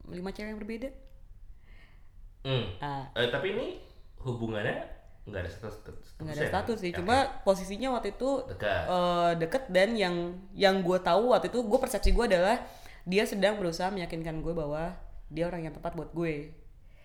lima 0.08 0.32
cewek 0.32 0.56
yang 0.56 0.60
berbeda. 0.60 0.90
Hmm. 2.44 2.66
Ah, 2.80 3.04
Eh, 3.14 3.28
tapi 3.28 3.52
ini 3.52 3.68
hubungannya 4.24 4.97
nggak 5.28 5.42
ada 5.44 5.52
status. 5.52 6.06
nggak 6.24 6.34
ada 6.34 6.46
ya? 6.48 6.50
status 6.50 6.78
sih 6.80 6.92
Oke. 6.96 6.98
cuma 7.04 7.16
posisinya 7.44 8.00
waktu 8.00 8.16
itu 8.16 8.48
dekat. 8.48 8.84
eh, 8.88 9.32
deket 9.44 9.64
dan 9.68 9.90
yang 9.94 10.16
yang 10.56 10.80
gue 10.80 10.98
tahu 11.04 11.36
waktu 11.36 11.52
itu 11.52 11.60
gue 11.62 11.80
persepsi 11.80 12.16
gue 12.16 12.26
adalah 12.32 12.64
dia 13.04 13.24
sedang 13.28 13.60
berusaha 13.60 13.92
meyakinkan 13.92 14.40
gue 14.40 14.56
bahwa 14.56 14.96
dia 15.28 15.44
orang 15.44 15.68
yang 15.68 15.76
tepat 15.76 15.96
buat 15.96 16.12
gue. 16.12 16.56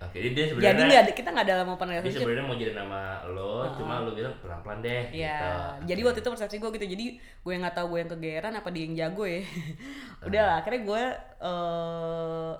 Oke, 0.02 0.18
jadi 0.18 0.34
dia 0.34 0.44
Jadi 0.50 0.50
sebenarnya 0.50 0.82
nggak 0.90 1.02
ada 1.06 1.12
kita 1.14 1.28
nggak 1.30 1.46
dalam 1.46 1.66
open 1.70 1.86
dia 1.86 1.94
relationship. 1.94 2.26
sebenarnya 2.26 2.46
mau 2.50 2.56
jadi 2.58 2.72
nama 2.74 3.00
lo, 3.30 3.54
cuma 3.78 4.02
lo 4.02 4.10
bilang 4.10 4.34
pelan-pelan 4.42 4.82
deh. 4.82 5.02
Iya, 5.14 5.38
gitu. 5.78 5.86
jadi 5.86 6.00
waktu 6.10 6.20
itu 6.22 6.30
persepsi 6.34 6.56
gue 6.58 6.70
gitu. 6.74 6.86
Jadi 6.90 7.06
gue 7.22 7.52
nggak 7.54 7.74
tahu 7.78 7.86
gue 7.94 7.98
yang 8.02 8.10
kegeeran 8.10 8.54
apa 8.54 8.68
dia 8.74 8.82
yang 8.82 8.94
jago 8.98 9.24
ya. 9.26 9.42
Udah 10.26 10.42
lah, 10.42 10.54
akhirnya 10.58 10.82
gue 10.82 11.02
eh 11.38 12.50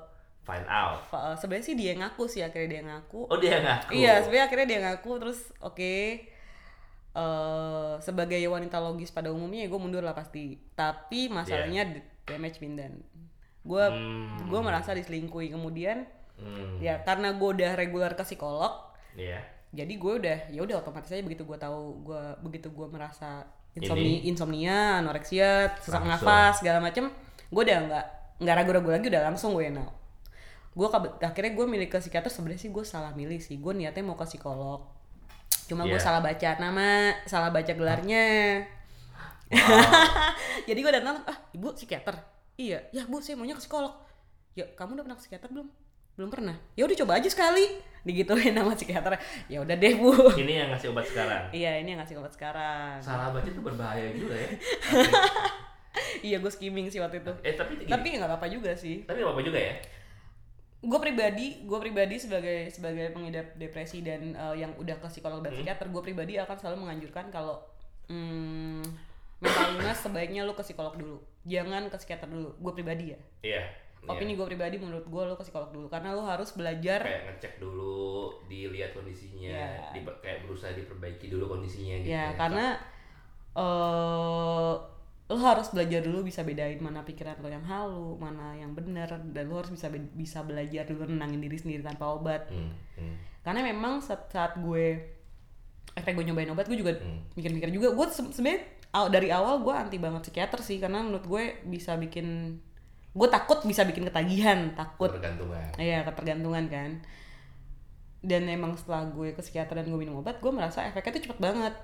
find 0.43 0.67
out. 0.67 0.99
fa- 1.07 1.35
sebenarnya 1.35 1.65
sih 1.65 1.75
dia 1.75 1.89
yang 1.91 2.03
ngaku 2.03 2.25
sih 2.27 2.41
akhirnya 2.41 2.69
dia 2.69 2.79
yang 2.81 2.91
ngaku. 2.91 3.21
Oh 3.27 3.37
dia 3.37 3.57
ngaku. 3.59 3.91
Iya, 3.95 4.15
sebenarnya 4.21 4.45
akhirnya 4.47 4.67
dia 4.67 4.81
ngaku 4.83 5.11
terus 5.19 5.39
oke. 5.59 5.95
eh 7.13 7.93
sebagai 8.01 8.41
wanita 8.43 8.81
logis 8.81 9.09
pada 9.09 9.29
umumnya 9.29 9.63
ya 9.63 9.69
gue 9.69 9.77
mundur 9.77 10.01
lah 10.01 10.13
pasti. 10.13 10.57
Tapi 10.73 11.29
masalahnya 11.29 11.85
the 11.87 12.01
damage 12.27 12.57
been 12.57 12.73
done. 12.73 13.05
Gue 13.61 13.85
Hmm. 13.85 14.49
gue 14.49 14.61
merasa 14.61 14.91
diselingkuhi 14.91 15.51
kemudian 15.51 16.09
Hmm. 16.35 16.81
ya 16.81 16.99
karena 17.01 17.31
gue 17.33 17.49
udah 17.53 17.77
regular 17.77 18.13
ke 18.13 18.25
psikolog 18.25 18.73
Iya. 19.15 19.39
jadi 19.71 19.93
gue 19.95 20.13
udah 20.19 20.39
ya 20.49 20.59
udah 20.59 20.81
otomatis 20.81 21.13
aja 21.13 21.23
begitu 21.23 21.45
gue 21.45 21.55
tahu 21.55 22.03
gue 22.03 22.23
begitu 22.43 22.67
gue 22.69 22.89
merasa 22.89 23.47
insomnia 23.73 24.19
insomnia 24.25 24.77
anoreksia 24.99 25.77
sesak 25.79 26.03
nafas 26.03 26.59
segala 26.59 26.83
macem 26.83 27.13
gue 27.47 27.63
udah 27.63 27.79
nggak 27.87 28.07
nggak 28.43 28.55
ragu-ragu 28.59 28.89
lagi 28.91 29.07
udah 29.07 29.23
langsung 29.23 29.55
gue 29.55 29.71
now 29.71 29.87
gue 30.73 30.87
akhirnya 31.21 31.53
gue 31.53 31.67
milih 31.69 31.89
ke 31.89 32.01
psikiater 32.01 32.33
sebenarnya 32.33 32.65
sih 32.65 32.71
gue 32.73 32.81
salah 32.83 33.13
milih 33.13 33.39
sih. 33.39 33.61
Gue 33.61 33.73
niatnya 33.73 34.01
mau 34.01 34.17
ke 34.17 34.25
psikolog. 34.25 34.89
Cuma 35.69 35.85
gue 35.85 35.95
Iya. 35.95 36.05
salah 36.05 36.21
baca 36.21 36.51
nama 36.57 37.13
salah 37.25 37.53
baca 37.53 37.73
gelarnya. 37.73 38.61
Jadi 40.69 40.79
gue 40.81 40.93
datang 40.93 41.21
ah 41.25 41.37
ibu 41.53 41.69
psikiater? 41.73 42.17
Iya. 42.57 42.89
Ya 42.91 43.05
bu 43.05 43.21
saya 43.21 43.37
maunya 43.37 43.53
ke 43.53 43.63
psikolog. 43.63 43.93
Ya 44.53 44.65
kamu 44.73 44.97
udah 44.97 45.05
pernah 45.05 45.19
ke 45.21 45.25
psikiater 45.29 45.49
belum? 45.53 45.69
Belum 46.13 46.29
pernah. 46.29 46.57
Ya 46.73 46.85
udah 46.85 46.97
coba 47.05 47.21
aja 47.21 47.29
sekali. 47.29 47.65
Digituin 48.03 48.53
nama 48.53 48.73
psikiater. 48.73 49.17
Ya 49.49 49.61
udah 49.61 49.77
deh 49.77 49.95
bu. 49.97 50.13
Ini 50.37 50.53
yang 50.65 50.69
ngasih 50.73 50.93
obat 50.93 51.05
sekarang. 51.05 51.53
iya 51.53 51.77
ini 51.79 51.93
yang 51.93 52.01
ngasih 52.01 52.17
obat 52.17 52.33
sekarang. 52.33 52.97
Salah 53.01 53.33
baca 53.33 53.49
itu 53.49 53.61
berbahaya 53.61 54.09
juga 54.13 54.35
ya. 54.37 54.49
iya 56.29 56.37
gue 56.41 56.51
skimming 56.51 56.89
sih 56.89 57.01
waktu 57.01 57.21
itu. 57.21 57.33
Eh 57.45 57.55
tapi 57.55 57.85
tapi 57.85 58.07
nggak 58.17 58.29
apa-apa 58.29 58.49
juga 58.49 58.73
sih. 58.73 59.05
Tapi 59.05 59.21
apa 59.21 59.41
juga 59.41 59.61
ya? 59.61 59.75
Gue 60.83 60.99
pribadi 60.99 61.63
gue 61.63 61.79
pribadi 61.79 62.19
sebagai 62.19 62.67
sebagai 62.75 63.15
pengidap 63.15 63.55
depresi 63.55 64.03
dan 64.03 64.35
eh, 64.35 64.67
yang 64.67 64.75
udah 64.75 64.99
ke 64.99 65.07
psikolog 65.07 65.39
dan 65.39 65.55
psikiater 65.55 65.87
gue 65.87 66.03
pribadi 66.03 66.43
akan 66.43 66.57
selalu 66.59 66.77
menganjurkan 66.87 67.31
kalau 67.31 67.63
hmm, 68.11 68.83
mental 69.39 69.67
illness 69.79 70.03
sebaiknya 70.03 70.43
lu 70.43 70.59
ke 70.59 70.67
psikolog 70.67 70.99
dulu 70.99 71.23
jangan 71.47 71.87
ke 71.87 71.97
psikiater 71.99 72.27
dulu 72.27 72.51
gue 72.59 72.73
pribadi 72.75 73.15
ya 73.15 73.19
Iya. 73.43 73.63
opini 74.03 74.35
gue 74.35 74.43
pribadi 74.43 74.83
menurut 74.83 75.07
gue 75.07 75.23
lu 75.23 75.35
ke 75.39 75.47
psikolog 75.47 75.71
dulu 75.71 75.87
karena 75.87 76.11
lu 76.11 76.27
harus 76.27 76.51
belajar 76.59 77.07
kayak 77.07 77.23
ngecek 77.31 77.63
dulu, 77.63 78.35
dilihat 78.51 78.91
kondisinya, 78.99 79.55
Iya. 79.55 79.95
di, 79.95 80.03
kayak 80.03 80.43
berusaha 80.43 80.75
diperbaiki 80.75 81.31
dulu 81.31 81.55
kondisinya 81.55 82.03
gitu. 82.03 82.11
ya 82.11 82.35
karena 82.35 82.75
eh 83.55 84.75
lo 85.33 85.41
harus 85.41 85.73
belajar 85.73 86.01
dulu 86.01 86.21
bisa 86.23 86.45
bedain 86.45 86.77
mana 86.77 87.01
pikiran 87.01 87.41
lo 87.41 87.49
yang 87.49 87.65
halu 87.65 88.15
mana 88.17 88.53
yang 88.53 88.73
benar 88.73 89.09
dan 89.25 89.49
lo 89.49 89.57
harus 89.57 89.73
bisa 89.73 89.89
be- 89.89 90.13
bisa 90.13 90.45
belajar 90.45 90.85
dulu 90.85 91.09
nenangin 91.09 91.41
diri 91.41 91.57
sendiri 91.57 91.81
tanpa 91.81 92.13
obat. 92.13 92.53
Hmm, 92.53 92.77
hmm, 92.95 93.15
karena 93.41 93.65
memang 93.65 93.99
saat, 93.99 94.29
saat 94.29 94.55
gue 94.55 95.01
efek 95.93 96.13
gue 96.13 96.25
nyobain 96.25 96.49
obat 96.49 96.65
gue 96.65 96.77
juga 96.77 96.93
Hmm. 96.95 97.25
mikir-mikir 97.33 97.69
juga. 97.71 97.91
Gue 97.91 98.07
se- 98.09 98.29
sebenarnya 98.29 98.61
dari 99.09 99.29
awal 99.29 99.61
gue 99.61 99.73
anti 99.73 99.97
banget 99.97 100.21
psikiater 100.23 100.61
sih 100.61 100.77
karena 100.77 101.01
menurut 101.01 101.25
gue 101.25 101.43
bisa 101.67 101.97
bikin 101.97 102.61
gue 103.13 103.29
takut 103.29 103.61
bisa 103.63 103.83
bikin 103.83 104.05
ketagihan 104.05 104.73
takut. 104.73 105.09
Ketergantungan. 105.11 105.73
Iya 105.77 106.01
ketergantungan 106.03 106.65
kan. 106.67 106.91
Dan 108.21 108.47
emang 108.47 108.77
setelah 108.77 109.09
gue 109.09 109.33
ke 109.33 109.41
psikiater 109.41 109.75
dan 109.75 109.87
gue 109.87 109.97
minum 109.97 110.17
obat 110.17 110.39
gue 110.39 110.49
merasa 110.49 110.85
efeknya 110.85 111.19
tuh 111.19 111.23
cepet 111.27 111.39
banget 111.41 111.75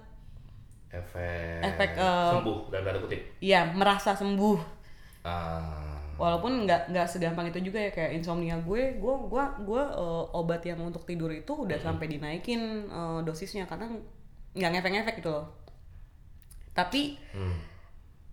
Efek, 0.88 1.60
Efek, 1.60 1.90
eh, 2.00 2.32
sembuh 2.32 2.72
dalam 2.72 2.84
tanda 2.88 3.00
kutip. 3.04 3.20
Iya 3.44 3.68
merasa 3.76 4.16
sembuh. 4.16 4.58
Ah, 5.28 6.00
walaupun 6.16 6.64
nggak 6.64 6.88
nggak 6.88 7.06
segampang 7.06 7.52
itu 7.52 7.60
juga 7.68 7.78
ya 7.78 7.90
kayak 7.92 8.16
insomnia 8.16 8.56
gue 8.64 8.96
gue 8.96 9.14
gue 9.28 9.44
gue 9.68 9.82
eh, 9.84 10.24
obat 10.32 10.64
yang 10.64 10.80
untuk 10.80 11.04
tidur 11.04 11.28
itu 11.28 11.52
udah 11.52 11.76
sampai 11.76 12.08
dinaikin 12.08 12.88
eh, 12.88 13.20
dosisnya 13.20 13.68
karena 13.68 13.92
nggak 14.56 14.70
ngefek-ngefek 14.74 15.16
gitu 15.20 15.30
loh. 15.30 15.46
Tapi 16.72 17.20
hmm. 17.36 17.56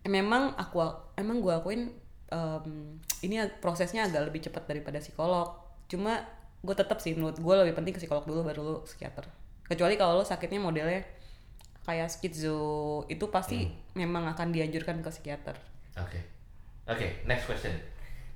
memang 0.07 0.55
aku 0.55 0.79
emang 1.19 1.43
gue 1.43 1.53
akuin 1.53 1.81
em, 2.29 2.97
ini 3.25 3.41
prosesnya 3.57 4.05
agak 4.05 4.29
lebih 4.29 4.47
cepat 4.47 4.69
daripada 4.69 5.01
psikolog. 5.01 5.49
Cuma 5.89 6.21
gue 6.65 6.75
tetap 6.77 6.97
sih 7.01 7.13
menurut 7.13 7.37
gue 7.37 7.55
lebih 7.65 7.73
penting 7.77 7.93
ke 7.93 8.01
psikolog 8.01 8.25
dulu 8.25 8.41
baru 8.45 8.61
lu 8.61 8.75
psikiater. 8.85 9.25
Kecuali 9.65 9.97
kalau 9.97 10.21
lo 10.21 10.25
sakitnya 10.25 10.61
modelnya 10.61 11.01
kayak 11.85 12.09
skizo 12.09 13.05
itu 13.07 13.29
pasti 13.29 13.69
memang 13.93 14.25
akan 14.33 14.49
dianjurkan 14.51 14.99
ke 15.05 15.09
psikiater 15.13 15.55
Oke. 15.95 16.19
Oke, 16.85 17.23
next 17.23 17.47
question. 17.47 17.71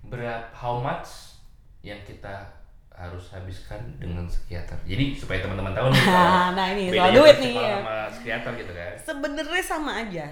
Berapa 0.08 0.47
how 0.56 0.80
much 0.80 1.36
yang 1.84 2.00
kita 2.08 2.47
harus 2.95 3.32
habiskan 3.36 3.80
dengan 4.00 4.28
psikiater? 4.28 4.80
Jadi 4.88 5.16
supaya 5.16 5.43
teman-teman 5.43 5.76
tahu 5.76 5.91
nih. 5.91 6.04
kalau 6.08 6.56
nah 6.56 6.68
ini 6.72 6.84
soal 6.91 7.12
duit 7.12 7.38
nih 7.39 7.56
ya. 7.56 7.76
sama 7.80 7.95
psikiater 8.12 8.52
gitu 8.60 8.74
kan. 8.76 8.93
sebenarnya 9.00 9.64
sama 9.64 9.91
aja 10.04 10.28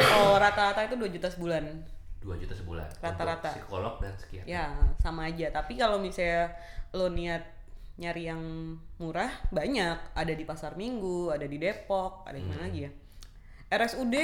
oh 0.00 0.36
rata-rata 0.42 0.80
itu 0.84 0.96
2 0.98 1.14
juta 1.16 1.28
sebulan 1.30 1.64
2 2.24 2.40
juta 2.40 2.54
sebulan. 2.56 2.88
Rata-rata. 3.04 3.52
Psikolog 3.52 4.00
dan 4.00 4.12
psikiater. 4.16 4.48
ya 4.48 4.64
sama 4.96 5.28
aja 5.28 5.46
tapi 5.52 5.76
kalau 5.76 6.00
misalnya 6.00 6.48
lo 6.96 7.12
niat 7.12 7.44
nyari 7.94 8.26
yang 8.26 8.42
murah 8.98 9.30
banyak 9.54 9.98
ada 10.18 10.32
di 10.34 10.44
pasar 10.46 10.74
minggu 10.74 11.30
ada 11.30 11.46
di 11.46 11.56
Depok 11.60 12.26
ada 12.26 12.38
di 12.38 12.46
mana 12.46 12.66
lagi 12.66 12.86
ya 12.86 12.90
RSUD 13.70 14.14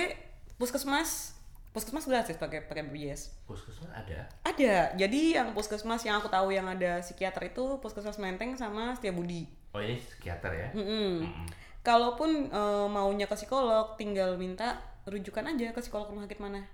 puskesmas 0.58 1.38
puskesmas 1.70 2.06
gratis 2.10 2.34
pakai 2.34 2.66
pakai 2.66 2.82
BPJS 2.90 3.46
Puskesmas 3.46 3.94
ada. 3.94 4.26
ada 4.42 4.74
jadi 4.98 5.20
yang 5.38 5.54
puskesmas 5.54 6.02
yang 6.02 6.18
aku 6.18 6.26
tahu 6.26 6.50
yang 6.50 6.66
ada 6.66 6.98
psikiater 6.98 7.54
itu 7.54 7.78
puskesmas 7.78 8.18
Menteng 8.18 8.58
sama 8.58 8.98
Setiabudi 8.98 9.60
Oh 9.70 9.78
ini 9.78 10.02
psikiater 10.02 10.50
ya. 10.50 10.68
Mm-mm. 10.74 11.22
Mm-mm. 11.22 11.46
Kalaupun 11.86 12.50
eh, 12.50 12.86
maunya 12.90 13.30
ke 13.30 13.34
psikolog, 13.38 13.94
tinggal 13.94 14.34
minta 14.34 14.82
rujukan 15.06 15.46
aja 15.46 15.70
ke 15.70 15.80
psikolog 15.80 16.10
rumah 16.10 16.26
sakit 16.26 16.42
mana. 16.42 16.66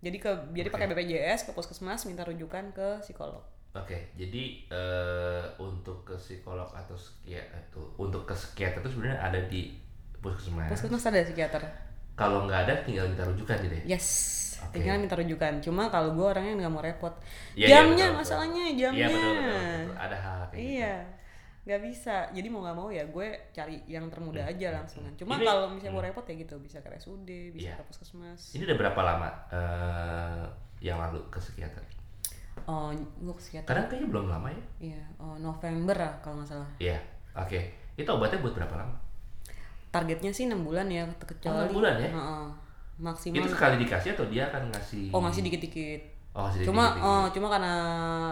Jadi 0.00 0.16
ke 0.20 0.30
jadi 0.56 0.68
pakai 0.72 0.88
BPJS 0.92 1.48
ke 1.48 1.52
puskesmas 1.52 2.08
minta 2.08 2.24
rujukan 2.24 2.72
ke 2.72 3.04
psikolog. 3.04 3.44
Oke, 3.76 4.08
jadi 4.16 4.42
eh, 4.72 5.44
untuk 5.60 6.02
ke 6.02 6.16
psikolog 6.16 6.72
atau 6.72 6.96
psikiater 6.96 7.60
itu 7.60 7.82
untuk 8.00 8.24
ke 8.24 8.32
psikiater 8.32 8.80
itu 8.80 8.90
sebenarnya 8.96 9.20
ada 9.20 9.40
di 9.44 9.76
puskesmas. 10.18 10.72
Puskesmas 10.72 11.04
ada 11.04 11.20
psikiater. 11.20 11.62
Kalau 12.16 12.48
nggak 12.48 12.60
ada 12.64 12.74
tinggal 12.80 13.04
minta 13.12 13.28
rujukan 13.28 13.60
gitu 13.60 13.74
ya. 13.84 13.96
Yes. 13.96 14.08
Oke. 14.64 14.80
Tinggal 14.80 14.96
minta 14.96 15.14
rujukan. 15.20 15.60
Cuma 15.60 15.92
kalau 15.92 16.16
gue 16.16 16.24
orangnya 16.24 16.64
nggak 16.64 16.72
mau 16.72 16.80
repot. 16.80 17.12
Iya, 17.52 17.60
iya, 17.60 17.68
jamnya 17.68 17.92
betul, 17.92 18.00
betul. 18.00 18.20
masalahnya 18.24 18.64
jamnya. 18.72 18.96
Iya 18.96 19.08
betul, 19.12 19.32
betul, 19.36 19.52
betul. 19.52 19.96
Ada 20.00 20.16
hal 20.16 20.40
kayak 20.48 20.56
gitu. 20.56 20.72
Iya. 20.72 20.94
Nggak 21.66 21.80
bisa. 21.84 22.16
Jadi 22.32 22.48
mau 22.48 22.60
nggak 22.64 22.76
mau 22.78 22.88
ya 22.88 23.04
gue 23.04 23.28
cari 23.52 23.76
yang 23.84 24.04
termudah 24.08 24.44
aja 24.48 24.66
langsungan. 24.72 25.12
Cuma 25.20 25.36
Ini- 25.36 25.44
kalau 25.44 25.68
misalnya 25.68 25.92
mau 25.92 26.00
repot 26.00 26.24
ya 26.24 26.34
gitu 26.40 26.54
bisa 26.64 26.80
ke 26.80 26.88
RSUD, 26.88 27.28
bisa 27.52 27.68
Iya. 27.68 27.74
ke 27.76 27.84
puskesmas. 27.84 28.40
Ini 28.56 28.62
udah 28.64 28.76
berapa 28.80 29.00
lama 29.04 29.28
eh, 29.52 30.44
yang 30.80 30.96
lalu 30.96 31.20
ke 31.28 31.36
psikiater? 31.36 31.84
Oh, 32.64 32.88
gue 32.94 33.34
psikiater. 33.36 33.68
Kadang 33.68 33.86
kayaknya 33.86 34.08
belum 34.08 34.26
lama 34.26 34.48
ya. 34.48 34.62
Iya, 34.90 35.02
oh, 35.16 35.36
November 35.36 35.94
lah 35.94 36.12
kalau 36.18 36.40
nggak 36.40 36.48
salah. 36.50 36.70
Iya. 36.76 36.96
Oke. 37.32 37.60
Itu 37.94 38.08
obatnya 38.08 38.40
buat 38.40 38.54
berapa 38.54 38.74
lama? 38.74 38.96
targetnya 39.88 40.28
sih 40.28 40.44
enam 40.44 40.60
bulan 40.60 40.84
ya 40.86 41.08
kecuali 41.16 41.56
enam 41.56 41.72
bulan 41.72 41.96
ya? 41.96 42.10
Heeh. 42.10 42.46
maksimal 42.96 43.40
Itu 43.40 43.48
sekali 43.48 43.76
dikasih 43.78 44.12
atau 44.12 44.28
dia 44.28 44.44
akan 44.46 44.68
ngasih? 44.68 45.08
oh 45.08 45.20
masih 45.20 45.40
dikit 45.40 45.60
dikit 45.62 46.00
Oh, 46.32 46.44
masih 46.44 46.68
cuma 46.68 46.84
dikit-dikit. 46.92 47.08
oh 47.08 47.24
cuma 47.32 47.46
karena 47.48 47.74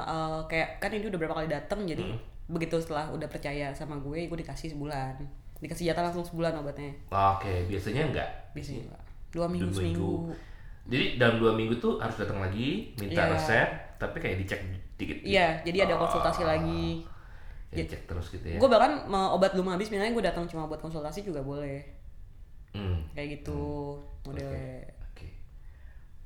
eh, 0.04 0.40
kayak 0.44 0.68
kan 0.76 0.90
ini 0.92 1.08
udah 1.08 1.16
berapa 1.16 1.34
kali 1.34 1.48
dateng 1.48 1.80
jadi 1.84 2.04
Hmm. 2.04 2.20
begitu 2.50 2.76
setelah 2.76 3.08
udah 3.08 3.24
percaya 3.24 3.72
sama 3.72 3.96
gue 3.96 4.28
gue 4.28 4.38
dikasih 4.38 4.76
sebulan 4.76 5.16
dikasih 5.56 5.88
jatah 5.88 6.04
langsung 6.04 6.20
sebulan 6.22 6.52
obatnya 6.54 6.92
Oke, 7.08 7.64
biasanya 7.64 8.02
enggak. 8.04 8.28
biasanya 8.52 8.84
enggak 8.84 9.02
dua 9.32 9.46
minggu 9.48 9.64
Dua 9.66 9.76
seminggu 9.80 10.12
Jadi 10.84 11.16
dalam 11.16 11.40
dua 11.40 11.52
minggu 11.52 11.76
tuh 11.76 11.96
harus 11.96 12.14
datang 12.14 12.38
lagi, 12.38 12.92
minta 12.96 13.24
Iya. 13.24 13.32
resep, 13.32 13.68
tapi 13.96 14.18
kayak 14.18 14.36
dicek 14.38 14.60
dikit. 14.94 15.18
iya 15.22 15.58
jadi 15.60 15.84
ada 15.84 15.98
Oh. 15.98 16.06
konsultasi 16.06 16.44
lagi 16.44 17.02
Kayak 17.66 17.86
cek 17.90 18.02
terus 18.06 18.26
gitu 18.30 18.46
ya. 18.46 18.58
gue 18.58 18.70
bahkan 18.70 19.02
mau 19.04 19.34
obat 19.34 19.50
belum 19.50 19.66
habis 19.68 19.90
misalnya 19.90 20.14
gue 20.14 20.22
datang 20.22 20.46
cuma 20.46 20.64
buat 20.64 20.78
konsultasi 20.78 21.26
juga 21.26 21.42
boleh 21.42 21.82
Hmm. 22.70 23.02
kayak 23.10 23.40
gitu 23.40 23.98
modelnya 24.22 24.86
Oke. 25.04 25.26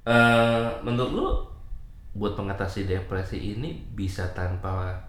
Eh, 0.05 0.69
menurut 0.83 1.11
lu 1.11 1.27
buat 2.13 2.35
mengatasi 2.35 2.85
depresi 2.85 3.57
ini 3.57 3.89
bisa 3.89 4.29
tanpa 4.33 5.01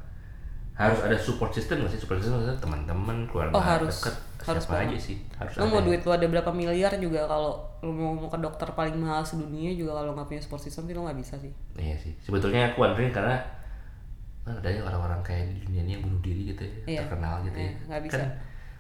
harus 0.80 1.00
ada 1.02 1.14
support 1.14 1.52
system 1.52 1.84
nggak 1.84 1.92
sih 1.92 2.00
support 2.00 2.18
system 2.18 2.40
maksudnya 2.40 2.56
teman-teman 2.58 3.28
keluarga 3.28 3.52
Oh, 3.52 3.60
harus. 3.60 4.00
dekat 4.00 4.16
Harus 4.40 4.64
siapa 4.64 4.74
banget. 4.74 4.88
aja 4.88 4.98
sih 5.04 5.18
harus 5.36 5.52
lo 5.54 5.66
mau 5.68 5.82
duit 5.82 6.00
lo 6.00 6.12
ada 6.12 6.24
berapa 6.26 6.52
miliar 6.52 6.92
juga 6.96 7.22
kalau 7.26 7.52
lo 7.78 7.92
mau, 7.92 8.16
mau 8.16 8.28
ke 8.28 8.40
dokter 8.40 8.68
paling 8.72 8.96
mahal 8.96 9.20
sedunia 9.22 9.70
juga 9.72 9.92
kalau 9.94 10.16
nggak 10.16 10.26
punya 10.26 10.40
support 10.40 10.62
system 10.62 10.84
sih 10.86 10.94
lo 10.94 11.04
nggak 11.04 11.20
bisa 11.20 11.36
sih 11.36 11.52
iya 11.76 11.94
sih 11.94 12.16
sebetulnya 12.18 12.72
aku 12.72 12.80
wondering 12.82 13.12
karena 13.12 13.36
kan 14.42 14.56
ada 14.56 14.68
ya 14.68 14.82
orang-orang 14.82 15.20
kayak 15.22 15.52
di 15.52 15.60
dunia 15.62 15.82
ini 15.84 15.92
yang 15.94 16.04
bunuh 16.04 16.22
diri 16.22 16.42
gitu 16.48 16.64
ya 16.64 16.76
Iya. 16.88 17.00
terkenal 17.04 17.34
gitu 17.44 17.58
ya 17.58 17.64
Iya, 17.66 17.74
nggak 17.86 18.02
bisa. 18.02 18.16
Hmm. 18.16 18.24
kan 18.24 18.30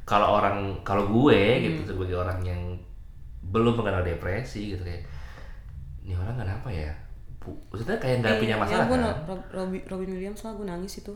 kalau 0.07 0.27
orang 0.33 0.57
kalau 0.81 1.03
gue 1.05 1.41
gitu 1.61 1.79
sebagai 1.85 2.15
orang 2.17 2.39
yang 2.41 2.61
belum 3.45 3.75
mengenal 3.75 4.01
depresi 4.01 4.73
gitu 4.73 4.81
kayak 4.81 5.03
ini 6.01 6.15
orang 6.15 6.39
kenapa 6.39 6.67
ya 6.67 6.89
maksudnya 7.67 7.97
kayak 7.97 8.15
nggak 8.19 8.35
punya 8.37 8.55
masalah 8.55 8.77
ya 8.77 8.87
gue 8.87 8.97
kan 8.97 9.03
Robin, 9.51 9.81
Robin 9.85 10.09
Williams 10.11 10.41
lah 10.41 10.53
gue 10.53 10.65
nangis 10.65 10.93
itu 10.97 11.13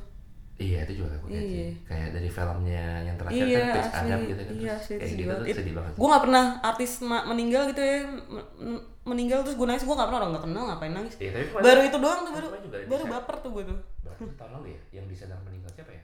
Iya 0.54 0.86
itu 0.86 1.02
juga 1.02 1.18
aku 1.18 1.26
lihat 1.28 1.44
sih. 1.44 1.58
Iya. 1.58 1.70
Kayak 1.84 2.10
dari 2.14 2.30
filmnya 2.30 2.86
yang 3.02 3.16
terakhir 3.18 3.42
iya 3.44 3.60
kan 3.60 3.74
asli. 3.82 3.98
Adab 4.06 4.20
gitu 4.24 4.42
kan. 4.42 4.54
iya 4.54 4.74
Terus 4.78 5.00
kayak 5.02 5.14
gitu 5.18 5.34
tuh 5.34 5.46
sedih 5.50 5.74
banget. 5.74 5.94
gue 5.98 6.08
nggak 6.08 6.24
pernah 6.24 6.46
artis 6.62 6.92
meninggal 7.02 7.62
gitu 7.70 7.82
ya. 7.82 7.98
Men- 8.06 8.50
men- 8.62 8.84
meninggal 9.04 9.40
terus 9.44 9.56
gue 9.58 9.68
nangis 9.68 9.84
gue 9.84 9.92
nggak 9.92 10.08
pernah 10.08 10.20
orang 10.22 10.32
nggak 10.32 10.46
kenal 10.46 10.64
ngapain 10.70 10.94
nangis? 10.94 11.14
Iya, 11.18 11.32
tapi 11.34 11.46
baru 11.58 11.82
itu 11.84 11.98
doang 11.98 12.20
tuh 12.22 12.34
baru 12.34 12.48
baru 12.86 13.04
baper 13.10 13.36
tuh 13.42 13.52
gue 13.52 13.64
tuh. 13.66 13.78
Berapa 14.06 14.22
tahun 14.38 14.52
lalu 14.56 14.68
ya 14.72 14.82
yang 14.96 15.06
di 15.10 15.16
sadar 15.18 15.40
meninggal 15.42 15.72
siapa 15.74 15.92
ya? 15.92 16.04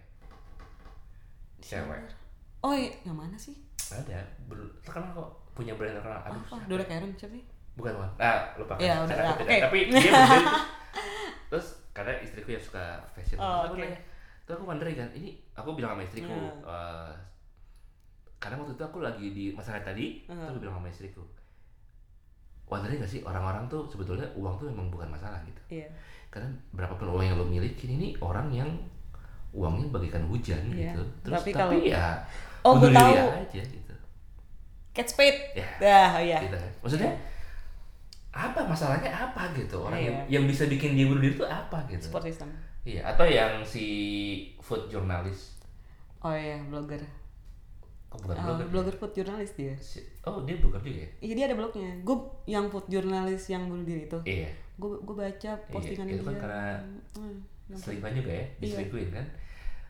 Cewek. 1.60 2.02
oh 2.60 2.74
iya. 2.74 2.92
Yang 3.06 3.18
mana 3.18 3.36
sih? 3.38 3.56
Ada. 3.90 4.20
Belum 4.50 4.68
terkenal 4.82 5.14
kok. 5.14 5.30
Punya 5.54 5.74
brand 5.76 5.94
terkenal. 5.94 6.20
Aduh 6.26 6.42
apa? 6.44 6.56
Dora 6.66 6.84
ya? 6.84 6.88
Karen 6.90 7.12
siapa 7.14 7.34
sih? 7.36 7.46
Bukan 7.78 7.92
bukan. 7.96 8.12
Ah 8.18 8.52
lupa. 8.58 8.74
Iya, 8.76 9.06
udah, 9.06 9.16
tapi 9.40 9.78
dia 9.88 10.12
terus 11.50 11.68
karena 11.90 12.14
istriku 12.22 12.50
yang 12.52 12.62
suka 12.62 13.00
fashion 13.12 13.38
Oh, 13.40 13.66
oke. 13.66 13.82
Terus 14.50 14.58
aku 14.58 14.66
wondering 14.66 14.98
kan. 14.98 15.06
Ini 15.14 15.30
aku 15.54 15.78
bilang 15.78 15.94
sama 15.94 16.02
istriku 16.02 16.34
Hmm. 16.34 16.66
eh, 16.66 17.14
karena 18.36 18.58
waktu 18.58 18.74
itu 18.74 18.82
aku 18.82 18.98
lagi 19.00 19.28
di 19.30 19.46
masalah 19.54 19.78
tadi 19.80 20.26
Hmm. 20.26 20.34
terus 20.42 20.50
aku 20.50 20.60
bilang 20.60 20.76
sama 20.76 20.90
istriku 20.90 21.22
wondering 22.66 22.98
gak 22.98 23.10
sih 23.10 23.22
orang-orang 23.22 23.66
tuh 23.66 23.86
sebetulnya 23.86 24.26
uang 24.34 24.54
tuh 24.56 24.70
memang 24.70 24.90
bukan 24.90 25.06
masalah 25.08 25.38
gitu. 25.44 25.62
Iya. 25.72 25.90
Karena 26.30 26.50
berapapun 26.72 27.10
uang 27.10 27.24
yang 27.24 27.36
lo 27.36 27.46
miliki 27.46 27.90
ini 27.90 28.14
orang 28.20 28.50
yang 28.50 28.70
uangnya 29.52 29.90
bagikan 29.90 30.22
hujan 30.26 30.62
Iya. 30.70 30.94
gitu. 30.94 31.02
Terus 31.24 31.34
Tapi 31.36 31.50
tapi, 31.52 31.78
kalau- 31.82 31.86
ya 31.88 32.06
Oh, 32.62 32.78
diri 32.78 32.94
tahu. 32.94 33.14
aja 33.40 33.62
gitu. 33.64 33.94
Kate 34.92 35.10
Spade 35.10 35.40
ya. 35.56 35.66
Dah 35.80 36.10
oh, 36.14 36.22
iya. 36.22 36.38
Gitu. 36.40 36.58
Maksudnya 36.82 37.12
apa 38.30 38.62
masalahnya 38.62 39.10
apa 39.10 39.50
gitu? 39.54 39.82
Orang 39.82 39.98
yang, 39.98 40.14
Iya. 40.26 40.38
yang 40.38 40.44
bisa 40.46 40.66
bikin 40.66 40.94
dia 40.94 41.06
bunuh 41.06 41.20
diri 41.20 41.34
itu 41.34 41.46
apa 41.46 41.82
gitu? 41.86 42.06
Support 42.06 42.26
system 42.26 42.54
iya 42.84 43.02
atau 43.06 43.24
yang 43.24 43.62
si 43.62 43.86
food 44.58 44.88
jurnalis 44.88 45.60
oh 46.20 46.32
iya 46.32 46.60
blogger. 46.66 47.00
Oh, 48.10 48.18
bukan 48.18 48.36
Ah, 48.36 48.44
blogger? 48.44 48.68
blogger 48.68 48.96
food 48.98 49.14
jurnalis 49.14 49.54
dia. 49.54 49.72
Si- 49.78 50.02
oh 50.26 50.42
dia 50.42 50.58
blogger 50.58 50.82
juga 50.82 51.00
ya? 51.00 51.10
Iya 51.22 51.34
dia 51.36 51.46
ada 51.46 51.56
blognya. 51.56 51.92
Gue 52.02 52.18
yang 52.44 52.66
food 52.68 52.90
jurnalis 52.90 53.46
yang 53.48 53.70
bunuh 53.70 53.86
diri 53.86 54.04
itu. 54.04 54.20
Iya. 54.26 54.50
Gue 54.76 54.98
gue 55.00 55.14
baca 55.14 55.52
postingan 55.70 56.10
itu 56.10 56.24
kan 56.24 56.34
dia. 56.34 56.42
karena 56.42 56.66
Hmm, 57.14 57.38
selingkuhan 57.72 58.14
juga 58.16 58.32
ya 58.32 58.42
Iya. 58.42 58.60
diselingkuhin 58.60 59.10
kan? 59.14 59.26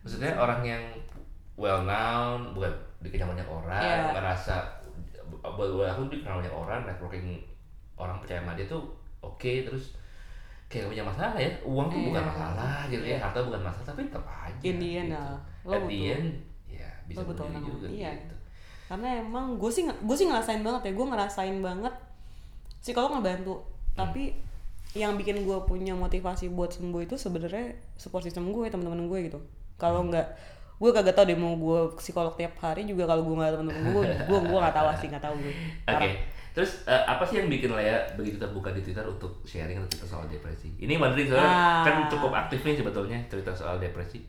Maksudnya 0.04 0.32
orang 0.36 0.62
yang 0.62 0.84
well 1.56 1.82
known 1.82 2.52
bukan 2.52 2.72
dikenal 3.00 3.32
banyak 3.32 3.48
orang 3.48 3.80
Iya. 3.80 4.12
ngerasa 4.14 4.56
buat 5.40 5.88
aku 5.88 6.12
dikenal 6.12 6.44
banyak 6.44 6.52
orang 6.54 6.80
networking 6.84 7.40
orang 7.96 8.20
percaya 8.20 8.44
sama 8.44 8.54
dia 8.54 8.68
tuh 8.68 8.84
oke 9.20 9.52
terus 9.64 9.96
kayak 10.70 10.86
punya 10.88 11.02
masalah 11.02 11.34
ya. 11.36 11.50
Uang 11.62 11.88
tuh 11.88 12.00
bukan 12.00 12.22
Iya. 12.22 12.30
masalah 12.30 12.74
gitu 12.88 13.04
ya. 13.04 13.10
Iya. 13.12 13.18
harta 13.20 13.40
bukan 13.42 13.62
masalah 13.62 13.86
tapi 13.88 14.02
tetap 14.06 14.24
aja 14.24 14.62
In 14.62 14.78
the 14.78 14.90
end, 14.96 15.10
gitu. 15.10 15.18
ah, 15.18 15.38
lo 15.60 15.72
At 15.72 15.82
the 15.82 15.86
butuh- 15.90 16.12
end, 16.12 16.28
ya 16.68 16.90
bisa 17.04 17.18
lo 17.18 17.24
butuh 17.28 17.44
orang, 17.44 17.64
juga 17.64 17.86
iya. 17.88 18.10
gitu. 18.16 18.36
Karena 18.86 19.08
emang 19.18 19.46
gue 19.56 19.70
sih 19.70 19.84
gue 19.84 20.16
sih 20.16 20.26
ngerasain 20.26 20.62
banget 20.62 20.82
ya. 20.84 20.92
Gue 20.94 21.06
ngerasain 21.06 21.58
banget 21.60 21.94
psikolog 22.80 23.12
ngebantu. 23.14 23.66
Tapi 23.92 24.34
yang 24.92 25.14
bikin 25.14 25.42
gue 25.42 25.58
punya 25.64 25.94
motivasi 25.94 26.50
buat 26.50 26.72
sembuh 26.72 27.02
itu 27.04 27.14
sebenarnya 27.14 27.66
support 27.96 28.24
system 28.24 28.50
gue 28.50 28.66
teman-teman 28.68 29.06
gue 29.06 29.20
gitu. 29.26 29.40
Kalau 29.76 30.02
nggak 30.04 30.26
gue 30.80 30.90
kagak 30.90 31.12
tau 31.12 31.24
deh 31.24 31.36
mau 31.36 31.54
gue 31.54 31.80
psikolog 31.96 32.34
tiap 32.34 32.56
hari 32.58 32.84
juga 32.84 33.04
kalau 33.04 33.22
gue 33.22 33.36
nggak 33.36 33.50
ada 33.50 33.58
teman-teman 33.58 33.92
gue 33.92 34.04
gue 34.26 34.40
gue 34.42 34.58
nggak 34.58 34.72
tahu 34.74 34.88
sih 34.96 35.08
nggak 35.08 35.22
tahu 35.22 35.36
gue 35.38 35.54
Oke, 35.86 36.10
terus 36.50 36.72
eh, 36.84 37.04
apa 37.06 37.22
sih 37.22 37.36
yang 37.36 37.48
bikin 37.48 37.70
Lea 37.70 38.00
begitu 38.14 38.36
terbuka 38.36 38.72
di 38.72 38.80
Twitter 38.80 39.04
untuk 39.04 39.44
sharing 39.44 39.76
cerita 39.86 40.08
soal 40.08 40.26
depresi? 40.26 40.72
Ini 40.78 40.96
Madrid 40.96 41.28
soalnya 41.28 41.46
Ah. 41.46 41.84
kan 41.84 42.08
cukup 42.08 42.32
aktif 42.34 42.64
nih 42.64 42.76
sebetulnya 42.76 43.20
cerita 43.26 43.52
soal 43.52 43.76
depresi. 43.78 44.24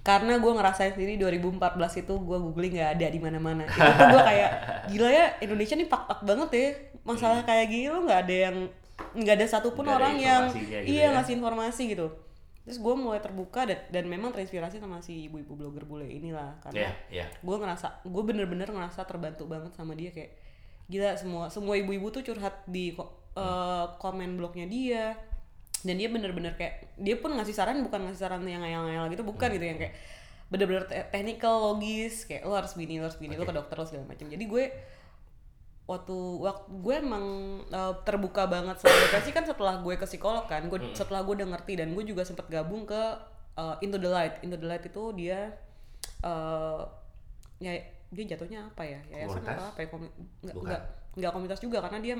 karena 0.00 0.38
gue 0.38 0.52
ngerasain 0.52 0.94
sendiri 0.94 1.18
2014 1.18 1.58
itu 1.98 2.14
gue 2.16 2.38
googling 2.40 2.72
nggak 2.72 2.90
ada 2.94 3.06
di 3.08 3.18
mana-mana 3.18 3.66
itu 3.66 3.74
tuh 3.74 4.06
gue 4.08 4.22
kayak 4.22 4.50
gila 4.86 5.10
ya 5.10 5.26
Indonesia 5.40 5.74
nih 5.74 5.88
up 5.90 6.22
banget 6.22 6.48
ya 6.52 6.66
masalah 7.02 7.42
kayak 7.42 7.66
gini 7.66 7.86
lo 7.88 7.98
nggak 8.00 8.20
ada 8.22 8.36
yang 8.46 8.56
nggak 9.12 9.34
ada 9.34 9.46
satupun 9.48 9.82
Hmm. 9.82 9.90
Nggak 9.90 9.98
ada 9.98 10.06
orang 10.06 10.16
yang 10.16 10.42
gitu 10.46 10.86
iya 10.86 11.02
ya. 11.02 11.12
ngasih 11.12 11.34
informasi 11.34 11.82
gitu 11.90 12.06
terus 12.66 12.82
gue 12.82 12.94
mulai 12.98 13.22
terbuka 13.22 13.62
dan, 13.62 13.78
dan 13.94 14.04
memang 14.10 14.34
terinspirasi 14.34 14.82
sama 14.82 14.98
si 14.98 15.30
ibu-ibu 15.30 15.54
blogger 15.54 15.86
bule 15.86 16.10
inilah 16.10 16.58
karena 16.58 16.90
Iya, 16.90 16.92
iya. 17.14 17.26
gue 17.30 17.56
ngerasa 17.56 18.02
gue 18.02 18.22
bener-bener 18.26 18.66
ngerasa 18.66 19.06
terbantu 19.06 19.46
banget 19.46 19.70
sama 19.78 19.94
dia 19.94 20.10
kayak 20.10 20.34
gila 20.90 21.14
semua 21.14 21.46
semua 21.46 21.78
ibu-ibu 21.78 22.10
tuh 22.10 22.26
curhat 22.26 22.66
di 22.66 22.90
eh, 23.38 23.86
komen 24.02 24.34
blognya 24.34 24.66
dia. 24.66 25.14
Dan 25.86 26.02
dia 26.02 26.10
bener-bener 26.10 26.58
kayak 26.58 26.98
dia 26.98 27.14
pun 27.22 27.30
ngasih 27.38 27.54
saran 27.54 27.78
bukan 27.86 28.10
ngasih 28.10 28.18
saran 28.18 28.42
yang 28.42 28.58
ngayal-ngayal 28.58 29.06
gitu 29.06 29.22
bukan 29.22 29.54
gitu 29.54 29.70
yang 29.70 29.78
kayak 29.78 29.94
bener-bener 30.50 30.82
te- 30.90 31.06
technical 31.14 31.62
logis 31.62 32.26
kayak 32.26 32.42
lo 32.42 32.58
harus 32.58 32.74
begini 32.74 32.98
lo 32.98 33.06
harus 33.06 33.18
begini 33.20 33.38
lo 33.38 33.46
ke 33.46 33.54
dokter 33.54 33.76
lo 33.78 33.86
segala 33.86 34.10
macam 34.10 34.26
jadi 34.26 34.40
gue 34.40 34.64
waktu 35.86 36.12
waktu 36.36 36.66
gue 36.76 36.94
emang 36.96 37.24
eh, 37.64 37.94
terbuka 38.02 38.44
banget 38.44 38.74
soal 38.76 38.90
depresi 38.98 39.30
kan 39.30 39.42
setelah 39.42 39.78
gue 39.78 39.94
ke 39.94 40.04
psikolog 40.04 40.44
kan. 40.44 40.66
Gue 40.66 40.78
setelah 40.92 41.22
gue 41.22 41.34
udah 41.36 41.48
ngerti 41.48 41.78
dan 41.78 41.90
gue 41.90 42.02
juga 42.02 42.22
sempat 42.22 42.46
gabung 42.46 42.82
ke 42.82 43.02
eh, 43.54 43.76
Into 43.80 43.96
the 43.96 44.08
Light. 44.08 44.42
Into 44.42 44.56
the 44.56 44.66
Light 44.66 44.82
itu 44.82 45.02
dia 45.12 45.54
eh 46.20 46.80
ya 47.58 47.72
dia 48.06 48.24
jatuhnya 48.28 48.66
apa 48.66 48.82
ya? 48.82 49.00
Yayasan 49.08 49.42
apa 49.44 49.64
apa 49.68 49.80
ya? 49.80 49.88
Komi- 49.88 50.14
nggak 50.42 50.54
nggak 50.56 50.82
nggak 51.16 51.30
komunitas 51.32 51.60
juga 51.60 51.78
karena 51.80 51.98
dia 51.98 52.14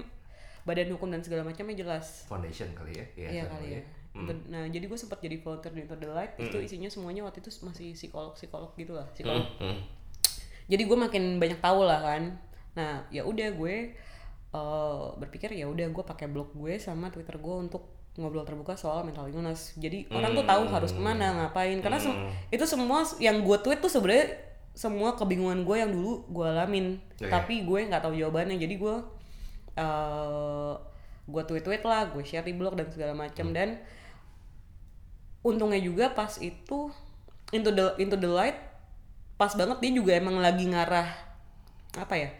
badan 0.63 0.91
hukum 0.91 1.09
dan 1.09 1.21
segala 1.21 1.43
macamnya 1.43 1.75
jelas. 1.77 2.27
Foundation 2.27 2.71
kali 2.73 2.91
ya? 2.93 3.05
Iya 3.17 3.43
sama 3.45 3.55
kali 3.57 3.69
ya. 3.69 3.81
Hmm. 4.13 4.23
Into- 4.25 4.47
Nah 4.49 4.63
jadi 4.67 4.85
gue 4.85 4.97
sempat 4.97 5.19
jadi 5.21 5.37
volunteer 5.39 5.73
di 5.73 5.81
Into 5.83 5.97
the 5.97 6.09
Light. 6.09 6.39
Itu 6.41 6.59
isinya 6.59 6.87
semuanya 6.87 7.23
waktu 7.23 7.39
itu 7.39 7.51
masih 7.63 7.93
psikolog 7.93 8.33
psikolog 8.33 8.71
gitu 8.75 8.95
lah 8.95 9.07
psikolog. 9.11 9.43
Hmm, 9.59 9.75
hmm. 9.75 9.79
jadi 10.67 10.83
gue 10.83 10.99
makin 10.99 11.25
banyak 11.37 11.59
tahu 11.59 11.83
lah 11.83 11.99
kan 12.01 12.23
nah 12.77 13.09
ya 13.09 13.25
udah 13.25 13.49
gue 13.57 13.97
eh, 14.53 15.07
berpikir 15.17 15.51
ya 15.57 15.67
udah 15.67 15.89
gue 15.89 16.05
pakai 16.05 16.29
blog 16.29 16.53
gue 16.53 16.77
sama 16.77 17.09
twitter 17.09 17.41
gue 17.41 17.57
untuk 17.57 17.97
ngobrol 18.17 18.49
terbuka 18.49 18.73
soal 18.81 19.05
mental 19.05 19.29
illness. 19.29 19.77
Jadi 19.77 20.09
orang 20.09 20.33
tuh 20.33 20.45
tahu 20.49 20.63
harus 20.73 20.89
ke 20.89 21.01
mana 21.01 21.37
ngapain. 21.37 21.77
Karena 21.85 22.01
sem- 22.01 22.17
itu 22.49 22.65
semua 22.65 23.05
yang 23.21 23.45
gue 23.45 23.57
tweet 23.61 23.81
tuh 23.85 23.93
sebenarnya 23.93 24.33
semua 24.73 25.17
kebingungan 25.17 25.65
gue 25.69 25.77
yang 25.77 25.93
dulu 25.93 26.25
gue 26.33 26.47
alamin. 26.49 26.97
Oke. 27.17 27.29
tapi 27.29 27.65
gue 27.69 27.81
nggak 27.93 28.01
tahu 28.01 28.17
jawabannya. 28.17 28.57
Jadi 28.57 28.75
gue 28.81 28.95
eh 29.77 30.73
gue 31.29 31.43
tweet 31.45 31.65
tweet 31.65 31.83
lah 31.85 32.09
gue 32.09 32.25
share 32.25 32.47
di 32.49 32.57
blog 32.57 32.81
dan 32.81 32.89
segala 32.89 33.13
macam. 33.13 33.53
Dan 33.53 33.85
untungnya 35.45 35.79
juga 35.79 36.11
pas 36.17 36.41
itu 36.41 36.91
into 37.53 37.71
the 37.71 37.95
into 38.01 38.17
the 38.19 38.27
light 38.27 38.59
pas 39.37 39.53
banget 39.53 39.79
dia 39.79 39.93
juga 39.93 40.17
emang 40.17 40.41
lagi 40.41 40.67
ngarah 40.67 41.07
apa 41.95 42.15
ya 42.17 42.31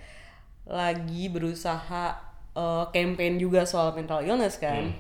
lagi 0.67 1.31
berusaha 1.31 2.19
eh, 2.55 2.85
campaign 2.91 3.39
juga 3.39 3.65
soal 3.65 3.95
mental 3.95 4.23
illness 4.27 4.59
kan. 4.59 4.93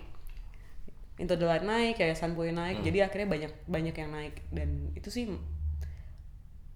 Into 1.16 1.32
the 1.34 1.48
light 1.48 1.64
naik 1.64 1.96
kayak 1.96 2.16
Sanboy 2.16 2.52
naik 2.52 2.84
jadi 2.84 3.08
akhirnya 3.08 3.28
banyak 3.28 3.52
banyak 3.66 3.94
yang 3.96 4.10
naik. 4.12 4.34
Dan 4.52 4.94
itu 4.94 5.08
sih 5.10 5.24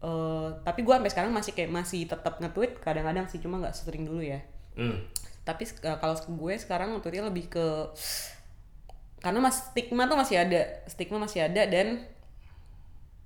eh 0.00 0.48
tapi 0.64 0.80
gue 0.80 0.94
sampai 0.96 1.12
sekarang 1.12 1.32
masih 1.32 1.52
kayak 1.52 1.68
masih 1.68 2.08
tetap 2.08 2.40
nge-tweet 2.40 2.80
kadang-kadang 2.80 3.28
sih 3.28 3.36
cuma 3.36 3.60
nggak 3.60 3.76
sering 3.76 4.08
dulu 4.08 4.24
ya. 4.24 4.40
Hmm. 4.70 5.02
tapi 5.44 5.66
eh, 5.66 5.98
kalau 5.98 6.14
gue 6.14 6.54
sekarang 6.56 6.94
nge-tweetnya 6.94 7.26
lebih 7.26 7.52
ke 7.52 7.66
karena 9.20 9.44
mas 9.44 9.68
stigma 9.74 10.08
tuh 10.08 10.16
masih 10.16 10.40
ada 10.40 10.60
stigma 10.88 11.20
masih 11.20 11.44
ada 11.44 11.68
dan 11.68 12.00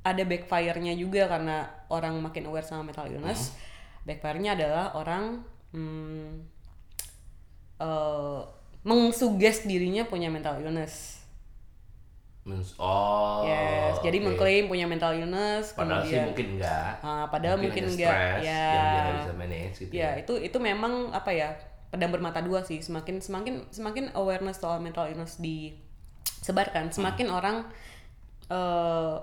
ada 0.05 0.23
backfire-nya 0.27 0.93
juga 0.99 1.25
karena 1.31 1.65
orang 1.89 2.21
makin 2.21 2.45
aware 2.45 2.67
sama 2.67 2.85
mental 2.85 3.09
illness. 3.09 3.57
Backfire-nya 4.05 4.53
adalah 4.53 4.93
orang 5.01 5.41
hmm, 5.75 6.31
eh, 7.83 8.41
mengsuges 8.87 9.67
dirinya 9.67 10.07
punya 10.07 10.31
mental 10.31 10.63
illness 10.63 11.25
oh. 12.77 13.43
yes 13.49 13.99
jadi 14.05 14.21
oke. 14.21 14.25
mengklaim 14.31 14.65
punya 14.71 14.87
mental 14.87 15.17
illness 15.17 15.73
Padahal 15.73 16.05
sih 16.05 16.13
kemudian 16.15 16.29
mungkin 16.31 16.47
enggak. 16.61 16.93
Ah, 17.01 17.25
padahal 17.33 17.57
mungkin 17.57 17.89
hanya 17.89 17.95
enggak. 17.97 18.17
Ya. 18.45 18.69
Yang 18.69 18.85
dia 18.85 19.13
bisa 19.17 19.33
manage 19.35 19.77
gitu. 19.81 19.93
ya 19.97 20.11
itu 20.21 20.35
itu 20.39 20.59
memang 20.61 21.09
apa 21.11 21.31
ya 21.33 21.57
pedang 21.89 22.13
bermata 22.13 22.45
dua 22.45 22.61
sih 22.67 22.83
semakin 22.85 23.23
semakin 23.25 23.65
semakin 23.73 24.13
awareness 24.19 24.61
soal 24.61 24.83
mental 24.83 25.09
illness 25.09 25.41
disebarkan 25.41 26.93
semakin 26.93 27.33
orang 27.33 27.57
eh 28.53 29.15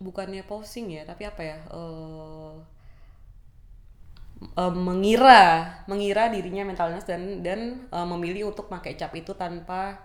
bukannya 0.00 0.42
posing 0.48 0.90
ya 0.90 1.02
tapi 1.06 1.28
apa 1.28 1.42
ya 1.44 1.58
eh 1.70 2.73
eh, 4.52 4.74
mengira 4.74 5.42
mengira 5.90 6.28
dirinya 6.34 6.62
mental 6.68 6.92
illness 6.92 7.08
dan 7.08 7.22
dan 7.46 7.60
eh, 7.88 8.06
memilih 8.06 8.52
untuk 8.52 8.66
pakai 8.68 8.94
cap 9.00 9.12
itu 9.16 9.32
tanpa 9.36 9.96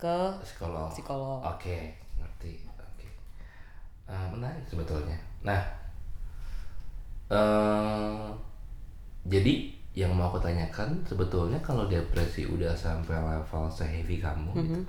ke 0.00 0.16
Psikolog. 0.42 0.90
Psikolog. 0.90 1.40
Oke, 1.46 1.94
ngerti. 2.18 2.52
Oke. 2.76 3.06
Ah, 4.10 4.26
menarik 4.32 4.64
sebetulnya. 4.66 5.16
Nah, 5.46 5.62
eh 7.32 8.26
jadi 9.22 9.52
yang 9.94 10.12
mau 10.16 10.26
aku 10.32 10.40
tanyakan 10.40 11.04
sebetulnya 11.04 11.60
kalau 11.60 11.84
depresi 11.86 12.48
udah 12.48 12.72
sampai 12.74 13.12
level 13.20 13.68
seheavy 13.68 14.18
kamu, 14.18 14.50
gitu, 14.64 14.80
Mm-hmm. 14.80 14.82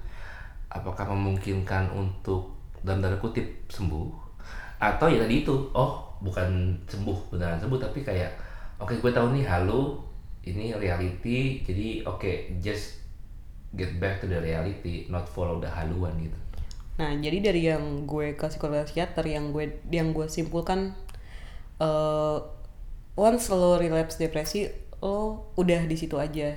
apakah 0.72 1.06
memungkinkan 1.12 1.92
untuk 1.92 2.56
dalam 2.82 3.04
tanda 3.04 3.18
kutip 3.20 3.46
sembuh? 3.70 4.08
Atau 4.80 5.08
ya 5.12 5.20
tadi 5.24 5.44
itu, 5.44 5.56
oh 5.76 5.92
bukan 6.24 6.72
sembuh 6.88 7.18
beneran 7.36 7.60
sembuh 7.60 7.80
tapi 7.80 8.00
kayak 8.02 8.32
oke 8.80 8.98
gue 8.98 9.12
tahu 9.12 9.36
nih 9.36 9.46
halu 9.46 10.00
ini 10.44 10.76
reality 10.76 11.64
jadi 11.64 12.04
oke 12.08 12.60
just 12.60 13.00
get 13.74 13.98
back 13.98 14.22
to 14.22 14.30
the 14.30 14.38
reality 14.38 15.10
not 15.10 15.26
follow 15.26 15.58
the 15.58 15.70
haluan 15.70 16.14
gitu. 16.22 16.38
Nah, 16.94 17.10
jadi 17.18 17.42
dari 17.42 17.62
yang 17.74 18.06
gue 18.06 18.38
ke 18.38 18.46
psikolog 18.54 18.86
psikiater 18.86 19.26
yang 19.26 19.50
gue 19.50 19.82
yang 19.90 20.14
gue 20.14 20.30
simpulkan 20.30 20.94
eh 21.82 22.38
once 23.18 23.50
lo 23.50 23.82
relapse 23.82 24.22
depresi 24.22 24.70
lo 25.02 25.50
udah 25.58 25.90
di 25.90 25.98
situ 25.98 26.22
aja. 26.22 26.54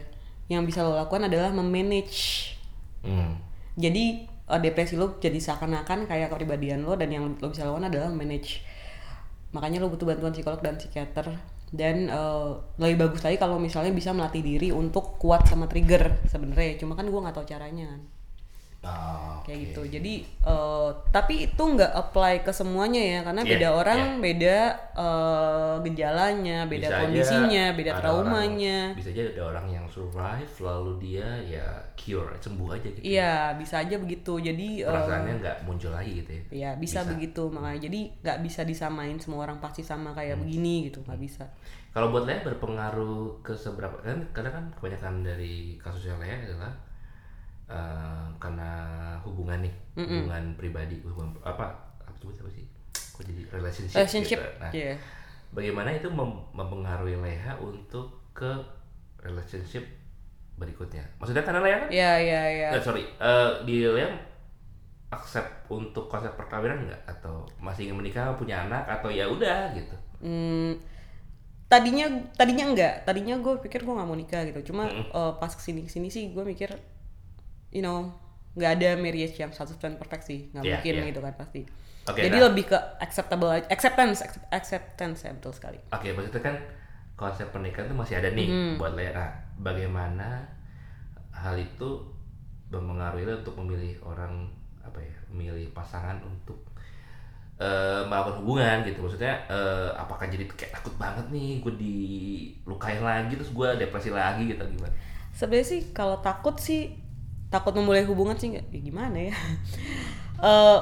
Yang 0.46 0.62
bisa 0.68 0.84
lo 0.84 0.92
lakukan 0.94 1.26
adalah 1.26 1.50
memanage. 1.50 2.52
Hmm. 3.06 3.38
jadi 3.78 4.26
eh, 4.26 4.60
depresi 4.60 4.98
lo 4.98 5.22
jadi 5.22 5.38
seakan-akan 5.38 6.10
kayak 6.10 6.26
kepribadian 6.34 6.82
lo 6.82 6.98
dan 6.98 7.06
yang 7.14 7.38
lo 7.38 7.46
bisa 7.46 7.62
lakukan 7.62 7.86
adalah 7.86 8.10
manage 8.10 8.66
makanya 9.54 9.78
lo 9.78 9.86
butuh 9.88 10.10
bantuan 10.10 10.34
psikolog 10.34 10.58
dan 10.58 10.74
psikiater 10.74 11.30
dan 11.76 12.08
eh, 12.08 12.50
lebih 12.80 13.06
bagus 13.06 13.20
lagi 13.22 13.36
kalau 13.36 13.60
misalnya 13.60 13.92
bisa 13.92 14.10
melatih 14.16 14.40
diri 14.40 14.72
untuk 14.72 15.20
kuat 15.20 15.44
sama 15.46 15.68
trigger 15.68 16.24
sebenarnya. 16.26 16.80
Cuma 16.80 16.96
kan 16.96 17.06
gue 17.06 17.20
nggak 17.20 17.36
tahu 17.36 17.46
caranya. 17.46 17.86
kan 17.92 18.15
Ah, 18.86 19.34
kayak 19.42 19.58
gitu. 19.66 19.82
Jadi 19.88 20.14
eh, 20.22 20.88
tapi 21.10 21.34
itu 21.44 21.58
nggak 21.60 21.92
apply 21.92 22.40
ke 22.40 22.50
semuanya 22.50 23.02
ya 23.02 23.18
karena 23.20 23.42
Iya, 23.42 23.50
beda 23.50 23.68
orang 23.74 24.00
iya. 24.00 24.22
beda 24.22 24.56
eh, 24.94 25.74
gejalanya 25.82 26.58
beda 26.64 26.86
Bisa 26.86 26.98
kondisinya 27.02 27.64
beda 27.72 27.92
traumanya 27.98 28.78
orang- 28.86 28.96
bisa 28.96 29.08
aja 29.10 29.22
ada 29.26 29.42
orang 29.44 29.66
yang 29.68 29.86
survive 29.86 30.52
lalu 30.60 30.92
dia 31.00 31.28
ya 31.42 31.66
cure 31.94 32.32
sembuh 32.38 32.68
aja 32.70 32.88
gitu. 32.88 33.02
Iya 33.02 33.32
bisa 33.54 33.74
aja 33.80 33.96
begitu. 33.96 34.32
Jadi 34.38 34.68
eh, 34.80 34.86
perasaannya 34.86 35.34
nggak 35.40 35.56
muncul 35.62 35.90
lagi 35.90 36.12
gitu 36.20 36.30
ya. 36.30 36.42
Ya 36.52 36.70
bisa, 36.74 37.02
begitu. 37.02 37.42
Makanya 37.46 37.80
jadi 37.82 38.00
nggak 38.20 38.38
bisa 38.40 38.60
disamain 38.62 39.16
semua 39.16 39.42
orang 39.42 39.58
pasti 39.58 39.80
sama 39.80 40.12
kayak 40.12 40.36
Hmm. 40.36 40.42
begini 40.42 40.88
gitu. 40.88 41.02
Nggak 41.02 41.20
bisa. 41.20 41.44
Kalau 41.90 42.12
buat 42.12 42.24
Lea 42.24 42.44
berpengaruh 42.44 43.40
ke 43.40 43.56
seberapa 43.56 43.96
kan 43.98 44.20
karena 44.30 44.52
kan 44.52 44.64
kebanyakan 44.70 45.24
dari 45.24 45.80
kasusnya 45.80 46.20
Lea 46.20 46.36
adalah 46.44 46.68
eh, 47.66 48.26
karena 48.38 48.70
hubungan 49.26 49.58
nih, 49.62 49.74
hubungan 49.98 50.44
pribadi, 50.54 51.02
hubungan 51.02 51.34
apa 51.42 51.74
apa 52.06 52.14
sih? 52.52 52.66
Kok 53.16 53.22
jadi 53.24 53.42
relationship? 53.52 53.96
relationship 53.96 54.38
gitu. 54.40 54.60
Nah, 54.60 54.70
ya 54.72 54.92
bagaimana 55.54 55.88
itu 55.94 56.08
mem- 56.10 56.44
mempengaruhi 56.52 57.16
Lea 57.16 57.54
untuk 57.58 58.12
ke 58.36 58.50
relationship 59.22 59.82
berikutnya? 60.60 61.04
Maksudnya 61.20 61.44
karena 61.44 61.60
Lea 61.64 61.76
kan? 61.84 61.88
ya 61.92 62.12
ya 62.20 62.42
ya 62.50 62.68
Eh, 62.76 62.82
sorry, 62.82 63.04
eh, 63.06 63.50
di 63.64 63.86
Lea 63.86 64.10
accept 65.06 65.70
untuk 65.70 66.10
konsep 66.10 66.34
perkawinan 66.34 66.82
nggak 66.90 67.02
atau 67.06 67.46
masih 67.62 67.88
ingin 67.88 67.96
menikah 68.02 68.34
punya 68.34 68.66
anak 68.66 68.84
atau 68.90 69.08
ya 69.08 69.24
udah 69.30 69.70
gitu? 69.72 69.96
Hmm, 70.18 70.74
tadinya 71.70 72.06
tadinya 72.34 72.70
enggak 72.74 72.94
tadinya 73.06 73.34
gue 73.38 73.54
pikir 73.58 73.82
gue 73.82 73.94
nggak 73.94 74.06
mau 74.06 74.18
nikah 74.18 74.42
gitu 74.50 74.70
cuma 74.72 74.86
eh, 74.90 75.32
pas 75.38 75.50
ke 75.50 75.62
sini 75.62 75.82
ke 75.86 75.90
sini 75.90 76.08
sih 76.10 76.30
gue 76.30 76.42
mikir 76.46 76.70
you 77.70 77.80
know 77.80 78.10
nggak 78.54 78.70
ada 78.76 78.88
marriage 78.96 79.36
yang 79.36 79.50
100% 79.50 79.76
perfect 79.96 80.24
sih 80.24 80.48
nggak 80.50 80.62
Iya, 80.62 80.72
mungkin 80.78 80.92
iya. 80.94 81.04
gitu 81.08 81.20
kan 81.20 81.34
pasti 81.36 81.60
Oke, 82.06 82.22
jadi 82.22 82.38
nah. 82.38 82.44
lebih 82.48 82.64
ke 82.66 82.78
acceptable 82.98 83.50
acceptance 83.52 84.22
accept- 84.22 84.48
acceptance 84.50 85.18
ya 85.22 85.32
betul 85.34 85.52
sekali 85.52 85.78
Oke, 85.90 86.08
maksudnya 86.10 86.40
kan 86.40 86.56
konsep 87.16 87.48
pernikahan 87.48 87.88
itu 87.88 87.96
masih 87.96 88.14
ada 88.16 88.28
nih 88.28 88.46
buat 88.76 88.92
Lea. 88.92 89.10
Nah, 89.10 89.32
bagaimana 89.58 90.44
hal 91.32 91.56
itu 91.56 91.88
mempengaruhi 92.68 93.24
Lea 93.24 93.36
untuk 93.36 93.56
memilih 93.56 93.96
orang 94.02 94.46
apa 94.80 95.00
ya, 95.00 95.16
memilih 95.28 95.66
pasangan 95.72 96.20
untuk 96.22 96.60
eh, 97.56 98.02
melakukan 98.04 98.40
hubungan 98.40 98.84
gitu. 98.84 99.00
Maksudnya 99.00 99.32
eh, 99.48 99.88
apakah 99.96 100.28
jadi 100.28 100.44
kayak 100.46 100.76
takut 100.76 100.94
banget 100.96 101.26
nih 101.28 101.58
gue 101.58 101.72
dilukain 101.74 103.00
lagi 103.00 103.32
terus 103.34 103.50
gue 103.50 103.68
depresi 103.76 104.10
lagi 104.12 104.46
gitu 104.46 104.62
gimana? 104.62 104.92
sebenarnya 105.32 105.68
sih 105.68 105.80
kalau 105.92 106.16
takut 106.18 106.56
sih 106.56 106.96
takut 107.48 107.72
memulai 107.72 108.02
hubungan 108.02 108.34
sih 108.34 108.52
nggak 108.52 108.66
ya 108.68 108.80
gimana 108.82 109.18
ya 109.18 109.34
Eh, 110.36 110.78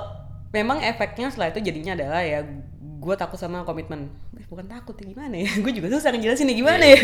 memang 0.51 0.83
efeknya 0.83 1.31
setelah 1.31 1.55
itu 1.55 1.63
jadinya 1.63 1.95
adalah 1.95 2.27
ya 2.27 2.43
gue 2.75 3.15
takut 3.15 3.39
sama 3.39 3.63
komitmen 3.63 4.11
Eh, 4.35 4.43
bukan 4.51 4.67
takut 4.67 4.99
ya 4.99 5.07
gimana 5.07 5.31
ya 5.39 5.47
gue 5.63 5.73
juga 5.73 5.95
susah 5.95 6.11
ngejelasin 6.11 6.51
ya 6.51 6.57
gimana 6.59 6.83
ya 6.95 6.99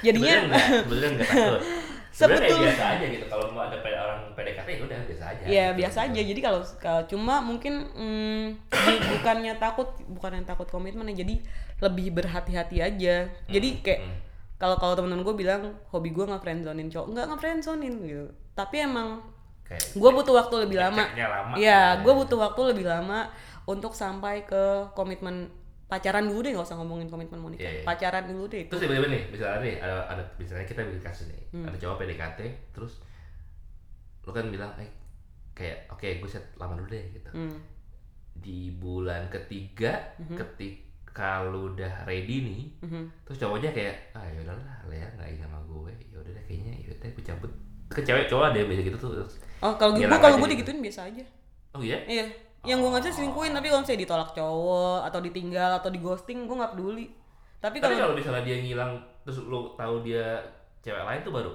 jadinya 0.00 0.34
Sebenarnya 0.46 1.18
takut. 1.26 1.60
Sebetulnya- 2.10 2.74
biasa 2.74 2.84
aja 2.98 3.06
gitu. 3.06 3.24
Kalau 3.26 3.44
mau 3.54 3.62
ada 3.62 3.78
orang 3.78 4.20
PDKT 4.34 4.68
ya 4.68 4.80
udah 4.82 4.98
biasa 5.06 5.24
aja. 5.30 5.42
ya 5.46 5.64
gitu. 5.70 5.78
biasa 5.78 5.98
aja 6.10 6.20
jadi 6.26 6.40
kalau 6.42 6.60
kalau 6.78 7.02
cuma 7.06 7.34
mungkin 7.38 7.74
mm, 7.90 8.44
di- 8.70 9.04
bukannya 9.14 9.54
takut 9.58 9.88
bukan 10.10 10.30
yang 10.42 10.46
takut 10.46 10.66
komitmen 10.66 11.06
ya 11.10 11.22
jadi 11.22 11.38
lebih 11.80 12.06
berhati-hati 12.12 12.76
aja 12.78 13.14
jadi 13.46 13.68
kayak 13.80 14.00
hmm. 14.02 14.18
Kalau 14.60 14.76
kalau 14.76 14.92
teman-teman 14.92 15.24
gue 15.24 15.36
bilang 15.36 15.62
hobi 15.88 16.12
gue 16.12 16.22
nggak 16.22 16.38
friendzonin 16.38 16.86
cowok 16.86 17.06
nggak 17.10 17.24
nggak 17.26 17.40
friendzonin 17.40 17.94
gitu 18.04 18.26
tapi 18.52 18.84
emang 18.84 19.24
gue 19.70 20.10
butuh 20.12 20.34
waktu 20.36 20.66
lebih 20.66 20.76
lama 20.76 21.06
lama. 21.14 21.54
Iya, 21.54 22.02
gue 22.02 22.12
butuh 22.12 22.36
waktu 22.36 22.74
lebih 22.74 22.84
lama 22.84 23.30
untuk 23.64 23.94
sampai 23.94 24.42
ke 24.42 24.62
komitmen 24.92 25.46
pacaran 25.86 26.26
dulu 26.26 26.42
deh 26.42 26.50
nggak 26.52 26.66
usah 26.66 26.74
ngomongin 26.76 27.06
komitmen 27.06 27.38
mau 27.38 27.46
nikah 27.48 27.62
Iya, 27.64 27.72
iya. 27.78 27.84
pacaran 27.86 28.26
dulu 28.26 28.46
deh 28.46 28.66
Terus 28.66 28.82
tiba-tiba 28.82 29.06
nih, 29.06 29.22
misalnya 29.30 29.58
nih, 29.62 29.74
ada, 29.78 29.94
ada 30.06 30.22
misalnya 30.36 30.66
kita 30.66 30.82
bikin 30.82 31.02
kasus 31.02 31.26
nih, 31.30 31.42
Hmm. 31.50 31.66
ada 31.66 31.76
cowok 31.78 31.96
PDKT, 31.98 32.40
terus 32.70 32.98
lu 34.20 34.30
kan 34.30 34.46
bilang, 34.50 34.74
eh 34.76 34.90
kayak 35.50 35.86
oke 35.88 36.02
gue 36.18 36.28
set 36.28 36.50
lama 36.58 36.74
dulu 36.74 36.90
deh 36.90 37.04
gitu. 37.10 37.30
Hmm. 37.30 37.54
Di 38.34 38.74
bulan 38.74 39.30
ketiga, 39.30 40.14
ketika 40.18 40.89
lu 41.44 41.70
udah 41.70 42.04
ready 42.04 42.36
nih, 42.40 42.62
Mhm. 42.80 43.02
terus 43.22 43.38
cowoknya 43.38 43.70
kayak, 43.70 43.94
ah 44.12 44.24
yaudahlah, 44.24 44.76
Lea 44.86 45.06
nggak 45.10 45.28
ingin 45.28 45.44
sama 45.44 45.58
gue, 45.62 45.90
yaudah 46.08 46.30
deh 46.30 46.44
kayaknya 46.44 46.72
yaudah 46.80 47.10
gue 47.10 47.24
cabut. 47.24 47.50
Ke 47.88 48.00
cewek 48.00 48.24
cowok 48.24 48.44
ada 48.46 48.56
yang 48.56 48.68
biasa 48.68 48.82
gitu 48.84 48.96
tuh. 48.96 49.10
terus, 49.12 49.34
oh 49.60 49.74
kalau 49.74 49.92
gue 49.92 50.06
kalau 50.06 50.36
gue 50.36 50.46
gitu. 50.46 50.54
digituin 50.62 50.80
biasa 50.80 51.00
aja 51.06 51.24
Oh 51.70 51.82
iya? 51.82 51.98
iya 52.04 52.26
yang 52.60 52.78
gue 52.78 52.86
nggak 52.88 53.02
selingkuhin 53.10 53.50
tapi 53.50 53.66
kalau 53.66 53.80
misalnya 53.80 54.02
ditolak 54.04 54.30
cowok 54.30 55.00
atau 55.04 55.18
ditinggal 55.18 55.70
atau 55.74 55.88
di 55.88 55.98
ghosting 55.98 56.44
gue 56.44 56.54
nggak 56.54 56.72
peduli 56.72 57.06
tapi 57.58 57.76
Tapi 57.76 57.92
kalau 57.92 57.96
kalau 58.00 58.14
misalnya 58.14 58.42
dia 58.42 58.56
ngilang, 58.56 58.92
terus 59.20 59.42
lu 59.42 59.74
tahu 59.74 60.00
dia 60.00 60.38
cewek 60.80 61.02
lain 61.02 61.20
tuh 61.20 61.30
baru. 61.30 61.52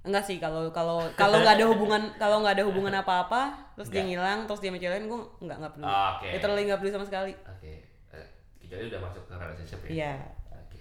enggak 0.00 0.24
sih 0.24 0.38
kalau 0.38 0.70
kalau 0.70 1.04
kalau 1.12 1.36
nggak 1.38 1.56
ada 1.56 1.66
hubungan 1.68 2.02
kalau 2.22 2.40
nggak 2.40 2.54
ada 2.56 2.64
hubungan 2.64 2.94
apa-apa 2.96 3.42
terus 3.76 3.88
dia 3.88 4.00
ngilang 4.00 4.46
terus 4.46 4.58
dia 4.58 4.70
sama 4.70 4.78
cewek 4.78 4.94
lain 4.94 5.06
gue 5.06 5.20
nggak 5.42 5.56
nggak 5.58 5.72
peduli 5.74 5.90
Oke. 5.90 6.28
literally 6.32 6.62
nggak 6.64 6.78
peduli 6.80 6.92
sama 6.94 7.06
sekali 7.06 7.32
Oke, 7.34 7.72
kecuali 8.68 8.84
udah 8.86 9.00
masuk 9.00 9.22
ke 9.24 9.32
relationship 9.34 9.80
ya. 9.82 9.90
iya 9.90 10.12
Oke. 10.52 10.80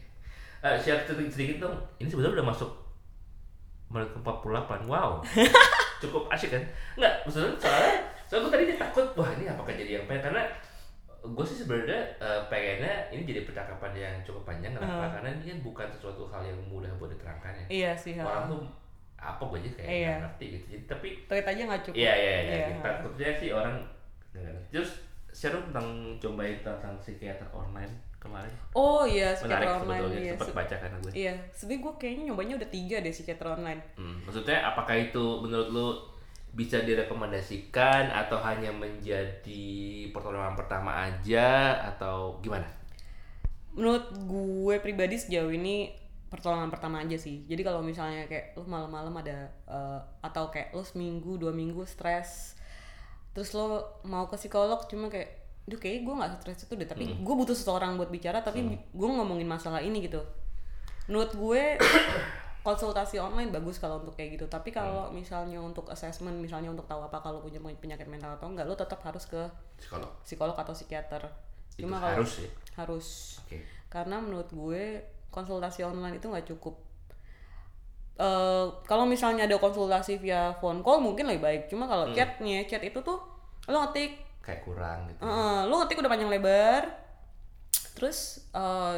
Eh, 0.60 0.76
share 0.76 1.00
sedikit, 1.02 1.32
sedikit 1.32 1.58
dong. 1.64 1.76
Ini 1.98 2.08
sebenarnya 2.08 2.36
udah 2.38 2.48
masuk 2.50 2.72
menit 3.88 4.12
ke 4.12 4.20
48. 4.20 4.84
Wow. 4.86 5.24
Cukup 6.04 6.28
asik 6.28 6.52
kan? 6.52 6.64
Enggak, 6.94 7.24
maksudnya 7.24 7.56
soalnya 7.56 7.96
soalnya 8.28 8.44
gue 8.44 8.52
tadi 8.52 8.64
dia 8.66 8.78
takut, 8.78 9.08
wah 9.16 9.32
ini 9.32 9.48
apakah 9.48 9.72
jadi 9.72 9.98
yang 9.98 10.06
pengen 10.06 10.28
karena 10.28 10.44
gue 11.18 11.46
sih 11.46 11.58
sebenarnya 11.58 12.00
eh, 12.20 12.42
pengennya 12.46 12.94
ini 13.10 13.24
jadi 13.24 13.42
percakapan 13.42 13.92
yang 13.96 14.16
cukup 14.22 14.44
panjang 14.46 14.76
kenapa? 14.76 15.16
Karena 15.16 15.32
ini 15.34 15.44
kan 15.48 15.60
bukan 15.64 15.88
sesuatu 15.90 16.28
hal 16.28 16.44
yang 16.44 16.60
mudah 16.68 16.92
buat 16.96 17.10
diterangkan 17.10 17.54
ya. 17.56 17.66
iya 17.72 17.92
sih. 17.96 18.20
Orang 18.20 18.52
tuh 18.52 18.68
apa 19.18 19.42
gue 19.42 19.58
aja 19.58 19.70
kayak 19.74 19.90
Iya. 19.90 20.14
ngerti 20.22 20.46
gitu. 20.54 20.66
Jadi, 20.76 20.84
tapi 20.86 21.08
tweet 21.26 21.48
aja 21.48 21.62
nggak 21.66 21.82
cukup 21.82 21.98
Iya 21.98 22.14
iya 22.14 22.36
iya. 22.38 22.56
Iya. 22.70 22.78
Takutnya 22.84 23.30
sih 23.34 23.50
orang 23.50 23.76
nggak 24.30 24.44
ngerti. 24.46 24.68
Terus 24.76 24.92
share 25.38 25.62
tentang 25.62 25.86
cobain 26.18 26.58
tentang 26.60 26.98
psikiater 26.98 27.46
online 27.52 27.94
kemarin. 28.18 28.50
oh 28.74 29.06
iya 29.06 29.30
Menarik 29.30 29.38
psikiater 29.38 29.70
online 29.78 30.02
sebetulnya 30.02 30.18
iya 30.20 30.32
sempat 30.34 30.48
Se- 30.48 30.58
baca 30.58 30.76
kan 30.76 30.90
gue. 30.98 31.12
iya 31.14 31.34
sebenarnya 31.52 31.80
gue 31.80 31.94
kayaknya 31.96 32.24
nyobanya 32.26 32.54
udah 32.56 32.70
tiga 32.70 32.96
deh 33.00 33.14
psikiater 33.14 33.48
online 33.52 33.82
Hmm, 33.94 34.18
maksudnya 34.24 34.58
apakah 34.66 34.96
itu 34.98 35.26
menurut 35.40 35.70
lu 35.70 35.88
bisa 36.50 36.82
direkomendasikan 36.82 38.10
atau 38.10 38.40
hanya 38.40 38.74
menjadi 38.74 39.66
pertolongan 40.10 40.56
pertama 40.56 40.90
aja 41.04 41.48
atau 41.86 42.42
gimana? 42.42 42.66
menurut 43.72 44.10
gue 44.18 44.76
pribadi 44.80 45.16
sejauh 45.16 45.54
ini 45.54 45.94
pertolongan 46.28 46.68
pertama 46.68 47.00
aja 47.00 47.14
sih 47.16 47.46
jadi 47.46 47.62
kalau 47.62 47.80
misalnya 47.80 48.26
kayak 48.26 48.52
lu 48.52 48.66
malam-malam 48.66 49.14
ada 49.16 49.38
eh, 49.64 50.00
atau 50.20 50.50
kayak 50.50 50.74
lu 50.74 50.82
seminggu 50.82 51.38
dua 51.38 51.54
minggu 51.54 51.86
stres 51.86 52.58
terus 53.38 53.54
lo 53.54 54.02
mau 54.02 54.26
ke 54.26 54.34
psikolog 54.34 54.82
cuma 54.90 55.14
kayak 55.14 55.46
duh 55.70 55.78
kayak 55.78 56.02
gue 56.02 56.10
nggak 56.10 56.42
stres 56.42 56.66
itu 56.66 56.74
deh 56.74 56.90
tapi 56.90 57.06
gue 57.22 57.36
butuh 57.38 57.54
seseorang 57.54 57.94
buat 57.94 58.10
bicara 58.10 58.42
tapi 58.42 58.66
gue 58.82 59.10
ngomongin 59.14 59.46
masalah 59.46 59.78
ini 59.78 60.02
gitu. 60.10 60.26
Menurut 61.06 61.38
gue 61.38 61.78
konsultasi 62.66 63.22
online 63.22 63.54
bagus 63.54 63.78
kalau 63.78 64.02
untuk 64.02 64.18
kayak 64.18 64.42
gitu 64.42 64.50
tapi 64.50 64.74
kalau 64.74 65.14
misalnya 65.14 65.62
untuk 65.62 65.86
assessment 65.94 66.34
misalnya 66.42 66.74
untuk 66.74 66.90
tahu 66.90 67.06
apa 67.06 67.22
kalau 67.22 67.46
punya 67.46 67.62
penyakit 67.62 68.10
mental 68.10 68.34
atau 68.42 68.50
enggak 68.50 68.66
lo 68.66 68.74
tetap 68.74 69.06
harus 69.06 69.30
ke 69.30 69.40
Psikolog. 69.78 70.10
psikolog 70.26 70.58
atau 70.58 70.74
psikiater. 70.74 71.22
Itu 71.78 71.86
cuma 71.86 72.02
kalau 72.02 72.26
harus 72.26 72.32
ya. 72.42 72.50
harus. 72.82 73.08
Oke. 73.46 73.62
karena 73.94 74.18
menurut 74.18 74.50
gue 74.50 75.06
konsultasi 75.30 75.86
online 75.86 76.18
itu 76.18 76.26
nggak 76.26 76.50
cukup 76.58 76.87
Eh 78.18 78.66
kalau 78.84 79.06
misalnya 79.06 79.46
ada 79.46 79.56
konsultasi 79.56 80.18
via 80.18 80.50
phone 80.58 80.82
call 80.82 80.98
mungkin 80.98 81.26
lebih 81.26 81.40
baik 81.40 81.62
cuma 81.68 81.86
kalau 81.86 82.10
chatnya 82.12 82.66
chat 82.66 82.82
itu 82.82 82.98
tuh 83.00 83.22
lo 83.66 83.78
ngetik 83.84 84.26
Kayak 84.42 84.64
kurang 84.64 85.06
gitu. 85.08 85.22
eh, 85.22 85.62
lo 85.64 85.74
ngetik 85.78 85.98
udah 85.98 86.08
panjang 86.08 86.28
lebar 86.28 86.82
terus 87.94 88.20
eh, 88.52 88.98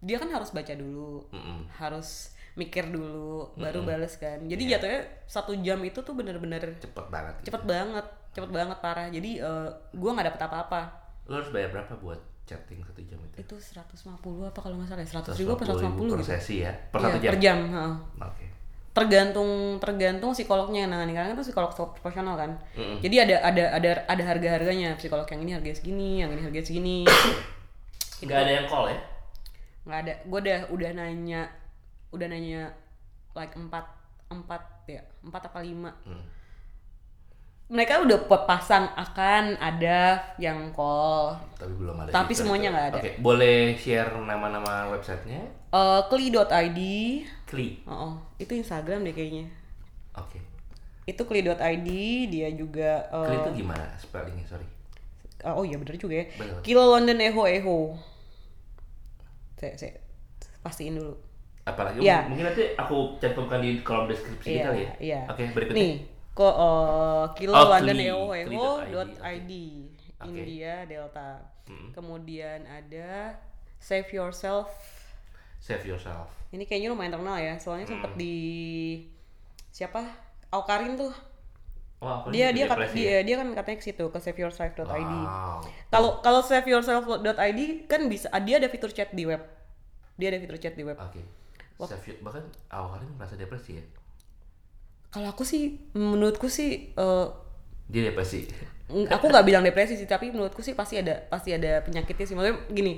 dia 0.00 0.16
kan 0.16 0.28
harus 0.28 0.48
baca 0.48 0.72
dulu 0.72 1.24
Mm-mm. 1.30 1.68
harus 1.74 2.32
mikir 2.54 2.86
dulu 2.86 3.50
baru 3.54 3.82
bales 3.82 4.14
kan 4.14 4.38
jadi 4.44 4.78
jatuhnya 4.78 5.00
satu 5.26 5.52
jam 5.58 5.82
itu 5.82 5.98
tuh 5.98 6.14
bener-bener 6.14 6.62
Cepet 6.78 7.06
banget. 7.08 7.34
gitu. 7.36 7.50
cepet 7.50 7.62
banget 7.66 8.06
cepet 8.30 8.50
banget 8.50 8.78
parah 8.78 9.06
jadi 9.08 9.30
eh, 9.40 9.68
gue 9.90 10.10
nggak 10.10 10.26
dapet 10.30 10.42
apa-apa 10.42 10.82
Lu 11.24 11.34
harus 11.34 11.48
bayar 11.50 11.68
berapa 11.70 11.96
buat 11.98 12.20
chatting 12.44 12.78
satu 12.80 13.00
jam 13.02 13.16
itu? 13.18 13.36
itu 13.40 13.54
150 13.56 14.04
apa 14.44 14.60
kalau 14.60 14.76
nggak 14.76 14.88
salah 14.88 15.02
ya 15.02 15.10
100 15.10 15.40
ribu 15.40 15.50
apa 15.52 15.64
150 15.66 15.96
per 15.96 16.06
gitu 16.14 16.24
sesi 16.24 16.56
ya? 16.60 16.72
Per 16.92 16.98
Iya, 16.98 17.06
satu 17.08 17.18
jam? 17.18 17.30
per 17.32 17.38
jam 17.40 17.58
heeh. 17.66 17.94
Oke. 18.20 18.46
Tergantung 18.94 19.82
tergantung 19.82 20.30
psikolognya 20.30 20.86
yang 20.86 20.90
nangani 20.94 21.12
karena 21.18 21.34
kan 21.34 21.36
itu 21.36 21.50
psikolog 21.50 21.74
profesional 21.74 22.38
kan 22.38 22.54
Mm-mm. 22.78 23.02
jadi 23.02 23.26
ada 23.26 23.36
ada 23.42 23.64
ada 23.74 23.90
ada 24.06 24.22
harga 24.22 24.48
harganya 24.54 24.94
psikolog 24.94 25.26
yang 25.26 25.40
ini 25.42 25.52
harga 25.58 25.70
segini 25.82 26.22
yang 26.22 26.30
ini 26.30 26.42
harga 26.46 26.60
segini 26.62 26.98
Nggak 28.24 28.40
ada 28.40 28.52
yang 28.56 28.66
call 28.70 28.86
ya? 28.88 28.98
nggak 29.84 29.98
ada 30.00 30.14
gue 30.24 30.38
udah 30.48 30.60
udah 30.72 30.90
nanya 30.96 31.42
udah 32.08 32.26
nanya 32.30 32.72
like 33.36 33.52
empat 33.52 33.84
empat 34.32 34.62
ya 34.88 35.02
empat 35.20 35.52
apa 35.52 35.60
lima 35.60 35.92
Hmm. 36.08 36.24
Mereka 37.64 38.04
udah 38.04 38.18
pasang 38.44 38.92
akan 38.92 39.56
ada 39.56 40.20
yang 40.36 40.68
call 40.70 41.32
Tapi 41.56 41.72
belum 41.74 41.96
ada. 42.04 42.10
Tapi 42.12 42.32
semuanya 42.36 42.68
nggak 42.76 42.86
ada. 42.92 42.98
Oke, 43.00 43.10
boleh 43.18 43.72
share 43.74 44.12
nama-nama 44.20 44.92
websitenya? 44.92 45.40
Eh, 45.72 46.00
kli.id 46.06 46.80
Kli. 47.48 47.66
oh, 47.88 47.92
oh, 47.92 48.14
itu 48.36 48.52
Instagram 48.54 49.02
deh 49.02 49.10
kayaknya 49.10 49.46
Oke. 50.14 50.38
itu 51.04 51.22
kli.id 51.24 51.88
dia 52.30 52.48
juga 52.54 53.04
eh, 53.10 53.26
Kli 53.26 53.36
itu 53.42 53.50
gimana 53.64 53.86
spellingnya? 53.96 54.44
Sorry. 54.46 54.66
oh 55.44 55.60
iya 55.60 55.76
bener 55.76 55.98
juga 55.98 56.14
ya 56.20 56.26
Betul. 56.36 56.58
Kilo 56.62 56.82
London 56.94 57.18
Eho 57.20 57.42
Eho 57.44 57.78
saya 59.54 59.74
saya 59.76 59.92
pastiin 60.62 60.96
dulu 60.96 61.14
Apalagi 61.64 62.04
Iya. 62.04 62.28
mungkin 62.28 62.44
nanti 62.44 62.76
aku 62.76 63.16
cantumkan 63.16 63.64
di 63.64 63.80
kolom 63.80 64.04
deskripsi 64.04 64.48
Iya, 64.52 64.60
kita 64.60 64.70
ya. 64.76 64.92
iya. 65.00 65.20
Oke, 65.32 65.48
berikutnya. 65.48 65.80
Nih, 65.80 65.94
kok 66.34 66.54
uh, 66.54 67.24
kilo 67.38 67.54
Oh, 67.54 67.70
London. 67.70 67.94
ID 69.22 69.52
Oke. 70.18 70.30
India 70.34 70.82
Delta. 70.84 71.38
Hmm. 71.64 71.94
Kemudian 71.94 72.66
ada 72.66 73.38
Save 73.78 74.10
Yourself. 74.12 74.68
Save 75.64 75.88
yourself. 75.88 76.28
Ini 76.52 76.68
kayaknya 76.68 76.92
lumayan 76.92 77.16
terkenal 77.16 77.40
ya, 77.40 77.56
soalnya 77.56 77.88
Hmm. 77.88 77.96
sempet 77.96 78.12
di 78.20 78.36
siapa? 79.70 80.04
Aukarin 80.52 80.92
tuh. 80.94 81.08
Oh, 82.04 82.28
Dia 82.28 82.52
dia 82.52 82.68
kat, 82.68 82.76
depresi 82.84 83.00
dia, 83.00 83.08
ya? 83.08 83.20
dia 83.24 83.34
kan 83.40 83.48
katanya 83.56 83.78
ke 83.80 83.84
situ 83.88 84.04
ke 84.04 84.18
saveyourself.id. 84.20 84.84
Wow. 84.84 85.64
Kalau 85.88 86.20
kalau 86.20 86.44
saveyourself.id 86.44 87.60
kan 87.88 88.00
bisa 88.12 88.28
dia 88.44 88.60
ada 88.60 88.68
fitur 88.68 88.92
chat 88.92 89.08
di 89.10 89.24
web. 89.24 89.40
Dia 90.20 90.28
ada 90.28 90.38
fitur 90.38 90.60
chat 90.60 90.76
di 90.76 90.84
web. 90.84 91.00
Oke. 91.00 91.24
Save 91.80 92.04
your- 92.06 92.20
bahkan 92.20 92.44
awalnya 92.68 93.08
merasa 93.16 93.34
depresi 93.34 93.80
ya. 93.80 93.84
Kalau 95.14 95.30
aku 95.30 95.42
sih 95.42 95.62
menurutku 95.94 96.50
sih 96.50 96.90
eh, 96.90 97.26
Dia 97.86 98.02
depresi. 98.04 98.50
Aku 98.84 99.24
nggak 99.26 99.44
bilang 99.44 99.62
depresi 99.62 99.94
sih 99.94 100.04
tapi 100.04 100.28
menurutku 100.28 100.60
sih 100.60 100.74
pasti 100.74 100.98
ada 100.98 101.22
pasti 101.24 101.50
ada 101.50 101.80
penyakitnya 101.80 102.26
sih 102.26 102.34
maksudnya 102.34 102.58
gini 102.68 102.92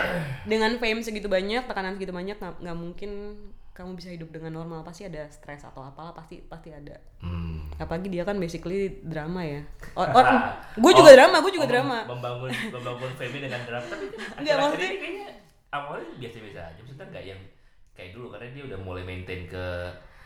dengan 0.46 0.76
fame 0.76 1.00
segitu 1.00 1.26
banyak 1.26 1.66
tekanan 1.66 1.96
segitu 1.96 2.12
banyak 2.12 2.36
nggak 2.38 2.76
mungkin 2.76 3.34
kamu 3.72 3.96
bisa 3.96 4.12
hidup 4.12 4.28
dengan 4.28 4.52
normal 4.54 4.84
pasti 4.84 5.02
ada 5.02 5.26
stres 5.26 5.64
atau 5.64 5.80
apalah 5.80 6.12
pasti 6.12 6.44
pasti 6.44 6.70
ada 6.70 6.94
Hmm. 7.18 7.70
apalagi 7.74 8.06
dia 8.06 8.22
kan 8.22 8.34
basically 8.36 9.00
drama 9.00 9.40
ya 9.40 9.62
or, 9.94 10.06
gue 10.74 10.92
juga 10.92 11.10
drama 11.12 11.38
gue 11.38 11.52
juga 11.52 11.66
Oh, 11.66 11.72
drama 11.72 11.98
Membangun 12.04 12.50
membangun 12.74 13.10
fame 13.14 13.38
dengan 13.40 13.60
drama 13.62 13.86
tapi 13.88 14.06
kan 14.10 14.38
Nggak, 14.38 14.56
maksudnya- 14.58 14.92
kayaknya 14.92 15.26
awalnya 15.70 16.06
biasa-biasa 16.18 16.60
aja. 16.64 16.78
Maksudnya 16.78 17.06
nggak 17.08 17.24
yang 17.24 17.40
kayak 17.92 18.10
dulu 18.12 18.26
karena 18.28 18.46
dia 18.50 18.64
udah 18.64 18.78
mulai 18.78 19.02
maintain 19.02 19.46
ke 19.46 19.64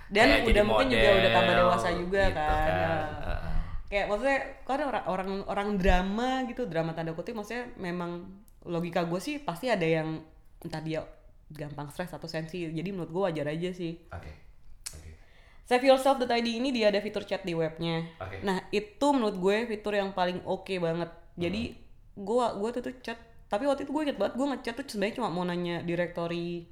Dan 0.07 0.27
kayak 0.31 0.47
udah 0.47 0.65
mungkin 0.65 0.87
juga 0.91 1.09
model, 1.09 1.19
udah 1.19 1.31
tambah 1.35 1.55
dewasa 1.59 1.89
juga 1.95 2.23
gitu 2.31 2.43
kan. 2.43 2.71
Ya. 2.71 2.95
Heeh. 3.27 3.55
kayak 3.87 4.07
maksudnya 4.11 4.39
kan 4.67 4.81
orang 4.83 5.05
orang 5.07 5.31
orang 5.47 5.69
drama 5.79 6.31
gitu 6.51 6.67
drama 6.67 6.91
tanda 6.91 7.15
kutip 7.15 7.39
maksudnya 7.39 7.71
memang 7.79 8.27
logika 8.67 9.07
gue 9.07 9.23
sih 9.23 9.39
pasti 9.39 9.71
ada 9.71 9.87
yang 9.87 10.27
entah 10.59 10.83
dia 10.83 11.07
gampang 11.47 11.87
stres 11.95 12.11
atau 12.11 12.27
sensi 12.27 12.67
jadi 12.67 12.91
menurut 12.91 13.15
gue 13.15 13.23
wajar 13.31 13.47
aja 13.47 13.71
sih 13.71 13.95
Oke. 14.11 14.27
Oke. 14.91 15.11
Saveyourself.id 15.71 16.47
ini 16.51 16.75
dia 16.75 16.91
ada 16.91 16.99
fitur 16.99 17.23
chat 17.23 17.47
di 17.47 17.55
webnya. 17.55 18.07
Oke. 18.19 18.43
Nah 18.43 18.67
itu 18.75 19.07
menurut 19.15 19.39
gue 19.39 19.57
fitur 19.71 19.95
yang 19.95 20.11
paling 20.15 20.43
oke 20.47 20.75
banget. 20.79 21.11
Jadi 21.39 21.63
gue 22.15 22.45
gue 22.59 22.71
tuh 22.75 22.83
tuh 22.91 22.95
chat. 23.03 23.19
Tapi 23.47 23.71
waktu 23.71 23.87
itu 23.87 23.95
gue 23.95 24.03
inget 24.03 24.19
banget 24.19 24.35
gue 24.35 24.47
ngechat 24.51 24.75
tuh 24.79 24.87
sebenarnya 24.87 25.15
cuma 25.23 25.31
mau 25.31 25.47
nanya 25.47 25.83
direktori 25.87 26.67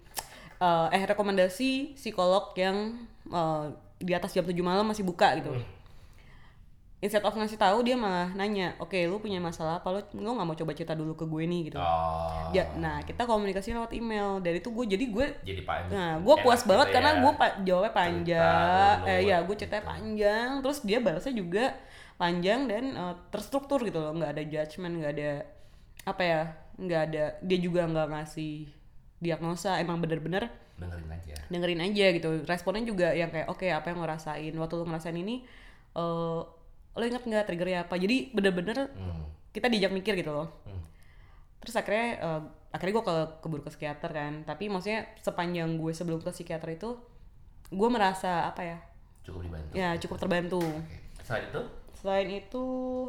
eh, 0.61 0.86
eh 0.94 1.02
rekomendasi 1.07 1.98
psikolog 1.98 2.55
yang 2.59 3.07
eh, 3.30 3.64
di 3.98 4.12
atas 4.12 4.34
jam 4.34 4.44
7 4.44 4.55
malam 4.61 4.84
masih 4.84 5.07
buka 5.07 5.32
gitu. 5.40 5.55
Instead 7.05 7.20
of 7.20 7.36
ngasih 7.36 7.61
tahu 7.61 7.84
dia 7.84 8.00
malah 8.00 8.32
nanya, 8.32 8.72
oke 8.80 8.96
lu 8.96 9.20
punya 9.20 9.36
masalah 9.36 9.76
apa 9.76 9.92
lu 9.92 10.00
lu 10.24 10.32
nggak 10.32 10.46
mau 10.48 10.57
coba 10.57 10.72
cerita 10.72 10.96
dulu 10.96 11.12
ke 11.12 11.28
gue 11.28 11.44
nih 11.44 11.61
gitu. 11.68 11.76
Oh. 11.76 12.48
Ya, 12.57 12.64
nah 12.80 13.05
kita 13.05 13.28
komunikasi 13.28 13.76
lewat 13.76 13.92
email. 13.92 14.40
Dari 14.40 14.64
itu 14.64 14.72
gue 14.72 14.84
jadi 14.88 15.05
gue 15.12 15.26
Jadi. 15.44 15.61
Nah, 15.92 16.16
gue 16.24 16.34
puas 16.40 16.64
enak 16.64 16.68
banget 16.72 16.86
gitu 16.88 16.94
karena 16.96 17.11
ya. 17.12 17.20
gue 17.20 17.32
pa 17.36 17.46
jawabnya 17.61 17.92
panjang, 17.92 18.96
eh 19.05 19.20
ya 19.28 19.36
gue 19.44 19.52
ceritanya 19.52 19.84
gitu. 19.84 19.92
panjang, 19.92 20.48
terus 20.64 20.78
dia 20.80 20.98
balasnya 21.05 21.34
juga 21.36 21.64
panjang 22.16 22.61
dan 22.72 22.84
eh, 22.96 23.14
terstruktur 23.28 23.84
gitu 23.84 24.00
loh, 24.00 24.16
nggak 24.16 24.40
ada 24.40 24.42
judgement, 24.48 24.94
nggak 25.05 25.12
ada 25.12 25.30
apa 26.09 26.22
ya, 26.24 26.42
nggak 26.80 27.00
ada 27.12 27.24
dia 27.44 27.59
juga 27.61 27.84
nggak 27.84 28.09
ngasih 28.16 28.84
diagnosa, 29.25 29.77
emang 29.77 29.99
bener-bener 29.99 30.53
dengerin 30.75 31.09
aja. 31.09 31.35
dengerin 31.47 31.81
aja 31.83 32.07
gitu. 32.12 32.29
Responnya 32.45 32.85
juga 32.85 33.09
yang 33.11 33.29
kayak 33.29 33.49
oke 33.49 33.64
apa 33.64 33.87
yang 33.89 33.99
lo 33.99 34.07
rasain, 34.07 34.53
waktu 34.53 34.75
lo 34.75 34.85
ngerasain 34.85 35.16
ini, 35.16 35.41
eh 35.93 36.41
lo 36.93 37.03
inget 37.03 37.22
nggak 37.22 37.45
triggernya 37.45 37.79
apa? 37.83 37.97
Jadi 37.97 38.31
bener-bener 38.31 38.93
Hmm. 38.93 39.25
kita 39.51 39.66
diajak 39.66 39.91
mikir 39.91 40.14
gitu 40.14 40.31
loh 40.31 40.51
Hmm. 40.62 40.83
terus 41.59 41.75
akhirnya 41.75 42.07
eh, 42.18 42.43
akhirnya 42.70 42.93
gue 42.93 43.05
ke 43.05 43.14
keburu 43.41 43.62
ke 43.62 43.70
psikiater 43.70 44.11
kan 44.11 44.43
tapi 44.43 44.66
maksudnya 44.66 45.07
sepanjang 45.18 45.75
gue 45.75 45.91
sebelum 45.91 46.18
ke 46.18 46.29
psikiater 46.29 46.68
itu 46.70 46.99
gue 47.66 47.89
merasa 47.89 48.45
apa 48.45 48.62
ya 48.62 48.79
Cukup 49.22 49.41
dibantu. 49.43 49.72
ya 49.72 49.95
cukup 49.97 50.16
terbantu 50.18 50.61
Oke. 50.61 50.99
Selain 51.22 51.47
itu 51.47 51.62
selain 51.95 52.29
itu 52.31 52.64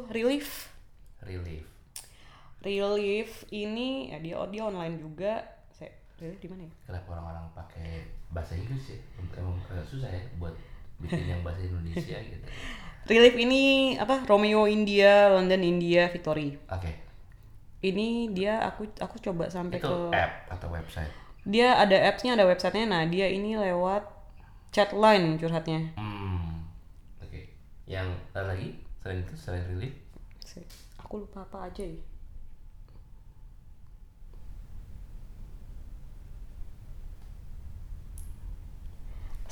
relief 0.08 0.70
relief. 1.20 1.66
relief 2.60 3.30
ini 3.48 4.10
ya 4.10 4.18
dia 4.18 4.36
dia 4.46 4.62
online 4.64 4.96
juga 4.96 5.44
relief 6.16 6.38
di 6.38 6.48
mana 6.48 6.62
ya 6.64 6.72
Kenapa 6.84 7.08
orang-orang 7.12 7.46
pakai 7.52 7.88
bahasa 8.28 8.52
Inggris 8.54 8.84
ya? 8.88 8.98
Emang 9.36 9.56
agak 9.62 9.84
susah 9.84 10.08
ya 10.08 10.22
buat 10.36 10.54
bikin 10.96 11.28
yang 11.28 11.40
bahasa 11.40 11.60
Indonesia 11.62 12.16
gitu. 12.32 12.46
relief 13.06 13.36
ini 13.36 13.62
apa 13.94 14.24
Romeo 14.24 14.64
India 14.64 15.28
London 15.28 15.60
India 15.60 16.08
Victory 16.08 16.56
Oke. 16.66 16.90
ini 17.80 18.32
dia 18.32 18.58
aku 18.60 18.88
aku 18.96 19.20
coba 19.20 19.46
sampai 19.46 19.76
Itu 19.78 19.86
ke 19.86 19.96
app 20.10 20.32
atau 20.50 20.72
website. 20.72 21.12
dia 21.44 21.76
ada 21.76 21.94
appsnya 22.02 22.34
ada 22.34 22.42
websitenya 22.42 22.86
nah 22.88 23.02
dia 23.04 23.28
ini 23.28 23.54
lewat 23.54 24.02
chatline 24.72 25.36
curhatnya 25.36 25.92
Hmm. 25.94 26.64
Oke. 27.20 27.52
Yang 27.84 28.16
ada 28.32 28.50
lagi 28.50 28.68
selain 28.98 29.20
itu 29.20 29.34
selain 29.36 29.62
relief? 29.68 29.94
Aku 30.98 31.22
lupa 31.22 31.44
apa 31.44 31.70
aja 31.70 31.84
ya 31.84 32.00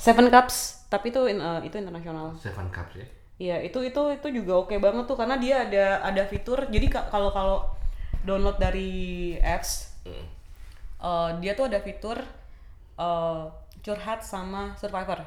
Seven 0.05 0.27
Cups 0.29 0.85
tapi 0.87 1.09
itu 1.09 1.21
in- 1.25 1.41
eh, 1.41 1.59
itu 1.67 1.75
internasional 1.81 2.37
Seven 2.37 2.67
Cups 2.69 2.93
ya. 2.95 3.07
Iya 3.35 3.57
itu 3.67 3.83
itu 3.83 4.01
itu 4.15 4.27
juga 4.31 4.53
oke 4.63 4.75
banget 4.79 5.03
tuh 5.09 5.17
karena 5.19 5.35
dia 5.35 5.55
ada 5.65 5.85
ada 6.05 6.23
fitur 6.23 6.69
jadi 6.71 6.87
ka- 6.87 7.07
kalau 7.11 7.29
kalau 7.35 7.57
download 8.23 8.57
dari 8.57 8.91
apps 9.43 9.97
Hmm. 10.05 10.25
eh, 11.01 11.29
dia 11.41 11.51
tuh 11.57 11.65
ada 11.67 11.79
fitur 11.81 12.17
eh, 12.97 13.43
curhat 13.83 14.21
sama 14.23 14.73
survivor 14.79 15.19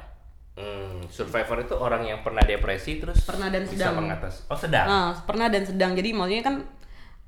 Hmm, 0.59 1.07
survivor 1.07 1.63
itu 1.63 1.71
orang 1.71 2.03
yang 2.03 2.19
pernah 2.19 2.43
depresi 2.43 2.99
terus 2.99 3.23
Pernah 3.23 3.47
dan 3.47 3.63
bisa 3.63 3.87
sedang. 3.87 3.95
mengatas. 3.95 4.43
Oh 4.51 4.59
sedang. 4.59 4.91
Nah, 4.91 5.15
pernah 5.23 5.47
dan 5.47 5.63
sedang. 5.63 5.95
Jadi 5.95 6.11
maksudnya 6.11 6.43
kan 6.43 6.55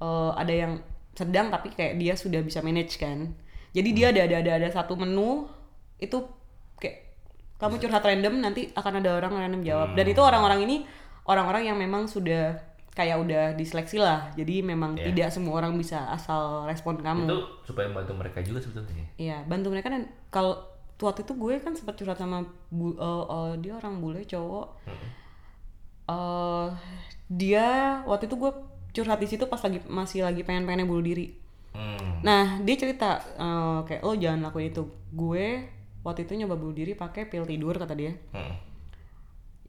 eh, 0.04 0.32
ada 0.36 0.52
yang 0.54 0.74
sedang 1.16 1.48
tapi 1.48 1.72
kayak 1.72 1.96
dia 1.96 2.14
sudah 2.20 2.44
bisa 2.44 2.60
manage 2.60 3.00
kan. 3.00 3.32
Jadi 3.72 3.90
dia 3.96 4.12
ada 4.12 4.28
ada 4.28 4.36
ada 4.44 4.52
ada 4.60 4.68
satu 4.68 5.00
menu 5.00 5.48
itu 5.96 6.20
kamu 7.62 7.78
curhat 7.78 8.02
random 8.02 8.42
nanti 8.42 8.74
akan 8.74 8.94
ada 9.00 9.22
orang 9.22 9.38
random 9.38 9.62
jawab. 9.62 9.94
Dan 9.94 10.06
itu 10.10 10.18
orang-orang 10.18 10.66
ini 10.66 10.76
orang-orang 11.30 11.70
yang 11.70 11.78
memang 11.78 12.10
sudah 12.10 12.58
kayak 12.92 13.22
udah 13.22 13.44
diseleksi 13.54 14.02
lah. 14.02 14.34
Jadi 14.34 14.66
memang 14.66 14.98
Iya. 14.98 15.14
tidak 15.14 15.30
semua 15.32 15.62
orang 15.62 15.78
bisa 15.78 16.10
asal 16.10 16.66
respon 16.66 16.98
kamu. 17.00 17.24
Itu 17.30 17.40
supaya 17.64 17.88
membantu 17.88 18.18
mereka 18.18 18.42
juga 18.42 18.60
sebetulnya. 18.60 19.06
Iya, 19.16 19.46
bantu 19.46 19.72
mereka 19.72 19.94
dan 19.94 20.10
kalau 20.28 20.58
waktu 21.00 21.22
itu 21.24 21.34
gue 21.34 21.54
kan 21.58 21.74
sempat 21.74 21.98
curhat 21.98 22.18
sama 22.18 22.46
bu, 22.70 22.94
eh, 22.94 23.26
eh, 23.26 23.52
dia 23.62 23.74
orang 23.78 24.02
bule 24.02 24.22
cowok. 24.26 24.68
eh 26.12 26.68
dia 27.32 27.68
waktu 28.04 28.28
itu 28.28 28.36
gue 28.36 28.52
curhat 28.92 29.24
di 29.24 29.28
situ 29.30 29.48
pas 29.48 29.62
lagi 29.64 29.80
masih 29.88 30.28
lagi 30.28 30.44
pengen-pengen 30.44 30.84
bunuh 30.84 31.00
diri. 31.00 31.32
Hmm. 31.72 32.20
Nah, 32.20 32.60
dia 32.60 32.76
cerita 32.76 33.24
eh, 33.40 33.80
kayak 33.88 34.04
lo 34.04 34.14
jangan 34.14 34.52
lakuin 34.52 34.76
itu. 34.76 34.84
Gue 35.16 35.64
waktu 36.02 36.26
itu 36.26 36.34
nyoba 36.38 36.58
bunuh 36.58 36.74
diri 36.74 36.94
pakai 36.98 37.30
pil 37.30 37.46
tidur 37.46 37.78
kata 37.78 37.94
dia. 37.94 38.14
Hmm. 38.34 38.56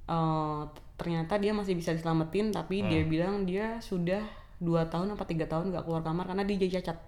Eh, 0.02 0.62
ternyata 0.98 1.38
dia 1.38 1.50
masih 1.54 1.74
bisa 1.74 1.90
diselamatin 1.94 2.50
tapi 2.54 2.82
dia 2.86 3.02
bilang 3.02 3.42
dia 3.42 3.78
sudah 3.82 4.22
dua 4.62 4.86
tahun 4.86 5.18
apa 5.18 5.26
tiga 5.26 5.50
tahun 5.50 5.74
gak 5.74 5.82
keluar 5.82 6.02
kamar 6.06 6.30
karena 6.30 6.46
dia 6.46 6.78
cacat. 6.78 6.98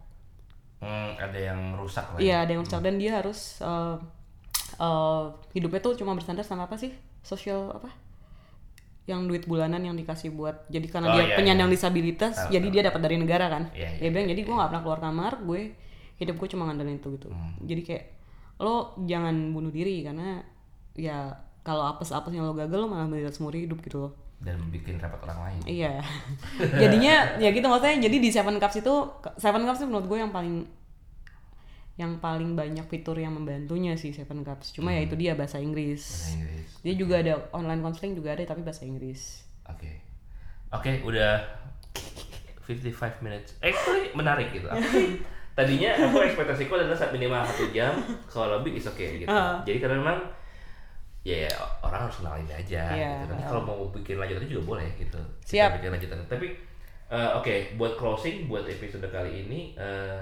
Hmm, 0.83 1.15
ada 1.17 1.39
yang 1.39 1.79
rusak 1.79 2.05
lah. 2.13 2.19
ya. 2.19 2.23
Iya, 2.23 2.37
ada 2.45 2.51
yang 2.59 2.63
rusak 2.67 2.81
dan 2.83 2.95
dia 2.99 3.13
harus 3.23 3.63
eh, 3.63 3.97
eh, 4.79 5.25
hidupnya 5.55 5.81
tuh 5.81 5.95
cuma 5.97 6.13
bersandar 6.13 6.45
sama 6.45 6.67
apa 6.67 6.77
sih? 6.77 6.93
Sosial 7.25 7.73
apa? 7.73 7.89
Yang 9.05 9.21
duit 9.29 9.43
bulanan 9.45 9.81
yang 9.85 9.97
dikasih 9.97 10.33
buat 10.33 10.65
jadi 10.69 10.87
karena 10.89 11.13
Oh, 11.13 11.17
dia 11.17 11.25
iya, 11.29 11.37
penyandang 11.37 11.69
iya. 11.69 11.75
disabilitas, 11.77 12.35
Tahu, 12.37 12.53
jadi 12.57 12.67
dia 12.73 12.83
dapat 12.89 13.01
dari 13.05 13.17
negara 13.21 13.47
kan. 13.53 13.63
Iya, 13.77 13.97
iya, 13.97 14.01
dia 14.01 14.09
bilang 14.13 14.27
iya, 14.29 14.33
jadi 14.37 14.41
gue 14.45 14.55
nggak 14.57 14.69
pernah 14.73 14.83
keluar 14.83 15.01
kamar, 15.01 15.33
gue 15.45 15.61
hidup 16.15 16.35
gue 16.41 16.49
cuma 16.51 16.63
ngandelin 16.69 16.97
itu 17.01 17.09
gitu. 17.21 17.29
Hmm. 17.29 17.53
Jadi 17.65 17.83
kayak 17.85 18.05
lo 18.65 18.97
jangan 19.05 19.53
bunuh 19.53 19.69
diri 19.69 20.01
karena 20.01 20.41
ya 20.97 21.31
kalau 21.61 21.97
apes-apesnya 21.97 22.41
lo 22.45 22.57
gagal 22.57 22.77
lo 22.77 22.89
malah 22.89 23.05
menderita 23.05 23.37
seumur 23.37 23.53
hidup 23.53 23.81
gitu 23.85 24.09
loh. 24.09 24.13
Dan 24.45 24.61
bikin 24.69 25.01
repot 25.01 25.25
orang 25.25 25.41
lain. 25.49 25.61
Iya. 25.65 26.05
Jadinya 26.83 27.41
ya 27.41 27.49
gitu 27.53 27.65
maksudnya 27.69 28.09
jadi 28.09 28.17
di 28.21 28.29
Seven 28.33 28.57
Cups 28.61 28.81
itu 28.81 28.95
Seven 29.41 29.65
Cups 29.65 29.81
itu 29.81 29.89
menurut 29.89 30.07
gue 30.09 30.19
yang 30.21 30.33
paling 30.33 30.65
yang 31.95 32.19
paling 32.19 32.59
banyak 32.59 32.91
fitur 32.91 33.15
yang 33.15 33.39
membantunya 33.39 33.95
sih 33.95 34.11
Seven 34.11 34.43
Cups. 34.43 34.75
Cuma 34.75 34.91
ya 34.91 35.07
itu 35.07 35.15
dia 35.15 35.39
bahasa 35.39 35.63
Inggris. 35.63 36.03
Bahasa 36.03 36.35
Inggris. 36.35 36.69
Dia 36.83 36.95
juga 36.99 37.15
ada 37.23 37.35
online 37.55 37.81
counseling 37.81 38.13
juga 38.19 38.35
ada 38.35 38.43
tapi 38.45 38.61
bahasa 38.67 38.83
Inggris. 38.83 39.47
Oke. 39.71 40.03
Oke, 40.75 41.01
udah 41.07 41.39
55 42.67 43.23
minutes. 43.23 43.55
Actually 43.63 44.11
menarik 44.13 44.51
gitu. 44.51 44.67
Tadinya 45.55 45.91
aku 45.95 46.19
ekspektasiku 46.21 46.75
adalah 46.75 46.99
saat 46.99 47.15
minimal 47.15 47.47
satu 47.47 47.71
jam, 47.71 47.95
kalau 48.27 48.59
lebih 48.59 48.75
is 48.75 48.87
okay 48.87 49.23
gitu. 49.23 49.31
Ah. 49.31 49.63
Jadi 49.63 49.79
karena 49.79 50.03
memang 50.03 50.19
ya 51.25 51.47
orang 51.81 52.05
harus 52.05 52.21
kenalin 52.21 52.45
aja 52.51 52.83
Iya. 52.91 53.23
gitu. 53.23 53.33
Nanti 53.33 53.45
kalau 53.47 53.63
mau 53.63 53.81
bikin 53.95 54.19
lanjutan 54.19 54.45
juga 54.45 54.63
boleh 54.77 54.89
gitu. 54.99 55.17
Kita 55.41 55.47
Siap. 55.47 55.71
bikin 55.79 55.91
lanjutan. 55.95 56.19
Tapi 56.27 56.47
eh, 57.09 57.31
oke, 57.39 57.55
buat 57.79 57.95
closing 57.95 58.51
buat 58.51 58.67
episode 58.67 59.07
kali 59.09 59.47
ini 59.47 59.73
eh, 59.79 60.19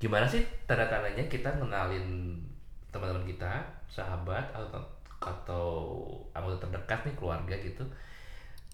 gimana 0.00 0.24
sih 0.24 0.40
tanda-tandanya 0.64 1.28
kita 1.28 1.50
kenalin 1.54 2.38
teman-teman 2.88 3.28
kita, 3.28 3.52
sahabat 3.86 4.48
atau 4.56 4.80
atau 5.18 5.66
anggota 6.30 6.64
terdekat 6.64 7.02
nih 7.04 7.14
keluarga 7.18 7.54
gitu 7.58 7.82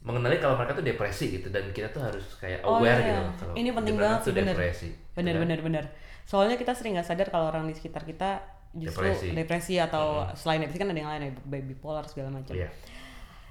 mengenali 0.05 0.37
kalau 0.37 0.55
mereka 0.55 0.73
tuh 0.75 0.85
depresi 0.85 1.33
gitu 1.33 1.49
dan 1.49 1.65
kita 1.71 1.89
tuh 1.89 2.01
harus 2.01 2.37
kayak 2.37 2.61
Oh, 2.61 2.77
aware 2.77 3.01
iya. 3.01 3.25
gitu 3.25 3.41
kalau 3.41 3.55
Ini 3.57 3.69
penting 3.73 3.97
banget 3.97 4.19
tuh 4.21 4.25
sih, 4.27 4.35
bener. 4.35 4.53
depresi 4.53 4.89
Bener 5.11 5.33
gitu 5.33 5.35
kan. 5.35 5.43
bener 5.43 5.59
bener. 5.61 5.85
Soalnya 6.23 6.57
kita 6.57 6.73
sering 6.73 6.93
nggak 6.95 7.05
sadar 7.07 7.29
kalau 7.29 7.49
orang 7.49 7.65
di 7.65 7.73
sekitar 7.73 8.03
kita 8.03 8.45
justru 8.71 9.07
Depresi. 9.07 9.29
depresi, 9.31 9.75
atau 9.79 10.07
selain 10.35 10.61
depresi 10.61 10.79
kan 10.79 10.89
ada 10.89 10.99
yang 10.99 11.09
lain 11.09 11.23
ya 11.23 11.33
baby 11.43 11.73
bipolar 11.73 12.05
segala 12.05 12.29
macam. 12.31 12.53
Iya. 12.53 12.69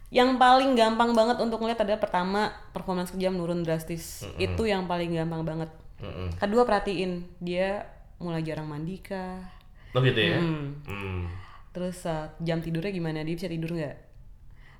Yang 0.09 0.29
paling 0.37 0.71
gampang 0.73 1.09
banget 1.11 1.37
untuk 1.39 1.57
ngeliat 1.57 1.79
adalah 1.79 1.97
pertama 1.97 2.41
performance 2.69 3.09
kerja 3.09 3.27
menurun 3.27 3.61
drastis. 3.61 4.21
Itu 4.37 4.63
yang 4.63 4.85
paling 4.85 5.09
gampang 5.09 5.41
banget. 5.41 5.69
Mm-mm. 5.97 6.27
Kedua 6.35 6.63
perhatiin 6.63 7.23
dia 7.39 7.87
mulai 8.19 8.41
jarang 8.41 8.67
mandi 8.67 8.99
kah? 8.99 9.41
Oh 9.89 10.01
gitu 10.01 10.17
ya 10.17 10.37
Hmm. 10.37 10.77
Hmm. 10.83 11.25
Terus 11.71 12.03
uh, 12.03 12.29
jam 12.39 12.59
tidurnya 12.59 12.91
gimana? 12.91 13.21
Dia 13.21 13.33
bisa 13.33 13.47
tidur 13.47 13.71
nggak? 13.71 13.97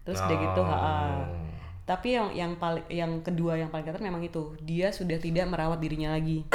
Terus 0.03 0.19
udah 0.19 0.37
gitu, 0.37 0.59
Oh. 0.59 0.67
ha 0.67 0.83
Tapi 1.83 2.15
yang 2.15 2.31
yang 2.31 2.51
paling 2.55 2.85
yang 2.87 3.19
kedua 3.19 3.59
yang 3.59 3.67
paling 3.67 3.83
kelihatan 3.83 4.07
memang 4.07 4.23
itu 4.23 4.55
dia 4.63 4.89
sudah 4.89 5.19
tidak 5.19 5.51
merawat 5.51 5.83
dirinya 5.83 6.15
lagi. 6.15 6.47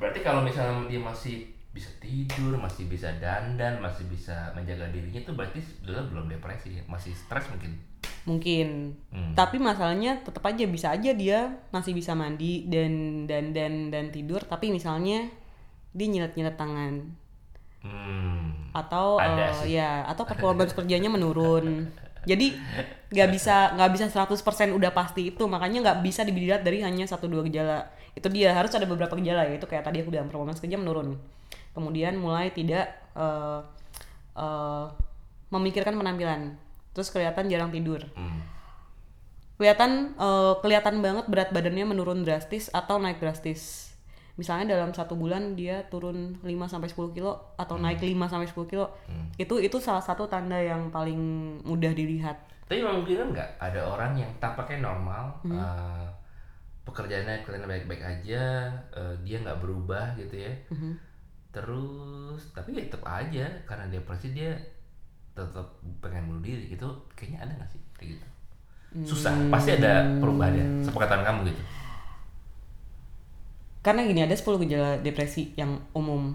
berarti 0.00 0.20
kalau 0.20 0.44
misalnya 0.44 0.84
dia 0.88 1.00
masih 1.00 1.56
bisa 1.72 1.92
tidur 2.00 2.56
masih 2.56 2.88
bisa 2.88 3.12
dandan 3.20 3.84
masih 3.84 4.08
bisa 4.08 4.48
menjaga 4.56 4.88
dirinya 4.88 5.20
itu 5.20 5.32
berarti 5.36 5.60
sebetulnya 5.60 6.08
belum 6.08 6.24
depresi 6.32 6.80
ya 6.80 6.82
masih 6.88 7.12
stres 7.12 7.52
mungkin 7.52 7.76
Mungkin. 8.26 8.98
Hmm. 9.14 9.32
Tapi 9.38 9.62
masalahnya 9.62 10.18
tetap 10.18 10.42
aja 10.42 10.66
bisa 10.66 10.90
aja 10.90 11.14
dia 11.14 11.62
masih 11.70 11.94
bisa 11.94 12.10
mandi 12.18 12.66
dan 12.66 13.24
dan 13.30 13.54
dan 13.54 13.94
dan 13.94 14.10
tidur. 14.10 14.42
Tapi 14.42 14.74
misalnya 14.74 15.30
dia 15.94 16.06
nyilet-nyilet 16.10 16.58
tangan 16.58 16.94
hmm. 17.86 18.74
atau 18.74 19.16
Ada 19.16 19.62
sih. 19.62 19.78
ya 19.78 20.04
atau 20.10 20.26
performance 20.26 20.74
kerjanya 20.78 21.06
menurun. 21.08 21.86
Jadi 22.26 22.58
nggak 23.14 23.28
bisa 23.30 23.78
nggak 23.78 23.90
bisa 23.94 24.04
100% 24.10 24.74
udah 24.74 24.90
pasti 24.90 25.30
itu. 25.30 25.46
Makanya 25.46 25.78
nggak 25.86 25.98
bisa 26.02 26.26
dilihat 26.26 26.66
dari 26.66 26.82
hanya 26.82 27.06
satu 27.06 27.30
dua 27.30 27.46
gejala. 27.46 27.86
Itu 28.18 28.26
dia 28.26 28.50
harus 28.50 28.74
ada 28.74 28.84
beberapa 28.84 29.14
gejala 29.14 29.46
ya. 29.46 29.54
Itu 29.56 29.70
kayak 29.70 29.86
tadi 29.86 30.02
aku 30.02 30.10
bilang 30.10 30.26
performance 30.26 30.58
kerja 30.58 30.74
menurun. 30.74 31.14
Kemudian 31.70 32.18
mulai 32.18 32.50
tidak 32.50 32.90
eh, 33.14 33.60
eh, 34.34 34.86
memikirkan 35.54 35.94
penampilan. 35.94 36.58
Terus 36.92 37.08
kelihatan 37.14 37.46
jarang 37.46 37.70
tidur. 37.70 38.02
Hmm. 38.18 38.42
kelihatan 39.56 40.12
eh, 40.20 40.54
kelihatan 40.60 41.00
banget 41.00 41.24
berat 41.32 41.48
badannya 41.48 41.88
menurun 41.88 42.26
drastis 42.26 42.68
atau 42.74 43.00
naik 43.00 43.22
drastis. 43.22 43.85
Misalnya 44.36 44.76
dalam 44.76 44.92
satu 44.92 45.16
bulan 45.16 45.56
dia 45.56 45.80
turun 45.88 46.36
5 46.44 46.68
sampai 46.68 46.92
10 46.92 47.16
kilo 47.16 47.56
atau 47.56 47.80
naik 47.80 48.04
5 48.04 48.28
sampai 48.28 48.44
10 48.44 48.68
kilo. 48.68 48.86
Itu 49.40 49.56
itu 49.56 49.80
salah 49.80 50.04
satu 50.04 50.28
tanda 50.28 50.60
yang 50.60 50.92
paling 50.92 51.16
mudah 51.64 51.92
dilihat. 51.96 52.36
Tapi 52.68 52.84
memungkinkan 52.84 53.32
nggak 53.32 53.50
ada 53.56 53.80
orang 53.80 54.12
yang 54.18 54.28
tampaknya 54.36 54.84
normal, 54.84 55.32
Hmm. 55.40 55.56
eh, 55.56 56.06
pekerjaannya 56.84 57.42
kelihatannya 57.42 57.72
baik-baik 57.80 58.02
aja, 58.04 58.68
eh, 58.92 59.14
dia 59.24 59.40
nggak 59.40 59.58
berubah 59.58 60.12
gitu 60.20 60.36
ya. 60.36 60.52
Mhm. 60.68 60.92
Terus 61.50 62.52
tapi 62.52 62.76
ya 62.76 62.84
tetap 62.84 63.08
aja 63.08 63.48
karena 63.64 63.88
depresi 63.88 64.36
dia 64.36 64.52
tetap 65.32 65.64
pengen 66.04 66.28
bunuh 66.28 66.44
diri 66.44 66.68
gitu. 66.68 66.84
Kayaknya 67.16 67.48
ada 67.48 67.52
nggak 67.56 67.70
sih 67.72 67.80
kayak 67.96 68.08
gitu? 68.20 68.26
Susah, 69.04 69.32
pasti 69.48 69.76
ada 69.76 70.04
perubahannya. 70.20 70.80
Sepengetahuan 70.84 71.24
kamu 71.24 71.40
gitu. 71.52 71.62
Karena 73.86 74.02
gini 74.02 74.26
ada 74.26 74.34
10 74.34 74.42
gejala 74.66 74.98
depresi 74.98 75.54
yang 75.54 75.78
umum. 75.94 76.34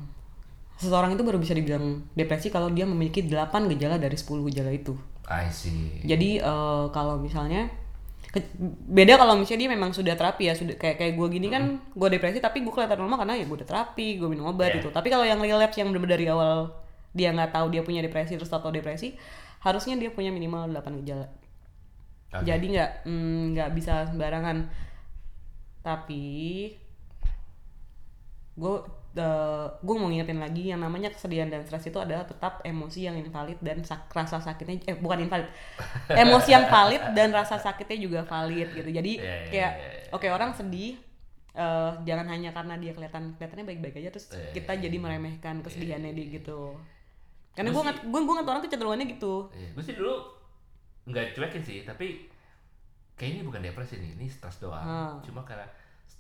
Seseorang 0.80 1.12
itu 1.14 1.22
baru 1.22 1.36
bisa 1.36 1.52
dibilang 1.52 2.08
depresi 2.16 2.48
kalau 2.48 2.72
dia 2.72 2.88
memiliki 2.88 3.28
8 3.28 3.68
gejala 3.76 4.00
dari 4.00 4.16
10 4.16 4.48
gejala 4.48 4.72
itu. 4.72 4.96
I 5.28 5.52
see. 5.52 6.00
Jadi 6.02 6.40
eh, 6.40 6.86
kalau 6.90 7.20
misalnya 7.20 7.68
ke- 8.32 8.56
beda 8.88 9.20
kalau 9.20 9.36
misalnya 9.36 9.68
dia 9.68 9.72
memang 9.76 9.92
sudah 9.92 10.16
terapi 10.16 10.48
ya 10.48 10.56
sudah 10.56 10.80
kayak 10.80 10.96
kayak 10.96 11.14
gue 11.20 11.28
gini 11.28 11.52
kan 11.52 11.84
gue 11.92 12.08
depresi 12.08 12.40
tapi 12.40 12.64
gue 12.64 12.72
kelihatan 12.72 13.04
normal 13.04 13.28
karena 13.28 13.36
ya 13.36 13.44
gue 13.44 13.58
udah 13.60 13.68
terapi 13.68 14.16
gue 14.16 14.28
minum 14.32 14.48
obat 14.48 14.72
Yeah. 14.72 14.80
itu 14.80 14.88
tapi 14.88 15.12
kalau 15.12 15.28
yang 15.28 15.44
relapse 15.44 15.76
yang 15.76 15.92
benar 15.92 16.16
dari 16.16 16.32
awal 16.32 16.72
dia 17.12 17.36
nggak 17.36 17.52
tahu 17.52 17.68
dia 17.76 17.84
punya 17.84 18.00
depresi 18.00 18.40
terus 18.40 18.48
tahu 18.48 18.72
depresi 18.72 19.20
harusnya 19.60 20.00
dia 20.00 20.16
punya 20.16 20.32
minimal 20.32 20.72
8 20.72 21.04
gejala 21.04 21.28
Oke. 22.32 22.48
jadi 22.48 22.64
nggak 22.72 22.92
mm, 23.04 23.42
nggak 23.52 23.70
bisa 23.76 24.08
sembarangan 24.08 24.72
tapi 25.84 26.24
gue 28.54 28.76
gue 29.82 29.96
mau 29.96 30.08
ngingetin 30.08 30.40
lagi 30.40 30.72
yang 30.72 30.80
namanya 30.80 31.12
kesedihan 31.12 31.52
dan 31.52 31.62
stres 31.62 31.84
itu 31.84 32.00
adalah 32.00 32.24
tetap 32.24 32.64
emosi 32.64 33.04
yang 33.04 33.16
invalid 33.16 33.60
dan 33.60 33.84
sak- 33.84 34.08
rasa 34.10 34.40
sakitnya 34.40 34.80
eh 34.86 34.96
bukan 34.96 35.28
invalid 35.28 35.52
emosi 36.24 36.50
yang 36.50 36.66
valid 36.66 37.12
dan 37.12 37.30
rasa 37.30 37.60
sakitnya 37.60 38.00
juga 38.00 38.20
valid 38.24 38.72
gitu 38.72 38.88
jadi 38.88 39.12
Iya, 39.12 39.36
iya, 39.38 39.50
kayak 39.52 39.72
iya, 39.74 39.88
iya. 40.00 40.12
oke 40.12 40.24
orang 40.26 40.56
sedih 40.56 40.96
eh, 41.52 41.92
jangan 42.02 42.28
hanya 42.30 42.50
karena 42.50 42.80
dia 42.80 42.92
kelihatan 42.92 43.36
kelihatannya 43.36 43.66
baik-baik 43.68 43.96
aja 44.00 44.10
terus 44.16 44.32
Iya, 44.32 44.48
kita 44.54 44.80
jadi 44.80 44.96
meremehkan 44.96 45.60
kesedihannya 45.60 46.12
dia 46.12 46.28
gitu 46.34 46.80
karena 47.52 47.68
gue 47.70 47.84
gue 47.84 48.22
gue 48.22 48.34
ngat 48.34 48.48
orang 48.48 48.64
kecenderungannya 48.64 49.08
gitu 49.12 49.52
Iya, 49.52 49.76
gue 49.76 49.84
sih 49.84 49.96
dulu 50.00 50.16
nggak 51.02 51.34
cuekin 51.34 51.64
sih, 51.66 51.78
tapi 51.82 52.30
kayaknya 53.18 53.42
bukan 53.44 53.60
depresi 53.60 53.98
nih, 53.98 54.14
ini 54.16 54.30
stres 54.30 54.62
doang. 54.62 54.80
Ah. 54.80 55.18
Cuma 55.20 55.42
karena 55.42 55.66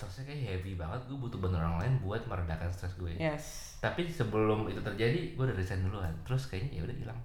stresnya 0.02 0.24
kayak 0.26 0.42
heavy 0.42 0.74
banget, 0.74 0.98
gue 1.06 1.14
butuh 1.14 1.38
bantuan 1.38 1.62
orang 1.62 1.78
lain 1.78 1.94
buat 2.02 2.26
meredakan 2.26 2.74
stres 2.74 2.98
gue. 2.98 3.14
yes 3.14 3.78
Tapi 3.78 4.10
sebelum 4.10 4.66
itu 4.66 4.82
terjadi, 4.82 5.38
gue 5.38 5.44
udah 5.44 5.54
resign 5.54 5.86
duluan. 5.86 6.10
Terus 6.26 6.50
kayaknya 6.50 6.82
ya 6.82 6.84
udah 6.84 6.98
hilang. 6.98 7.20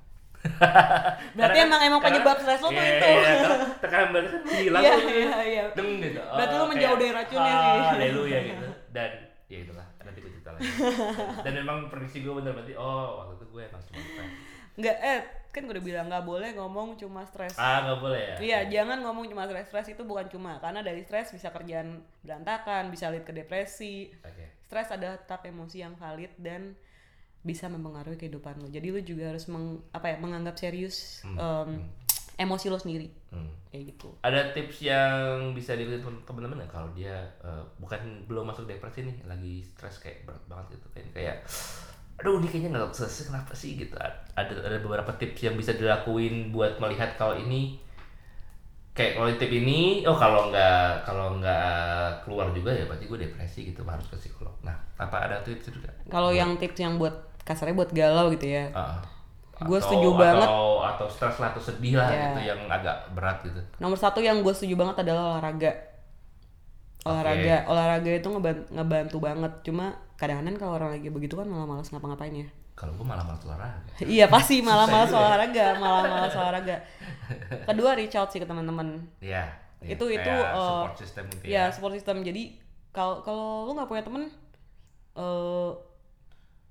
Berarti 1.36 1.58
emang 1.58 1.80
emang 1.82 1.98
penyebab 1.98 2.36
stres 2.38 2.60
lo 2.60 2.68
tuh 2.68 2.76
Iya, 2.76 2.92
itu. 2.92 3.06
Iya, 3.08 3.32
karena 3.42 3.66
tekanan 3.80 4.08
badan 4.12 4.28
kan 4.28 4.40
hilang 4.54 4.82
Iya, 4.84 4.92
tuh. 4.94 5.08
iya, 5.08 5.38
iya. 5.42 5.64
Deng 5.72 5.90
gitu. 5.98 6.20
Berarti 6.20 6.54
lu 6.54 6.60
Oh, 6.60 6.68
menjauh 6.68 6.96
dari 6.96 7.12
racunnya 7.12 7.52
ah, 7.52 7.60
sih. 7.64 7.80
Haleluya 7.96 8.38
gitu. 8.44 8.66
Dan 8.92 9.10
ya 9.46 9.58
itulah, 9.64 9.86
nanti 10.00 10.18
gue 10.20 10.30
cerita 10.30 10.50
lagi. 10.52 10.68
Dan 11.48 11.52
memang 11.56 11.78
prediksi 11.88 12.18
gue 12.20 12.32
bener 12.32 12.52
berarti, 12.52 12.72
oh 12.76 13.24
waktu 13.24 13.34
itu 13.36 13.46
gue 13.50 13.62
emang 13.64 13.82
cuma 13.82 14.00
stres. 14.02 14.30
Nggak, 14.76 14.96
eh 15.00 15.18
kan 15.56 15.64
gue 15.64 15.72
udah 15.72 15.86
bilang 15.88 16.06
nggak 16.12 16.26
boleh 16.28 16.52
ngomong 16.52 17.00
cuma 17.00 17.24
stres. 17.24 17.56
Ah, 17.56 17.88
nggak 17.88 18.00
boleh 18.04 18.20
ya? 18.20 18.36
Iya, 18.36 18.58
jangan 18.68 19.00
ngomong 19.00 19.24
cuma 19.32 19.48
stres. 19.48 19.72
Stres 19.72 19.88
itu 19.96 20.04
bukan 20.04 20.28
cuma 20.28 20.60
karena 20.60 20.84
dari 20.84 21.00
stres 21.00 21.32
bisa 21.32 21.48
kerjaan 21.48 22.04
berantakan, 22.20 22.92
bisa 22.92 23.08
lead 23.08 23.24
ke 23.24 23.32
depresi. 23.32 24.12
Oke. 24.20 24.60
Stres 24.68 24.92
adalah 24.92 25.16
tetap 25.16 25.48
emosi 25.48 25.80
yang 25.80 25.96
valid 25.96 26.36
dan 26.36 26.76
bisa 27.40 27.72
mempengaruhi 27.72 28.20
kehidupan 28.20 28.60
lo. 28.60 28.68
Jadi 28.68 28.92
lo 28.92 29.00
juga 29.00 29.32
harus 29.32 29.48
meng, 29.48 29.80
apa 29.96 30.12
ya, 30.12 30.16
menganggap 30.20 30.58
serius 30.58 31.22
em, 31.24 31.88
emosi 32.36 32.66
lo 32.68 32.76
sendiri. 32.76 33.08
Hmm. 33.32 33.54
Kayak 33.72 33.96
gitu. 33.96 34.08
Ada 34.20 34.52
tips 34.52 34.84
yang 34.84 35.56
bisa 35.56 35.72
dilihat 35.72 36.04
teman-teman 36.26 36.60
nggak 36.60 36.72
kalau 36.74 36.90
dia 36.92 37.32
eh, 37.40 37.64
bukan 37.80 38.28
belum 38.28 38.50
masuk 38.50 38.68
depresi 38.68 39.08
nih, 39.08 39.16
lagi 39.24 39.64
stres 39.64 40.02
kayak 40.04 40.28
berat 40.28 40.44
banget 40.50 40.76
gitu 40.76 40.86
kayak 40.92 41.08
kayak 41.16 41.36
aduh 42.16 42.38
ini 42.38 42.46
kayaknya 42.46 42.70
nggak 42.72 42.90
selesai 42.90 43.28
kenapa 43.28 43.52
sih 43.52 43.76
gitu. 43.76 43.92
Ada 44.32 44.52
ada 44.62 44.78
beberapa 44.78 45.12
tips 45.14 45.40
yang 45.42 45.54
bisa 45.54 45.72
dilakuin 45.72 46.48
buat 46.48 46.76
melihat 46.76 47.12
kalau 47.14 47.36
ini 47.36 47.76
kayak 48.92 49.12
kalau 49.14 49.28
tip 49.30 49.52
ini 49.52 50.00
oh 50.02 50.16
kalau 50.16 50.48
nggak 50.48 51.04
kalau 51.04 51.36
nggak 51.36 52.08
keluar 52.24 52.48
juga 52.50 52.72
ya 52.72 52.88
berarti 52.88 53.04
gue 53.04 53.18
depresi 53.20 53.68
gitu 53.68 53.84
harus 53.84 54.08
ke 54.08 54.16
psikolog 54.16 54.56
nah 54.64 54.72
apa 54.96 55.28
ada 55.28 55.36
tips 55.44 55.68
juga 55.68 55.92
Kalau 56.08 56.32
yang 56.32 56.56
tips 56.56 56.80
yang 56.80 56.96
buat 56.96 57.12
kasarnya 57.44 57.76
buat 57.76 57.92
galau 57.92 58.32
gitu 58.32 58.48
ya. 58.48 58.72
Gua 59.58 59.76
Atau- 59.76 59.88
setuju 59.88 60.08
banget. 60.16 60.48
atau 60.48 60.80
atau 60.82 61.06
stres 61.08 61.36
lah 61.36 61.48
atau 61.48 61.60
sedih 61.60 61.96
lah 61.96 62.08
Iya. 62.08 62.20
gitu 62.26 62.40
yang 62.46 62.60
agak 62.66 62.96
berat 63.12 63.40
gitu 63.40 63.60
Nomor 63.76 63.96
satu 63.96 64.20
yang 64.20 64.40
gue 64.40 64.52
setuju 64.52 64.76
banget 64.76 65.00
adalah 65.00 65.36
olahraga. 65.36 65.72
Olahraga, 67.04 67.56
olahraga 67.64 68.10
itu 68.10 68.26
ngeban- 68.26 68.66
ngebantu 68.68 69.16
banget. 69.16 69.52
Cuma 69.62 69.94
kadang-kadang 70.16 70.56
kalau 70.56 70.72
orang 70.76 70.90
lagi 70.96 71.08
begitu 71.12 71.36
kan 71.36 71.44
malah 71.44 71.68
malas 71.68 71.88
ngapa-ngapain 71.92 72.32
ya. 72.32 72.48
kalau 72.76 72.92
gue 72.92 73.04
malah 73.04 73.24
malas 73.24 73.40
olahraga 73.44 73.80
iya 74.04 74.28
pasti 74.28 74.60
malah 74.60 74.84
malas 74.84 75.08
ya. 75.08 75.16
olahraga, 75.16 75.66
malah 75.80 76.02
malas 76.12 76.34
olahraga. 76.36 76.76
Kedua 77.64 77.96
reach 77.96 78.16
out 78.16 78.28
sih 78.28 78.36
ke 78.36 78.44
teman-teman. 78.44 79.00
Iya. 79.20 79.48
iya. 79.80 79.96
Itu- 79.96 80.12
itu, 80.12 80.28
uh, 80.28 80.84
support 80.84 80.96
system 81.00 81.24
gitu 81.32 81.42
Ya 81.44 81.52
ya. 81.52 81.62
support 81.72 81.92
system. 81.96 82.20
Jadi 82.20 82.60
kalau 82.92 83.20
kalau 83.20 83.64
lu 83.64 83.76
nggak 83.76 83.88
punya 83.88 84.04
temen, 84.04 84.28
eh 85.16 85.70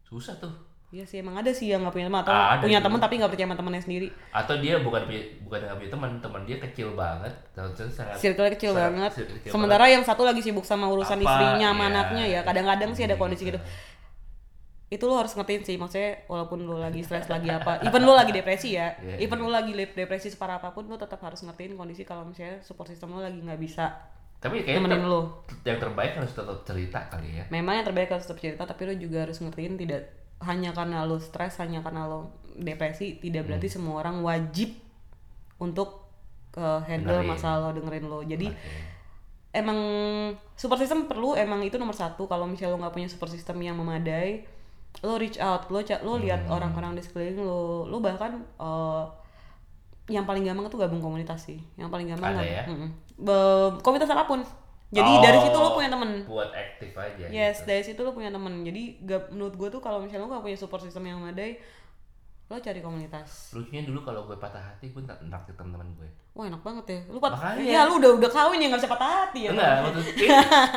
Susah 0.05 0.37
tuh. 0.37 0.53
Iya 0.95 1.03
sih 1.03 1.19
emang 1.19 1.35
ada 1.35 1.51
sih 1.51 1.67
yang 1.67 1.83
nggak 1.83 1.91
punya 1.91 2.07
teman 2.07 2.23
atau 2.23 2.31
ada 2.31 2.63
punya 2.63 2.79
teman 2.79 2.95
tapi 2.97 3.19
nggak 3.19 3.27
percaya 3.27 3.45
sama 3.45 3.57
temannya 3.59 3.81
sendiri. 3.81 4.07
Atau 4.31 4.55
dia 4.57 4.79
bukan 4.79 5.01
punya 5.03 5.21
bukan 5.43 5.59
nggak 5.59 5.75
punya 5.75 5.91
teman, 5.91 6.09
teman 6.19 6.41
dia 6.41 6.57
kecil 6.61 6.87
banget. 6.93 7.33
Sangat 7.51 8.15
Circle 8.15 8.47
kecil 8.49 8.71
sangat- 8.71 8.87
banget. 8.87 9.11
circle 9.13 9.35
kecil 9.37 9.51
Sementara 9.51 9.85
yang 9.85 10.01
satu 10.01 10.23
lagi 10.23 10.39
sibuk 10.39 10.63
sama 10.63 10.87
urusan 10.87 11.19
Apa, 11.19 11.27
istrinya 11.27 11.67
sama 11.69 11.83
iya. 11.83 11.91
anaknya 11.91 12.23
ya. 12.25 12.39
Kadang-kadang 12.41 12.89
sih 12.93 13.03
ada 13.03 13.15
kondisi 13.15 13.43
Gitu. 13.45 13.59
Itu 14.87 15.03
lo 15.03 15.17
harus 15.17 15.33
ngertiin 15.33 15.63
sih 15.63 15.75
maksudnya 15.75 16.23
walaupun 16.25 16.61
lo 16.61 16.77
lagi 16.77 17.01
stres 17.01 17.25
lagi 17.25 17.49
apa, 17.49 17.81
even 17.83 18.01
lo 18.01 18.13
lagi 18.13 18.31
depresi 18.31 18.73
ya, 18.73 18.93
Iya, 18.95 19.17
even 19.19 19.41
lo 19.41 19.49
lagi 19.49 19.73
depresi 19.73 20.29
separah 20.29 20.61
apa 20.61 20.71
pun 20.71 20.85
lo 20.85 20.95
tetap 20.95 21.19
harus 21.19 21.41
ngertiin 21.41 21.73
kondisi 21.73 22.01
kalau 22.01 22.23
misalnya 22.23 22.61
support 22.61 22.87
system 22.87 23.11
lo 23.11 23.19
lagi 23.19 23.35
nggak 23.35 23.57
bisa 23.57 23.91
Tapi 24.37 24.61
kayaknya 24.61 24.85
nemenin 24.85 25.01
ter- 25.01 25.09
lo. 25.09 25.21
yang 25.65 25.79
terbaik 25.81 26.13
harus 26.13 26.31
tetap 26.31 26.57
cerita 26.63 26.99
kali 27.09 27.29
ya. 27.33 27.43
Memang 27.49 27.73
yang 27.75 27.83
terbaik 27.83 28.07
harus 28.07 28.23
tetap 28.23 28.39
cerita 28.39 28.63
tapi 28.63 28.81
lo 28.85 28.93
juga 28.95 29.25
harus 29.25 29.35
ngertiin 29.35 29.73
tidak 29.75 30.01
hanya 30.39 30.71
karena 30.71 31.03
lo 31.03 31.15
stres, 31.17 31.55
hanya 31.57 31.79
karena 31.79 32.05
lo 32.05 32.31
depresi, 32.53 33.17
tidak 33.17 33.45
berarti 33.45 33.67
Hmm. 33.67 33.75
semua 33.77 33.95
orang 33.99 34.19
wajib 34.19 34.75
untuk 35.57 36.07
uh, 36.53 36.79
handle 36.81 37.15
Dengerin. 37.15 37.29
masalah 37.29 37.59
lo 37.65 37.73
dengerin 37.73 38.05
lo. 38.05 38.19
Jadi 38.21 38.47
Oke. 38.47 38.59
emang 39.53 39.79
support 40.53 40.77
system 40.77 41.05
perlu 41.05 41.33
emang 41.33 41.61
itu 41.61 41.75
nomor 41.75 41.93
satu 41.93 42.25
kalau 42.25 42.43
misalnya 42.43 42.71
lo 42.71 42.81
nggak 42.81 42.93
punya 42.93 43.07
support 43.07 43.29
system 43.29 43.59
yang 43.59 43.75
memadai 43.75 44.43
lo 44.97 45.15
reach 45.15 45.35
out 45.37 45.67
lo 45.69 45.79
ca- 45.81 45.99
lo 46.01 46.15
lihat 46.15 46.43
Hmm. 46.43 46.53
orang-orang 46.53 46.91
di 46.93 47.01
sekeliling 47.01 47.35
lo 47.37 47.83
lo 47.83 47.99
bahkan 47.99 48.31
eh, 48.39 49.03
yang 50.07 50.23
paling 50.23 50.43
gampang 50.43 50.65
itu 50.65 50.77
gabung 50.77 50.99
komunitas 50.99 51.39
sih 51.41 51.59
yang 51.75 51.89
paling 51.89 52.07
gampang 52.07 52.31
Ada 52.31 52.39
gab- 52.39 52.51
ya? 52.53 52.63
Mm-mm. 52.65 52.89
Be- 53.17 53.75
komunitas 53.81 54.07
apa 54.07 54.23
pun 54.25 54.39
jadi 54.95 55.11
Oh, 55.11 55.19
dari 55.19 55.39
situ 55.39 55.57
lo 55.57 55.69
punya 55.73 55.89
temen 55.89 56.09
Buat 56.23 56.49
aktif 56.49 56.91
aja. 56.93 57.25
yes 57.27 57.55
gitu. 57.57 57.67
dari 57.67 57.83
situ 57.83 57.99
lo 57.99 58.11
punya 58.11 58.29
temen 58.29 58.63
jadi 58.63 58.83
gak, 59.01 59.21
menurut 59.29 59.53
gue 59.53 59.67
tuh 59.69 59.79
kalau 59.79 59.99
misalnya 59.99 60.23
lo 60.23 60.31
gak 60.31 60.41
punya 60.41 60.55
support 60.55 60.79
system 60.79 61.03
yang 61.03 61.19
memadai 61.19 61.59
lo 62.45 62.55
cari 62.55 62.79
komunitas 62.79 63.51
Lucunya 63.51 63.81
dulu 63.81 63.99
kalau 64.01 64.23
gue 64.23 64.37
patah 64.37 64.61
hati 64.63 64.87
gue 64.87 65.01
tak 65.01 65.17
naktir 65.23 65.51
teman-teman 65.53 65.89
gue. 65.93 66.07
wah 66.31 66.45
enak 66.45 66.61
banget 66.61 66.85
ya 66.87 66.99
lu 67.07 67.17
pat 67.17 67.33
Makanya. 67.33 67.63
ya 67.65 67.79
lu 67.83 67.97
udah 67.97 68.11
udah 68.15 68.29
kawin 68.29 68.57
ya 68.57 68.67
nggak 68.67 68.79
bisa 68.79 68.91
patah 68.91 69.09
hati 69.23 69.39
ya 69.41 69.51
Enggak, 69.51 69.73
waktu 69.81 69.99
itu 70.01 70.23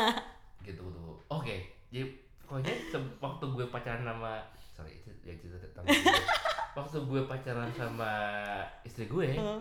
gitu 0.67 0.83
tuh. 0.83 1.15
Oke, 1.29 1.57
jadi 1.87 2.09
pokoknya 2.41 2.73
waktu 3.19 3.45
gue 3.47 3.67
pacaran 3.69 4.01
sama 4.03 4.33
sorry 4.71 4.97
itu 4.97 5.11
ya 5.23 5.35
cerita 5.35 5.61
tentang 5.61 5.85
waktu 6.79 6.97
gue 6.99 7.21
pacaran 7.23 7.69
sama 7.71 8.13
istri 8.83 9.05
gue, 9.05 9.29
Hmm. 9.35 9.61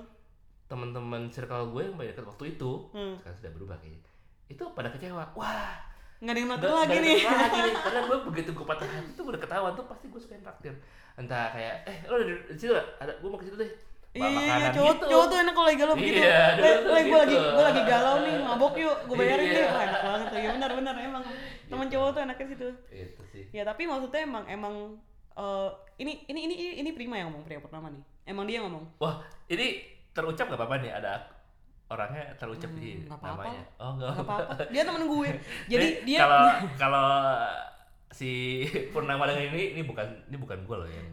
teman-teman 0.65 1.27
circle 1.27 1.71
gue 1.71 1.81
yang 1.81 1.95
dekat 1.97 2.23
waktu 2.23 2.53
itu, 2.53 2.71
Hmm. 2.89 3.15
sekarang 3.17 3.37
sudah 3.37 3.51
berubah 3.51 3.75
kayaknya. 3.77 4.06
Itu 4.47 4.63
pada 4.71 4.87
kecewa. 4.87 5.23
Wah, 5.33 5.75
nggak 6.17 6.31
ada 6.31 6.39
yang 6.39 6.49
nakal 6.49 6.73
lagi 6.77 6.97
nih 6.97 7.17
lagi 7.21 7.59
nih. 7.65 7.73
Karena 7.75 8.01
gue 8.03 8.17
begitu 8.25 8.49
gue 8.51 8.65
patah 8.65 8.85
hati 8.85 9.11
tuh 9.13 9.23
udah 9.25 9.37
ketahuan 9.37 9.73
tuh 9.73 9.85
pasti 9.85 10.05
gue 10.07 10.17
suka 10.17 10.33
yang 10.33 10.43
traktir. 10.43 10.73
Entah 11.13 11.51
kayak 11.51 11.75
eh 11.85 11.97
lo 12.05 12.15
ada 12.15 12.25
di 12.25 12.33
situ 12.53 12.71
nggak? 12.71 12.87
ada 12.97 13.11
gue 13.15 13.29
mau 13.29 13.37
ke 13.37 13.45
situ 13.45 13.57
deh. 13.57 13.71
Iya, 14.17 14.73
cowok, 14.73 14.93
gitu. 14.97 15.05
cowok 15.13 15.25
tuh 15.29 15.37
enak 15.37 15.53
kalau 15.53 15.67
lagi 15.67 15.77
galau 15.77 15.93
begitu. 15.93 16.21
Iya, 16.25 16.41
Eh, 16.57 16.65
eh, 16.65 16.77
gue 16.81 17.17
lagi 17.21 17.35
gitu. 17.37 17.49
gue 17.53 17.63
lagi 17.63 17.81
galau 17.85 18.15
nih, 18.25 18.35
mabok 18.41 18.73
yuk, 18.73 18.97
gue 19.05 19.13
bayarin 19.15 19.45
Iya. 19.45 19.53
deh. 19.53 19.67
Enak 19.69 20.01
banget 20.01 20.25
tuh. 20.25 20.37
Ya 20.37 20.49
benar 20.57 20.71
benar 20.73 20.95
emang. 20.97 21.23
Teman 21.69 21.85
Gitu. 21.85 21.93
cowok 21.93 22.09
tuh 22.09 22.21
enaknya 22.25 22.45
situ. 22.47 22.67
Itu 22.89 23.21
sih. 23.29 23.43
Ya 23.53 23.61
tapi 23.61 23.85
maksudnya 23.85 24.21
emang 24.23 24.43
emang 24.47 24.73
ini 25.97 26.25
ini 26.25 26.39
ini 26.43 26.55
ini 26.55 26.73
ini 26.81 26.89
Prima 26.91 27.13
yang 27.13 27.29
ngomong 27.29 27.45
pria 27.45 27.61
pertama 27.61 27.93
nih. 27.93 28.01
Emang 28.25 28.49
dia 28.49 28.57
ngomong. 28.59 28.97
Wah, 28.97 29.21
ini 29.47 29.85
terucap 30.11 30.49
gak 30.49 30.57
apa-apa 30.57 30.81
nih 30.81 30.91
ada 30.91 31.21
orangnya 31.87 32.23
terucap 32.35 32.71
Hmm, 32.71 32.79
di 32.79 32.89
nggak 32.99 33.15
apa-apa. 33.15 33.43
namanya. 33.47 33.63
Oh, 33.79 33.89
enggak 33.95 34.09
Gak 34.09 34.23
apa-apa. 34.23 34.63
Dia 34.69 34.83
temen 34.83 35.03
gue. 35.07 35.29
Jadi 35.71 35.87
dia 36.03 36.19
kalau 36.19 36.43
kalau 36.81 37.07
si 38.09 38.31
Purnama 38.89 39.27
dengan 39.27 39.51
ini 39.51 39.63
ini 39.75 39.81
bukan 39.83 40.07
ini 40.27 40.37
bukan 40.37 40.59
gue 40.63 40.77
loh 40.77 40.89
yang 40.89 41.07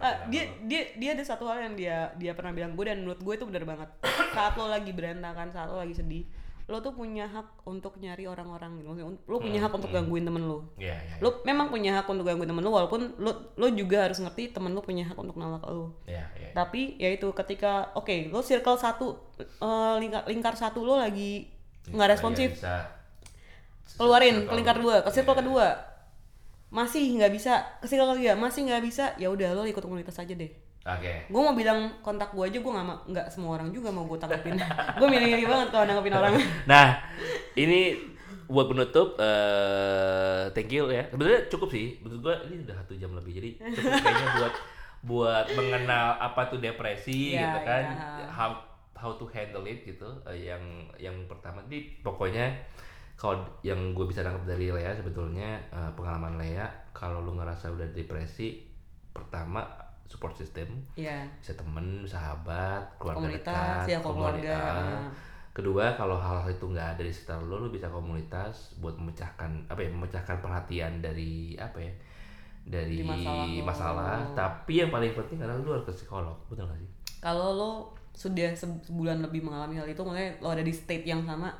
Ah, 0.00 0.16
dia 0.32 0.48
dia 0.64 0.96
dia 0.96 1.12
ada 1.12 1.20
satu 1.20 1.44
hal 1.44 1.60
yang 1.60 1.74
dia 1.76 2.08
dia 2.16 2.32
pernah 2.32 2.56
bilang 2.56 2.72
gue 2.72 2.88
dan 2.88 3.04
menurut 3.04 3.20
gue 3.20 3.34
itu 3.36 3.44
benar 3.44 3.68
banget 3.68 3.90
saat 4.32 4.56
lo 4.56 4.64
lagi 4.64 4.96
berantakan 4.96 5.52
saat 5.52 5.68
lo 5.68 5.76
lagi 5.76 5.92
sedih 5.92 6.24
lo 6.70 6.78
tuh 6.78 6.94
punya 6.94 7.26
hak 7.26 7.66
untuk 7.66 7.98
nyari 7.98 8.24
orang-orang 8.24 8.78
gitu 8.78 8.94
lo 9.26 9.36
punya 9.36 9.58
Hmm, 9.58 9.66
hak 9.66 9.72
untuk 9.74 9.90
gangguin 9.90 10.22
temen 10.22 10.46
lo 10.46 10.70
Iya, 10.78 10.94
iya. 10.94 11.14
lo 11.18 11.42
memang 11.42 11.66
punya 11.66 11.98
hak 11.98 12.06
untuk 12.06 12.22
gangguin 12.22 12.46
temen 12.46 12.62
lo 12.62 12.70
walaupun 12.70 13.18
lo 13.18 13.30
lo 13.52 13.66
juga 13.70 14.06
harus 14.06 14.16
ngerti 14.16 14.50
temen 14.50 14.70
lo 14.70 14.80
punya 14.80 15.02
hak 15.04 15.18
untuk 15.18 15.34
nolak 15.34 15.66
lo 15.66 15.98
Iya, 16.06 16.24
iya. 16.32 16.54
tapi 16.54 16.94
ya 16.96 17.10
itu 17.10 17.26
ketika 17.32 17.90
oke 17.92 18.30
lo 18.30 18.38
circle 18.40 18.78
satu 18.78 19.18
eh, 19.36 19.94
lingkar 19.98 20.22
lingkar 20.24 20.54
satu 20.54 20.80
lo 20.80 20.94
lagi 20.96 21.50
nggak 21.84 22.06
Iya, 22.06 22.14
responsif 22.14 22.48
bisa. 22.54 22.86
keluarin 23.98 24.46
ke 24.46 24.52
lingkar 24.54 24.78
dua 24.78 25.02
ke 25.02 25.10
circle 25.10 25.34
Iya. 25.34 25.40
kedua 25.42 25.66
masih 26.70 27.18
nggak 27.18 27.32
bisa 27.34 27.52
ke 27.82 27.86
circle 27.86 28.14
ketiga 28.14 28.38
masih 28.38 28.62
nggak 28.62 28.82
bisa 28.82 29.04
ya 29.18 29.26
udah 29.26 29.52
lo 29.52 29.66
ikut 29.66 29.82
komunitas 29.82 30.14
aja 30.16 30.30
deh 30.32 30.69
Oke. 30.80 31.28
gue 31.28 31.40
mau 31.40 31.52
bilang 31.52 31.92
kontak 32.00 32.32
gue 32.32 32.40
aja 32.40 32.56
gue 32.56 32.72
nggak 32.72 32.86
nggak 33.06 33.26
semua 33.28 33.60
orang 33.60 33.68
juga 33.68 33.92
mau 33.92 34.08
gue 34.08 34.16
tanggapin 34.16 34.56
gue 34.96 35.06
milih-milih 35.06 35.44
banget 35.44 35.68
kalau 35.68 35.84
nanggapin 35.84 36.14
orang 36.16 36.32
Nah, 36.72 36.86
ini 37.52 37.92
buat 38.46 38.66
penutup 38.66 39.14
eh 39.20 40.50
thank 40.50 40.72
you 40.72 40.90
ya. 40.90 41.06
Sebenarnya 41.06 41.46
cukup 41.46 41.70
sih. 41.70 42.02
Menurut 42.02 42.20
gua 42.20 42.34
ini 42.48 42.66
udah 42.66 42.76
satu 42.82 42.98
jam 42.98 43.14
lebih. 43.14 43.38
Jadi 43.38 43.50
cukup 43.62 43.94
kayaknya 44.02 44.28
buat 44.34 44.54
buat 45.00 45.46
mengenal 45.54 46.18
apa 46.18 46.50
tuh 46.50 46.58
depresi 46.58 47.38
Iya, 47.38 47.46
gitu 47.46 47.58
kan. 47.62 47.84
iya. 47.94 48.26
How 48.26 48.50
how 48.98 49.14
to 49.14 49.30
handle 49.30 49.62
it 49.64 49.86
gitu. 49.86 50.08
Eh, 50.26 50.50
yang 50.50 50.60
yang 50.98 51.14
pertama 51.24 51.62
di 51.64 51.94
pokoknya 52.02 52.50
kalau 53.14 53.38
yang 53.62 53.94
gue 53.94 54.02
bisa 54.04 54.26
nangkep 54.26 54.42
dari 54.42 54.66
Lea 54.66 54.98
sebetulnya 54.98 55.60
eh, 55.70 55.90
pengalaman 55.94 56.34
Lea 56.34 56.66
kalau 56.90 57.22
lu 57.22 57.38
ngerasa 57.38 57.70
udah 57.70 57.94
depresi 57.94 58.66
pertama 59.14 59.62
support 60.10 60.34
system 60.34 60.66
ya 60.98 61.22
bisa 61.38 61.54
temen, 61.54 62.02
sahabat, 62.02 62.82
keluarga 62.98 63.22
komunitas 63.22 63.86
dekat, 63.86 63.92
ya 63.94 63.98
keluarga 64.02 64.58
komunitas. 64.58 65.02
Kedua, 65.50 65.84
kalau 65.94 66.14
hal-hal 66.14 66.50
itu 66.50 66.62
nggak 66.66 66.88
ada 66.94 67.02
di 67.02 67.10
sekitar 67.10 67.38
lo, 67.42 67.58
lo 67.58 67.68
bisa 67.70 67.86
komunitas 67.86 68.74
buat 68.78 68.94
memecahkan 68.98 69.50
apa 69.66 69.80
ya, 69.82 69.90
memecahkan 69.90 70.38
perhatian 70.38 70.98
dari 70.98 71.58
apa 71.58 71.78
ya, 71.78 71.90
dari 72.64 73.02
Di 73.02 73.06
masalah 73.06 73.46
lo. 73.46 73.62
masalah. 73.66 74.16
Tapi 74.34 74.72
yang 74.78 74.90
paling 74.90 75.10
penting 75.14 75.38
adalah 75.38 75.58
lo 75.58 75.70
harus 75.74 75.86
ke 75.86 75.94
psikolog, 75.94 76.36
betul 76.46 76.66
nggak 76.66 76.78
sih? 76.78 76.90
kalau 77.20 77.48
lo 77.52 77.70
sudah 78.16 78.48
se- 78.56 78.80
sebulan 78.86 79.20
lebih 79.20 79.44
mengalami 79.44 79.76
hal 79.76 79.84
itu 79.84 80.00
makanya 80.00 80.40
lo 80.40 80.48
ada 80.50 80.64
di 80.64 80.72
state 80.72 81.04
yang 81.04 81.20
sama 81.22 81.52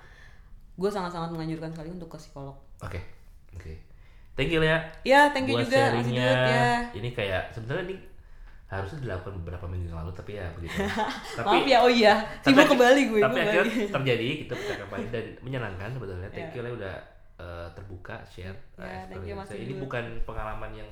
gue 0.75 0.89
sangat-sangat 0.89 1.29
menganjurkan 1.31 1.69
sekali 1.69 1.93
untuk 1.93 2.09
ke 2.09 2.17
psikolog 2.17 2.57
Oke, 2.81 2.97
oke. 3.53 3.73
Thank 4.33 4.57
you 4.57 4.65
ya. 4.65 4.81
ya 5.05 5.29
thank 5.37 5.45
you 5.45 5.61
buat 5.61 5.69
juga 5.69 5.93
sharingnya. 5.93 6.33
Ya 6.33 6.65
Ini 6.97 7.13
kayak 7.13 7.53
sebenarnya 7.53 7.93
ini 7.93 7.97
harusnya 8.71 8.99
dilakukan 9.03 9.35
beberapa 9.43 9.67
minggu 9.67 9.91
yang 9.91 9.99
lalu, 9.99 10.15
tapi 10.15 10.39
ya 10.39 10.47
begitu. 10.55 10.79
maaf 11.43 11.67
ya 11.67 11.79
oh 11.83 11.91
iya. 11.91 12.15
sibuk 12.39 12.71
ke 12.71 12.77
Bali 12.79 13.03
gue 13.11 13.19
tapi 13.19 13.39
akhirnya 13.43 13.91
terjadi 13.91 14.27
kita 14.47 14.55
bisa 14.55 14.73
kembali 14.79 15.07
dan 15.11 15.25
menyenangkan 15.43 15.91
sebetulnya. 15.91 16.31
Thank 16.31 16.55
Ya. 16.55 16.57
you 16.57 16.63
lah 16.63 16.73
udah 16.79 16.95
eh, 17.43 17.67
terbuka 17.75 18.17
share 18.25 18.55
Ya, 18.79 18.87
eh, 18.87 19.03
thank 19.11 19.27
you, 19.27 19.35
ini 19.59 19.75
bukan 19.77 20.23
pengalaman 20.23 20.71
yang 20.71 20.87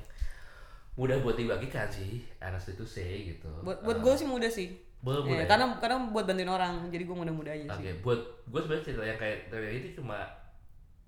mudah 0.99 1.15
buat 1.23 1.39
dibagikan 1.39 1.87
sih 1.87 2.27
honestly 2.43 2.75
to 2.75 2.83
say 2.83 3.31
gitu. 3.31 3.47
Buat 3.63 3.79
buat 3.87 3.97
Eh, 3.97 4.01
gue 4.03 4.13
sih 4.19 4.27
mudah 4.27 4.51
sih. 4.51 4.67
Boleh 4.99 5.23
Ya, 5.23 5.27
boleh 5.31 5.45
karena 5.47 5.65
karena 5.79 5.97
buat 6.11 6.27
bantuin 6.27 6.51
orang 6.51 6.91
jadi 6.91 7.07
gue 7.07 7.15
mudah-mudah 7.15 7.53
aja 7.55 7.65
oke 7.71 7.79
sih 7.79 8.03
buat 8.03 8.19
gue 8.43 8.59
sebenarnya 8.59 8.83
cerita 8.83 9.03
yang 9.07 9.15
kayak 9.15 9.37
kayak 9.47 9.71
itu 9.79 10.03
cuma 10.03 10.19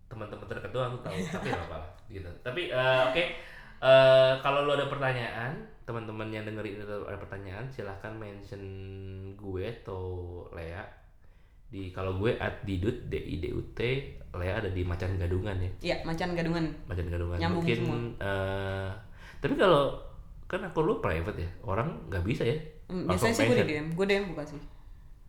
teman-teman 0.07 0.47
terdekat 0.47 0.71
doang 0.71 0.95
tahu 1.03 1.19
tapi 1.27 1.51
apa 1.51 1.79
gitu. 2.07 2.29
Tapi 2.39 2.71
eh, 2.71 3.01
oke 3.11 3.23
Eh, 3.81 4.33
kalau 4.45 4.69
lo 4.69 4.77
ada 4.77 4.85
pertanyaan 4.85 5.57
teman-teman 5.83 6.29
yang 6.29 6.43
dengerin 6.43 6.77
itu 6.77 6.85
ada 7.01 7.17
pertanyaan 7.17 7.65
silahkan 7.67 8.13
mention 8.13 8.61
gue 9.33 9.65
atau 9.81 10.03
Lea 10.51 10.83
di 11.67 11.87
kalau 11.89 12.15
gue 12.15 12.35
at 12.35 12.61
didut 12.61 13.07
d 13.07 13.15
i 13.15 13.35
d 13.37 13.47
u 13.49 13.63
t 13.71 13.79
Lea 14.31 14.53
ada 14.53 14.67
di 14.67 14.83
macan 14.83 15.15
gadungan 15.15 15.55
ya 15.55 15.71
Iya, 15.81 15.95
macan 16.03 16.31
gadungan. 16.31 16.65
macan 16.85 17.07
gadungan 17.07 17.37
Nyambung 17.37 17.63
mungkin 17.63 17.77
semua. 17.77 17.97
eh, 18.19 18.89
tapi 19.39 19.55
kalau 19.55 19.95
kan 20.45 20.61
aku 20.61 20.79
lu 20.81 20.99
private 20.99 21.37
ya 21.37 21.49
orang 21.63 21.87
nggak 22.07 22.23
bisa 22.23 22.43
ya 22.43 22.59
Hmm, 22.85 23.07
Biasanya 23.07 23.31
sih 23.33 23.45
gue 23.47 23.55
di. 23.57 23.71
DM, 23.71 23.87
gue 23.89 24.03
DM 24.05 24.25
buka 24.35 24.43
sih. 24.45 24.59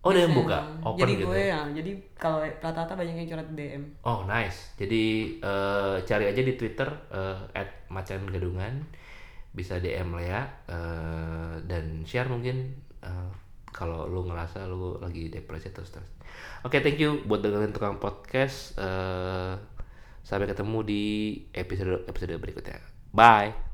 Oh, 0.02 0.10
Biasanya. 0.10 0.34
buka, 0.34 0.58
open 0.82 0.98
jadi 0.98 1.12
gitu 1.14 1.24
gue 1.24 1.38
ya? 1.38 1.46
ya 1.46 1.60
jadi 1.72 1.90
kalau 2.12 2.38
rata-rata 2.42 2.92
banyak 2.92 3.14
yang 3.16 3.28
curhat 3.28 3.48
DM 3.54 3.82
Oh 4.02 4.26
nice. 4.26 4.74
Jadi 4.74 5.02
eh, 5.38 5.96
cari 6.02 6.24
aja 6.26 6.42
di 6.42 6.52
Twitter 6.52 6.90
eh, 7.08 7.38
@macan 7.86 8.26
gadungan 8.26 8.82
bisa 9.52 9.76
DM 9.78 10.16
Lea 10.16 10.42
eh, 10.68 11.54
dan 11.68 12.02
share 12.08 12.28
mungkin 12.32 12.72
eh, 13.04 13.30
kalau 13.72 14.08
lu 14.08 14.24
ngerasa 14.28 14.64
lu 14.68 15.00
lagi 15.00 15.28
depresi 15.32 15.72
atau 15.72 15.84
stres. 15.84 16.08
Oke, 16.64 16.80
thank 16.80 17.00
you 17.00 17.20
buat 17.28 17.44
dengerin 17.44 17.72
tukang 17.72 18.00
podcast. 18.00 18.76
eh, 18.80 19.54
sampai 20.22 20.46
ketemu 20.46 20.78
di 20.86 21.02
episode 21.50 22.06
episode 22.06 22.38
berikutnya. 22.38 22.78
Bye. 23.10 23.71